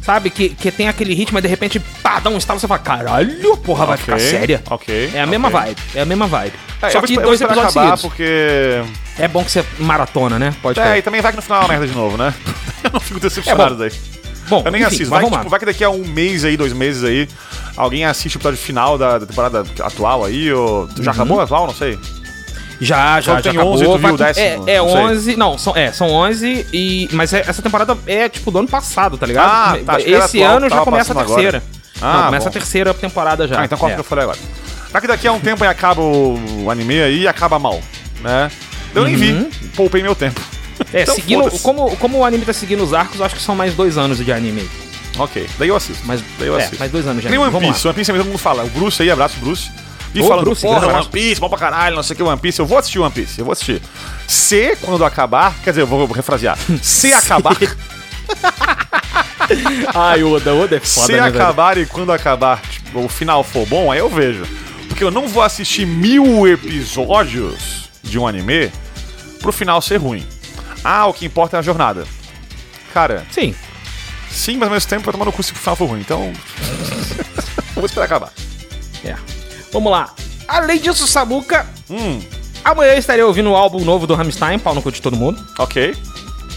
[0.05, 0.29] Sabe?
[0.29, 3.57] Que, que tem aquele ritmo e de repente, pá, dá um estalo você fala, caralho,
[3.57, 4.61] porra, vai Ok, ficar séria.
[4.69, 5.11] Ok.
[5.13, 5.59] É a mesma ok.
[5.59, 6.53] vibe, é a mesma vibe.
[6.81, 8.01] É, Só vou que dois vou esperar episódios seguidos.
[8.01, 8.83] porque.
[9.17, 10.53] É bom que você maratona, né?
[10.61, 10.97] Pode É, crer.
[10.97, 12.33] e também vai que no final é uma merda de novo, né?
[12.83, 13.99] eu não fico decepcionado É daí.
[14.47, 15.09] Bom, Eu nem enfim, assisto.
[15.09, 17.27] mas Vai, que, tipo, vai que daqui a um mês aí, dois meses aí,
[17.75, 20.87] alguém assiste o episódio final da, da temporada atual aí, ou.
[20.99, 21.15] Já Uhum.
[21.15, 21.65] acabou a atual?
[21.65, 21.97] Não sei.
[22.79, 23.73] Já, já, Quando já tem acabou.
[23.73, 24.45] 11, tu viu o décimo?
[24.69, 24.97] É, é Não sei.
[24.97, 27.09] 11, não, são, é, são 11 e...
[27.13, 29.49] Mas é- essa temporada é, tipo, do ano passado, tá ligado?
[29.49, 31.63] Ah, tá, Esse atual, ano já começa a terceira.
[32.01, 32.49] Ah, não, começa bom.
[32.49, 33.61] a terceira temporada já.
[33.61, 33.93] Ah, então qual é.
[33.93, 34.37] que eu falei agora?
[34.91, 37.81] Vai que daqui a um tempo aí acaba o anime aí e acaba mal,
[38.21, 38.51] né?
[38.93, 39.49] Eu nem Uhum.
[39.49, 40.41] vi, poupei meu tempo.
[40.93, 43.73] É, Então, seguindo, como, como o anime tá seguindo os arcos, acho que são mais
[43.73, 44.69] dois anos de anime.
[45.17, 46.03] Ok, daí eu assisto.
[46.05, 46.77] Mas, daí eu é, assisto.
[46.79, 47.39] mais dois anos Que nem.
[47.39, 48.63] One Piece, One Piece mesmo todo mundo fala.
[48.65, 49.71] O Bruce aí, abraço Bruce.
[50.15, 51.07] E Ô, falando, Bruce, porra, One.
[51.09, 52.59] Piece, bom pra caralho, não sei o que, One Piece.
[52.59, 53.81] Eu vou assistir One Piece, eu vou assistir.
[54.25, 56.57] Se, quando acabar, quer dizer, eu vou, refrasear.
[56.81, 57.55] Se acabar,
[59.93, 61.35] Ai, o Oda, Oda é foda, se né, velho?
[61.35, 64.45] acabar e quando acabar, tipo, o final for bom, aí eu vejo.
[64.87, 68.71] Porque eu não vou assistir mil episódios de um anime
[69.41, 70.25] pro final ser ruim.
[70.83, 72.07] Ah, o que importa é a jornada.
[72.93, 73.53] Cara, Sim.
[74.29, 75.99] sim, mas ao mesmo tempo vai tomar no cu se o final for ruim.
[75.99, 76.31] Então.
[77.75, 78.31] vou esperar acabar.
[79.03, 79.15] É.
[79.75, 80.09] Vamos lá.
[80.47, 82.19] Além disso, Samuca, Hum,
[82.63, 85.45] amanhã eu estarei ouvindo o álbum novo do Rammstein, pau no cu de todo mundo.
[85.59, 85.93] ok.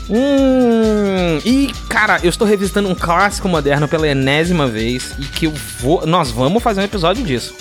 [0.08, 5.52] Hum, e cara, eu estou revisitando um clássico moderno pela enésima vez e que eu
[5.80, 7.54] vou, nós vamos fazer um episódio disso.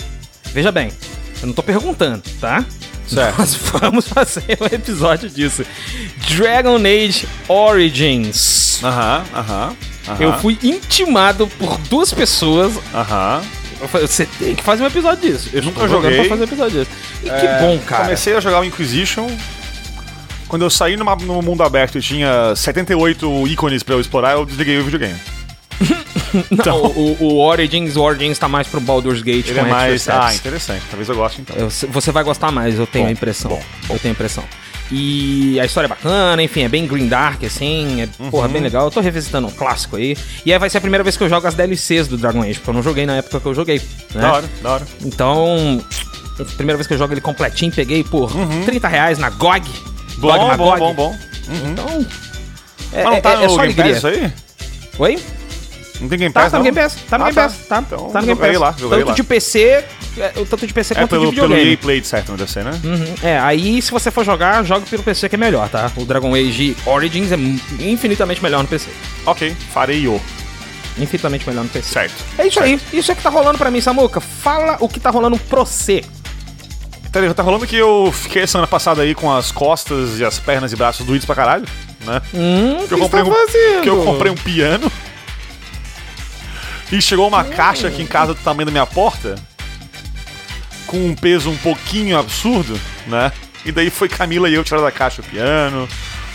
[0.52, 0.90] Veja bem,
[1.42, 2.64] eu não tô perguntando, tá?
[3.06, 3.38] Certo.
[3.38, 5.64] Nós vamos fazer um episódio disso.
[6.36, 8.80] Dragon Age Origins.
[8.82, 9.76] Aham, aham.
[10.08, 12.72] aham, Eu fui intimado por duas pessoas.
[12.94, 13.42] Aham.
[13.92, 15.50] Você tem que fazer um episódio disso.
[15.52, 16.20] Eu Nunca joguei.
[16.20, 16.90] pra fazer um episódio disso.
[17.22, 18.04] E que É, bom, cara.
[18.04, 19.28] Comecei a jogar o Inquisition.
[20.48, 24.44] Quando eu saí numa- no mundo aberto e tinha 78 ícones pra eu explorar, eu
[24.46, 25.18] desliguei o videogame.
[26.66, 30.08] Não, o, o Origins, o Origins tá mais pro Baldur's Gate Ele é mais.
[30.08, 30.82] Ah, interessante.
[30.90, 31.56] Talvez eu goste então.
[31.56, 33.50] Eu- você vai gostar mais, eu tenho Bom, a impressão.
[33.50, 34.44] bom, Eu tenho a impressão.
[34.90, 38.30] E a história é bacana, enfim, é bem green dark, assim, é Uhum.
[38.30, 38.86] porra, bem legal.
[38.86, 40.16] Eu tô revisitando um clássico aí.
[40.46, 42.54] E aí vai ser a primeira vez que eu jogo as DLCs do Dragon Age,
[42.54, 43.78] porque eu não joguei na época que eu joguei.
[44.14, 44.20] Né?
[44.22, 44.86] Da hora, da hora.
[45.04, 45.84] Então,
[46.56, 48.30] primeira vez que eu jogo ele completinho, peguei por
[48.64, 49.68] 30 reais na GOG.
[50.18, 50.38] GOG Uhum.
[50.38, 50.78] Bom, na bom, GOG.
[50.78, 51.16] bom, bom.
[51.70, 52.06] Então.
[52.92, 53.92] É, Mas não tá é- é só Game alegria.
[53.96, 54.32] isso aí?
[54.98, 55.18] Oi?
[56.00, 56.70] Não tem Game Tá, Pass, tá no não?
[56.72, 56.96] Game Pass.
[57.08, 57.58] Tá no Ah, Game Pass.
[57.66, 58.56] Tá, Então, tá no Game Pass.
[58.58, 59.12] lá, tanto lá.
[59.14, 59.60] de PC,
[60.18, 61.70] é, tanto de PC É quanto pelo, de pelo videogame.
[61.72, 62.80] EA Play, certo, deve ser, né?
[62.84, 63.14] Uhum.
[63.22, 65.90] É, aí se você for jogar, jogue pelo PC que é melhor, tá?
[65.96, 67.36] O Dragon Age Origins é
[67.84, 68.88] infinitamente melhor no PC.
[69.26, 70.20] Ok, farei o.
[70.98, 71.92] Infinitamente melhor no PC.
[71.92, 72.14] Certo.
[72.38, 72.80] É isso aí.
[72.92, 74.20] Isso é que tá rolando pra mim, Samuca.
[74.20, 76.04] Fala o que tá rolando pro C.
[77.12, 80.72] Tá, tá rolando que eu fiquei semana passada aí com as costas e as pernas
[80.72, 81.64] e braços doídos pra caralho,
[82.04, 82.20] né?
[82.34, 84.90] Hum, Que eu comprei um, que eu comprei um piano.
[86.90, 89.34] E chegou uma caixa aqui em casa do tamanho da minha porta,
[90.86, 93.30] com um peso um pouquinho absurdo, né?
[93.64, 95.86] E daí foi Camila e eu tirar da caixa o piano,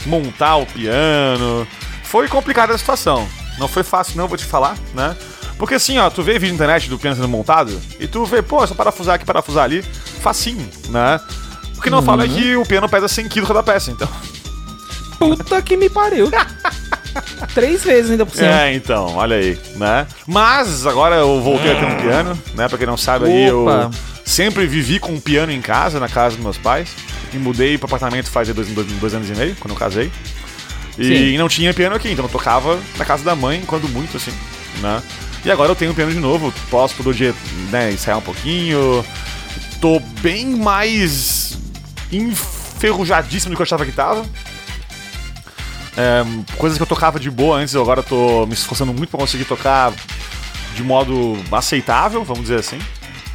[0.05, 1.67] montar o piano.
[2.03, 3.27] Foi complicada a situação.
[3.57, 5.15] Não foi fácil, não, vou te falar, né?
[5.57, 8.41] Porque assim, ó, tu vê vídeo na internet do piano sendo montado e tu vê,
[8.41, 9.81] pô, é só parafusar aqui, parafusar ali,
[10.21, 11.19] facinho, né?
[11.77, 14.07] O que não fala é que o piano pesa 100 kg cada peça, então.
[15.17, 16.29] Puta que me pariu.
[17.53, 18.47] Três vezes ainda por cima.
[18.47, 20.07] É, então, olha aí, né?
[20.27, 22.67] Mas agora eu voltei a ter um piano, né?
[22.67, 23.91] Pra quem não sabe aí, eu Opa.
[24.25, 26.89] sempre vivi com um piano em casa, na casa dos meus pais.
[27.33, 30.11] E mudei pro apartamento faz dois, dois, dois anos e meio, quando eu casei.
[30.97, 31.37] E Sim.
[31.37, 34.31] não tinha piano aqui, então eu tocava na casa da mãe, quando muito, assim,
[34.81, 35.01] né?
[35.43, 37.33] E agora eu tenho um piano de novo, posso todo dia,
[37.71, 39.03] né, ensaiar um pouquinho.
[39.81, 41.57] Tô bem mais
[42.11, 44.25] enferrujadíssimo do que eu achava que tava.
[45.95, 46.23] É,
[46.57, 49.45] coisas que eu tocava de boa antes, eu agora tô me esforçando muito pra conseguir
[49.45, 49.93] tocar
[50.75, 52.79] de modo aceitável, vamos dizer assim.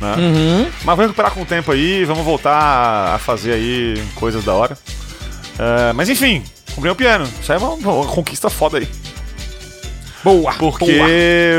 [0.01, 0.14] Né?
[0.16, 0.62] Uhum.
[0.85, 4.76] Mas vamos recuperar com o tempo aí, vamos voltar a fazer aí coisas da hora.
[5.59, 6.43] É, mas enfim,
[6.74, 7.28] comprei um piano.
[7.40, 8.89] Isso aí é uma, uma conquista foda aí.
[10.24, 10.53] Boa.
[10.55, 10.99] Porque.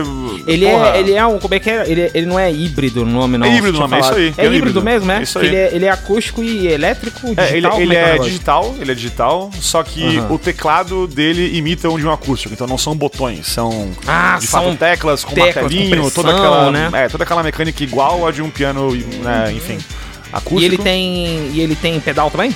[0.03, 0.39] boa.
[0.45, 1.39] Ele porra, é, ele é um.
[1.39, 1.89] Como é que é?
[1.89, 3.47] Ele, ele não é híbrido no nome, não.
[3.47, 4.83] É híbrido o nome, é isso aí, É piano híbrido híbrido.
[4.83, 5.21] mesmo, é?
[5.23, 5.47] Isso aí.
[5.47, 7.45] Ele é, ele é acústico e elétrico, digital.
[7.45, 8.23] É, ele, ele o é negócio?
[8.31, 10.33] digital, ele é digital, só que Aham.
[10.33, 14.47] o teclado dele imita um de um acústico, então não são botões, são Ah, de
[14.47, 16.89] são fato teclas com teclas com martelinho, toda pressão, aquela, né?
[16.93, 19.77] é, toda aquela mecânica igual a de um piano, né, enfim,
[20.33, 20.61] acústico.
[20.61, 21.51] E ele tem.
[21.53, 22.53] E ele tem pedal também?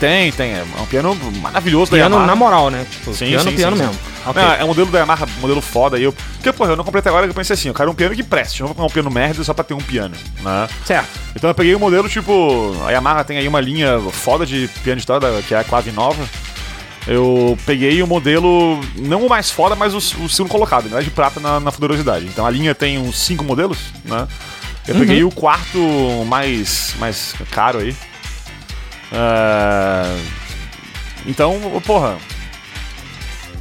[0.00, 2.26] Tem, tem, é um piano maravilhoso da Piano Yamaha.
[2.26, 2.84] na moral, né?
[2.90, 3.94] Tipo, Sim, piano, sim, piano sim, mesmo.
[3.94, 4.00] sim.
[4.26, 4.42] Ok.
[4.42, 5.98] Não, é um modelo da Yamaha, modelo foda.
[5.98, 7.90] E eu, porque, porra, eu não comprei até agora que eu pensei assim, eu quero
[7.90, 9.78] um piano que preste, eu não vou comprar um piano merda só pra ter um
[9.80, 10.68] piano, né?
[10.84, 11.08] Certo.
[11.36, 12.74] Então eu peguei um modelo tipo.
[12.86, 15.92] A Yamaha tem aí uma linha foda de piano digital, da- que é a Clave
[15.92, 16.24] Nova.
[17.06, 21.00] Eu peguei o modelo, não o mais foda, mas o, o segundo colocado, ele é
[21.00, 22.26] de prata na, na fuderosidade.
[22.26, 24.28] Então a linha tem uns cinco modelos, né?
[24.86, 25.78] Eu peguei o quarto
[26.26, 27.94] mais, mais caro aí.
[29.12, 30.16] É,
[31.26, 32.16] Então, porra.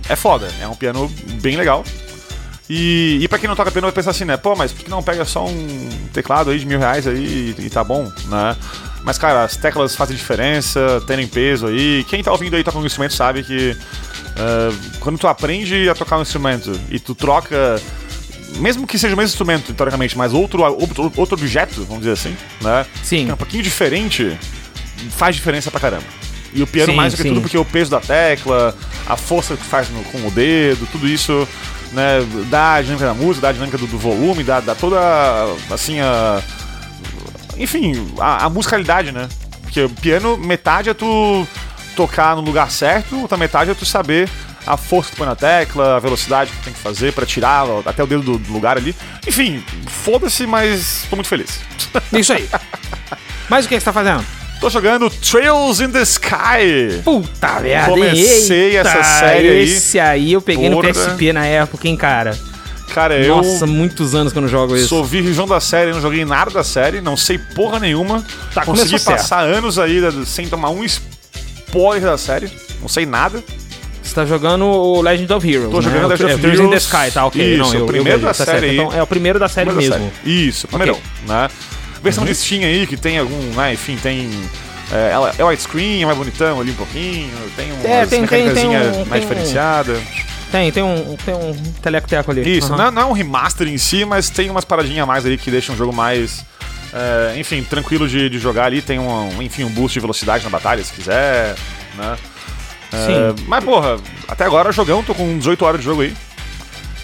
[0.07, 1.07] É foda, é um piano
[1.41, 1.83] bem legal.
[2.67, 4.37] E, e pra quem não toca piano vai pensar assim, né?
[4.37, 7.65] Pô, mas por que não pega só um teclado aí de mil reais aí e,
[7.65, 8.55] e tá bom, né?
[9.03, 12.03] Mas, cara, as teclas fazem diferença, terem peso aí.
[12.07, 13.75] Quem tá ouvindo aí toca um instrumento sabe que
[14.35, 17.81] eh, quando tu aprende a tocar um instrumento e tu troca,
[18.57, 22.35] mesmo que seja o mesmo instrumento, teoricamente, mas outro, outro, outro objeto, vamos dizer assim,
[22.61, 22.85] né?
[23.03, 23.29] Sim.
[23.29, 24.37] É um pouquinho diferente,
[25.09, 26.03] faz diferença pra caramba.
[26.53, 27.29] E o piano Sim, mais do que sim.
[27.29, 28.75] tudo porque o peso da tecla,
[29.07, 31.47] a força que faz no- com o dedo, tudo isso,
[31.91, 32.19] né,
[32.49, 34.97] dá a dinâmica da música, dá a dinâmica do, do volume, dá, dá toda,
[35.69, 36.41] assim, a...
[37.57, 39.27] Enfim, a, a musicalidade, né?
[39.61, 41.45] Porque o piano, metade é tu
[41.95, 44.29] tocar no lugar certo, outra metade é tu saber
[44.65, 47.25] a força que tu põe na tecla, a velocidade que tu tem que fazer pra
[47.25, 48.95] tirar até o dedo do, do lugar ali.
[49.27, 51.59] Enfim, foda-se, mas tô muito feliz.
[52.13, 52.47] Isso aí.
[53.49, 54.23] Mas o que, que você tá fazendo?
[54.59, 57.01] Tô jogando Trails in the Sky.
[57.03, 59.63] Puta merda, Comecei eita, essa série aí.
[59.63, 60.87] Esse aí eu peguei Porra.
[60.87, 62.37] no PSP na época, hein, cara.
[62.93, 64.89] Cara, eu Nossa, muitos anos que eu não jogo isso.
[64.89, 68.25] sou virgão da série, não joguei nada da série, não sei porra nenhuma.
[68.53, 73.41] Tá, Consegui passar anos aí da- sem tomar um spoiler da série, não sei nada.
[74.01, 75.69] Você tá jogando o Legend of Heroes.
[75.71, 75.83] Tô né?
[75.83, 76.83] jogando O Legend of Trails in the Heroes.
[76.83, 77.53] Sky, tá ok.
[77.53, 78.49] Isso, não, eu, o primeiro eu da tá certo.
[78.49, 78.77] série aí.
[78.77, 80.13] Então, é o primeiro da série Primeiro da mesmo.
[80.25, 80.47] série.
[80.47, 81.03] Isso, primeiro, Ok.
[81.27, 81.49] né?
[82.01, 84.29] Versão de Steam aí, que tem algum, né, enfim, tem...
[84.91, 88.53] É, ela- é widescreen, é mais bonitão ali um pouquinho, tem uma É, tem- tem-
[88.53, 89.99] tem um- mais diferenciada.
[90.51, 92.57] Tem, tem um, tem um teleco-teco ali.
[92.57, 92.77] Isso, Aham.
[92.77, 95.37] não, é- não é um remaster em si, mas tem umas paradinhas a mais ali
[95.37, 96.43] que deixam o jogo mais.
[96.91, 98.81] é, enfim, tranquilo de, de jogar ali.
[98.81, 101.53] Tem um, enfim, um boost de velocidade na batalha, se quiser,
[101.95, 102.17] né?
[102.91, 103.05] É,
[103.37, 103.43] Sim.
[103.47, 103.97] mas, porra,
[104.27, 106.15] até agora jogão, tô com 18 horas de jogo aí.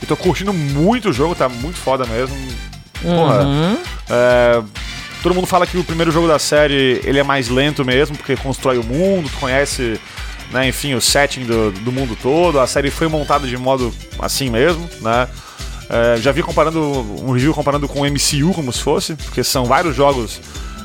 [0.01, 2.35] E tô curtindo muito o jogo, tá muito foda mesmo.
[2.99, 3.77] Porra, Uhum.
[4.09, 4.63] é,
[5.25, 8.35] todo mundo fala que o primeiro jogo da série ele é mais lento mesmo, porque
[8.35, 9.99] constrói o mundo, tu conhece,
[10.51, 12.59] né, enfim, o setting do, do mundo todo.
[12.59, 15.27] A série foi montada de modo assim mesmo, né?
[15.89, 16.79] É, já vi comparando
[17.23, 20.39] um review comparando com o MCU como se fosse, porque são vários jogos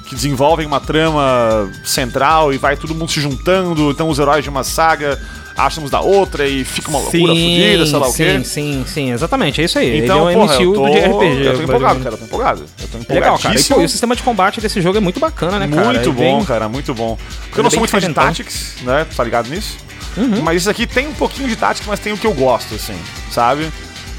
[0.09, 4.49] que desenvolvem uma trama central e vai todo mundo se juntando, então os heróis de
[4.49, 5.21] uma saga
[5.57, 8.39] acham uns da outra e fica uma loucura fodida, sei lá o quê.
[8.39, 9.99] sim, sim, sim, exatamente, é isso aí.
[9.99, 11.47] Então, Ele é um porra, MCU eu tô, de RPG.
[11.47, 12.65] eu tô empolgado, cara, eu tô empolgado.
[12.81, 13.61] Eu tô É legal, cara.
[13.61, 15.87] E, pô, e o sistema de combate desse jogo é muito bacana, né, cara?
[15.93, 17.17] Muito É bom, bem- cara, muito bom.
[17.17, 18.13] Porque eu Ele não é sou muito fã de.
[18.15, 19.07] Tactics, né?
[19.17, 19.77] Tá ligado nisso?
[20.17, 20.43] Uhum.
[20.43, 22.97] Mas isso aqui tem um pouquinho de Tactics, mas tem o que eu gosto, assim,
[23.31, 23.71] sabe?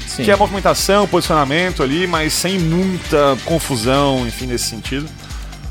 [0.06, 0.24] Sim.
[0.24, 5.08] Que é a movimentação, posicionamento ali, mas sem muita confusão, enfim, nesse sentido.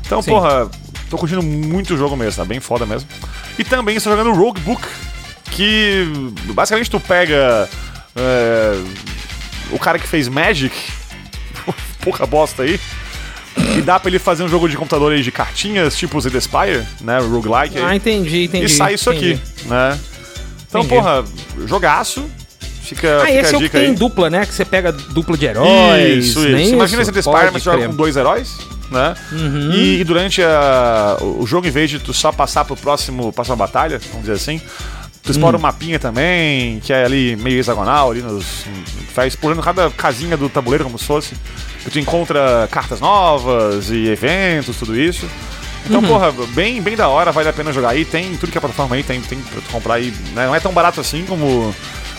[0.04, 0.30] Então, Sim.
[0.30, 0.68] porra,
[1.08, 3.08] tô curtindo muito o jogo mesmo, tá bem foda mesmo.
[3.58, 4.82] E também estou jogando Roguebook,
[5.54, 6.04] que
[6.54, 7.68] basicamente tu pega
[8.16, 8.74] é,
[9.70, 10.74] o cara que fez Magic,
[12.02, 12.78] pouca bosta aí,
[13.76, 16.82] e dá pra ele fazer um jogo de computador aí de cartinhas, tipo The Spire,
[17.00, 17.18] né?
[17.18, 17.78] Roguelike.
[17.78, 17.84] aí.
[17.84, 18.64] Ah, entendi, entendi.
[18.66, 19.34] e sai isso entendi.
[19.34, 19.98] aqui, né?
[20.68, 20.94] Então, Entendi.
[21.00, 21.24] porra,
[21.66, 22.24] jogaço.
[22.82, 23.94] Fica, Ah, fica esse a é o que dica tem aí.
[23.94, 24.44] dupla, né?
[24.44, 26.26] Que você pega dupla de heróis.
[26.26, 26.74] Isso, nem isso.
[26.74, 28.56] Imagina esse The Spire, Pode mas você joga com dois heróis,
[28.90, 29.14] né?
[29.32, 29.70] Uhum.
[29.72, 33.56] E, e durante a- o jogo, em vez de tu só passar pro próximo, próxima
[33.56, 34.60] batalha, vamos dizer assim,
[35.22, 35.60] tu explora Hum.
[35.60, 38.64] um mapinha também, que é ali meio hexagonal, ali nos.
[39.14, 41.34] Vai explorando cada casinha do tabuleiro como se fosse.
[41.84, 45.28] Que tu encontra cartas novas e eventos, tudo isso.
[45.84, 46.06] Então, Uhum.
[46.06, 48.04] porra, bem, bem da hora, vale a pena jogar aí.
[48.04, 50.12] Tem tudo que é plataforma aí, tem, tem pra tu comprar aí.
[50.34, 50.46] né?
[50.46, 51.74] Não é tão barato assim como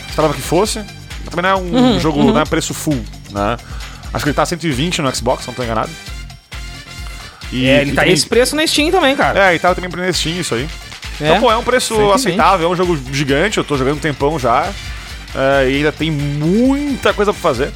[0.09, 0.84] esperava que fosse.
[1.30, 3.01] Também não é um Uhum, jogo, não é preço full,
[3.31, 3.57] né?
[4.13, 5.89] Acho que ele tá 120 no Xbox, não tô enganado.
[7.51, 9.51] E, É, ele e tá também- esse preço na Steam também, cara.
[9.51, 10.67] É, e tava também pra Steam isso aí.
[11.22, 11.26] É?
[11.30, 12.15] Então, pô, é um preço 120.
[12.15, 14.72] aceitável, é um jogo gigante, eu tô jogando um tempão já.
[15.35, 17.72] é, e ainda tem muita coisa pra fazer.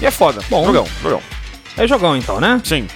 [0.00, 0.40] E é foda.
[0.50, 0.64] Bom.
[0.66, 1.22] Jogão, jogão.
[1.76, 2.60] É jogão então, né?
[2.64, 2.86] Sim.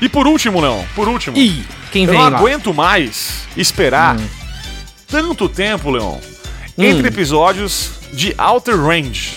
[0.00, 1.36] E por último, Leão, por último.
[1.36, 2.38] Ih, quem eu vem não lá?
[2.38, 4.26] aguento mais esperar Hum.
[5.08, 6.16] tanto tempo, Leon,
[6.78, 9.36] entre episódios de Outer Range.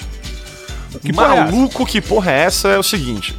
[1.02, 1.14] Que é?
[1.14, 2.70] Maluco, que porra é essa?
[2.70, 3.36] É o seguinte.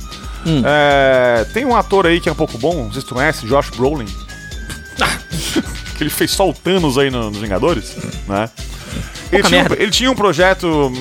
[0.47, 0.63] Hum.
[0.67, 3.47] é, tem um ator aí que é um pouco bom, não sei se tu conhece,
[3.47, 4.07] Josh Brolin.
[5.97, 7.97] que ele fez só o Thanos aí no- nos Vingadores,
[8.29, 8.49] né?
[9.33, 10.93] Ele tinha, um, ele tinha um projeto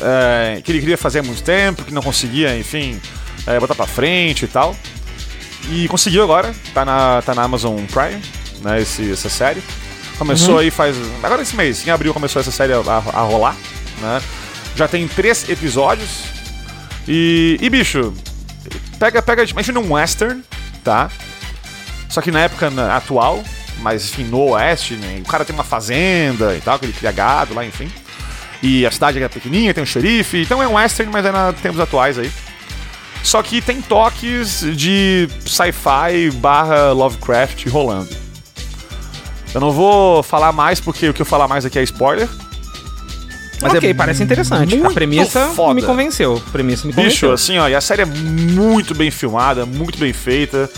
[0.00, 3.00] é, que ele queria fazer há muito tempo, que não conseguia, enfim,
[3.46, 4.76] é, botar pra frente e tal.
[5.70, 8.20] E conseguiu agora, tá na, tá na Amazon Prime,
[8.62, 9.62] né, esse, essa série.
[10.18, 10.96] Começou aí faz.
[11.22, 13.56] Agora esse mês, em abril começou essa série a, a- a rolar,
[14.00, 14.20] né?
[14.76, 16.10] Já tem três episódios.
[17.08, 18.12] E, e bicho,
[18.98, 20.42] pega, pega, imagina um western,
[20.84, 21.10] tá?
[22.08, 23.42] Só que na época na- atual,
[23.78, 25.20] mas enfim, no oeste, né?
[25.24, 27.90] o cara tem uma fazenda e tal, que ele cria gado lá, enfim.
[28.62, 31.52] E a cidade é pequenininha, tem um xerife, então é um western, mas é na
[31.52, 32.30] tempos atuais aí.
[33.22, 38.08] Só que tem toques de sci-fi barra Lovecraft rolando.
[39.54, 42.28] Eu não vou falar mais porque o que eu falar mais aqui é spoiler.
[43.60, 44.82] Mas ok, é parece interessante.
[44.82, 45.74] A premissa foda.
[45.74, 46.42] me convenceu.
[46.44, 47.32] A premissa me Bicho, convenceu.
[47.32, 50.68] assim, ó, e a série é muito bem filmada, muito bem feita.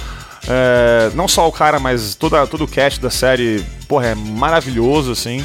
[0.49, 5.13] É, não só o cara, mas toda, todo o cast da série, porra, é maravilhoso,
[5.13, 5.45] assim.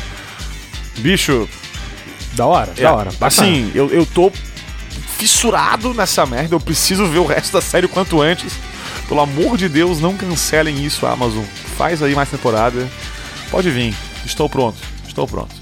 [0.98, 1.48] Bicho,
[2.34, 3.12] Da hora, é, da hora.
[3.12, 3.28] Bacana.
[3.28, 4.32] assim, eu, eu tô
[5.18, 8.54] fissurado nessa merda, eu preciso ver o resto da série o quanto antes.
[9.08, 11.44] Pelo amor de Deus, não cancelem isso, Amazon.
[11.78, 12.88] Faz aí mais temporada.
[13.50, 13.96] Pode vir.
[14.26, 14.78] Estou pronto.
[15.08, 15.56] Estou pronto.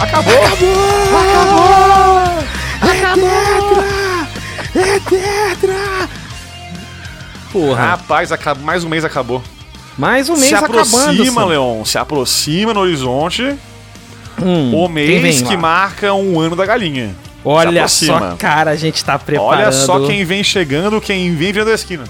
[0.00, 0.44] Acabou.
[0.44, 1.58] Acabou!
[7.52, 7.82] Porra.
[7.90, 9.42] Rapaz, acaba, mais um mês acabou.
[9.96, 11.46] Mais um mês se aproxima, acabando.
[11.46, 11.84] Leon.
[11.84, 13.56] Se aproxima no horizonte
[14.40, 15.60] Hum, o mês que lá?
[15.60, 17.16] marca um ano da galinha.
[17.44, 21.70] Olha só, cara, a gente tá preparando Olha só quem vem chegando, quem vem virando
[21.70, 22.04] a esquina.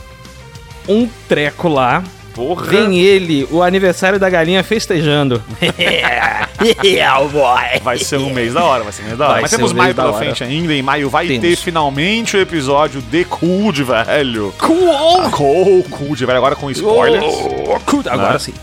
[0.86, 2.02] um treco lá.
[2.38, 2.66] Porra.
[2.66, 5.42] Vem ele, o aniversário da galinha festejando.
[6.84, 7.80] yeah, boy.
[7.82, 9.32] Vai ser um mês da hora, vai ser um mês da hora.
[9.34, 10.18] Vai Mas temos um maio pela hora.
[10.18, 10.72] frente ainda.
[10.72, 11.42] Em maio vai Temos.
[11.42, 14.54] ter finalmente o episódio de Cold, velho.
[14.58, 15.30] Cool.
[15.30, 16.38] Cool, Cold, velho.
[16.38, 17.24] Agora com spoilers.
[17.24, 18.02] Oh, cool.
[18.08, 18.38] Agora Né?
[18.38, 18.54] sim.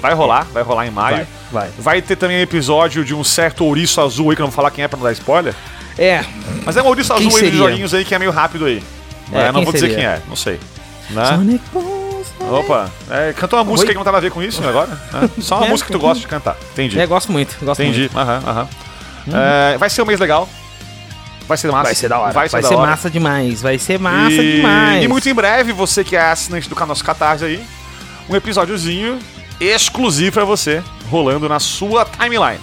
[0.00, 1.26] Vai rolar, vai rolar em maio.
[1.52, 1.70] Vai, vai.
[1.78, 4.70] Vai ter também episódio de um certo ouriço azul aí, que eu não vou falar
[4.70, 5.54] quem é pra não dar spoiler.
[5.98, 6.24] É,
[6.64, 7.58] Mas é um ouriço Quem azul aí de seria?
[7.68, 8.82] joguinhos aí que é meio rápido aí.
[9.32, 9.96] É, É, não vou dizer seria?
[9.96, 10.58] quem é, não sei.
[11.10, 11.24] Né?
[11.26, 12.03] Sonic Boom,
[12.40, 13.94] Opa, é, cantou uma música Oi?
[13.94, 14.88] que não tem nada a ver com isso agora.
[15.12, 15.30] né?
[15.40, 16.56] Só uma É, música que tu gosta de cantar.
[16.72, 16.98] Entendi.
[16.98, 18.00] É, gosto muito, gosto Entendi.
[18.02, 18.18] muito.
[18.18, 18.68] Aham, aham.
[19.72, 20.48] É, vai ser um mês legal.
[21.46, 21.84] Vai ser massa.
[21.84, 22.32] Vai ser da hora.
[22.32, 22.76] Vai ser, da hora.
[22.90, 23.60] massa demais.
[23.62, 24.56] Vai ser massa e...
[24.56, 25.04] demais.
[25.04, 27.62] E muito em breve, você que é assinante do canal Catarse aí,
[28.28, 29.18] um episódiozinho
[29.60, 32.60] exclusivo pra você, rolando na sua timeline,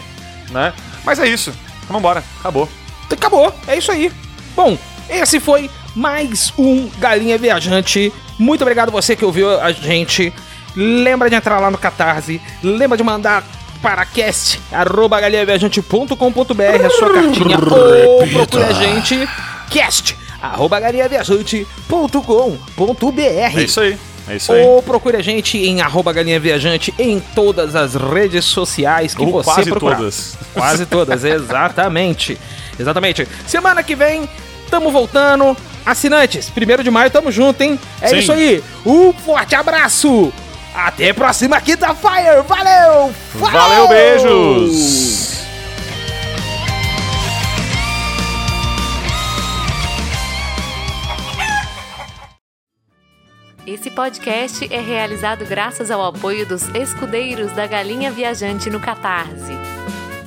[0.49, 0.73] né?
[1.03, 1.53] Mas é isso.
[1.89, 2.23] Vambora.
[2.39, 2.67] Acabou.
[3.11, 4.11] Acabou, é isso aí.
[4.55, 4.77] Bom,
[5.09, 8.11] esse foi mais um Galinha Viajante.
[8.41, 10.33] Muito obrigado você que ouviu a gente.
[10.75, 12.41] Lembra de entrar lá no Catarse.
[12.63, 13.43] Lembra de mandar
[13.83, 17.59] para cast.galinhaviajante.com.br a sua cartinha
[18.07, 19.29] ou procure a gente
[19.69, 23.95] cast arroba galinhaviajante.com.br É isso aí.
[24.27, 24.65] É isso aí.
[24.65, 29.31] ou procure a gente em arroba galinha viajante em todas as redes sociais que Ou
[29.31, 29.97] você quase procurar.
[29.97, 30.35] todas.
[30.53, 32.39] Quase todas, exatamente.
[32.79, 33.27] Exatamente.
[33.45, 34.27] Semana que vem,
[34.71, 35.55] tamo voltando.
[35.85, 37.79] Assinantes, primeiro de maio, tamo junto, hein?
[38.01, 38.17] É Sim.
[38.17, 38.63] isso aí.
[38.85, 40.31] Um forte abraço.
[40.73, 42.41] Até a próxima Quinta Fire.
[42.47, 43.13] Valeu!
[43.37, 43.51] Falou!
[43.51, 45.41] Valeu, beijos!
[53.67, 59.53] Esse podcast é realizado graças ao apoio dos escudeiros da Galinha Viajante no Catarse.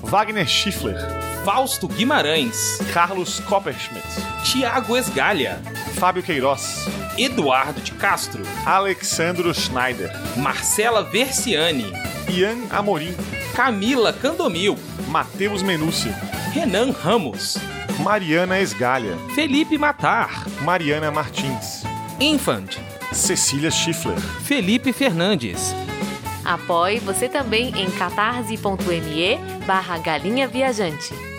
[0.03, 0.97] Wagner Schiffler,
[1.45, 4.03] Fausto Guimarães, Carlos Copperschmidt,
[4.45, 5.61] Tiago Esgalha,
[5.99, 6.87] Fábio Queiroz,
[7.19, 11.93] Eduardo de Castro, Alexandro Schneider, Marcela Versiani,
[12.31, 13.15] Ian Amorim,
[13.55, 16.11] Camila Candomil, Matheus Menúcio,
[16.55, 17.59] Renan Ramos,
[18.03, 21.85] Mariana Esgalha, Felipe Matar, Mariana Martins,
[22.19, 22.79] Infant,
[23.13, 25.75] Cecília Schiffler, Felipe Fernandes.
[26.43, 31.34] Apoie você também em catarse.me barra galinha viajante.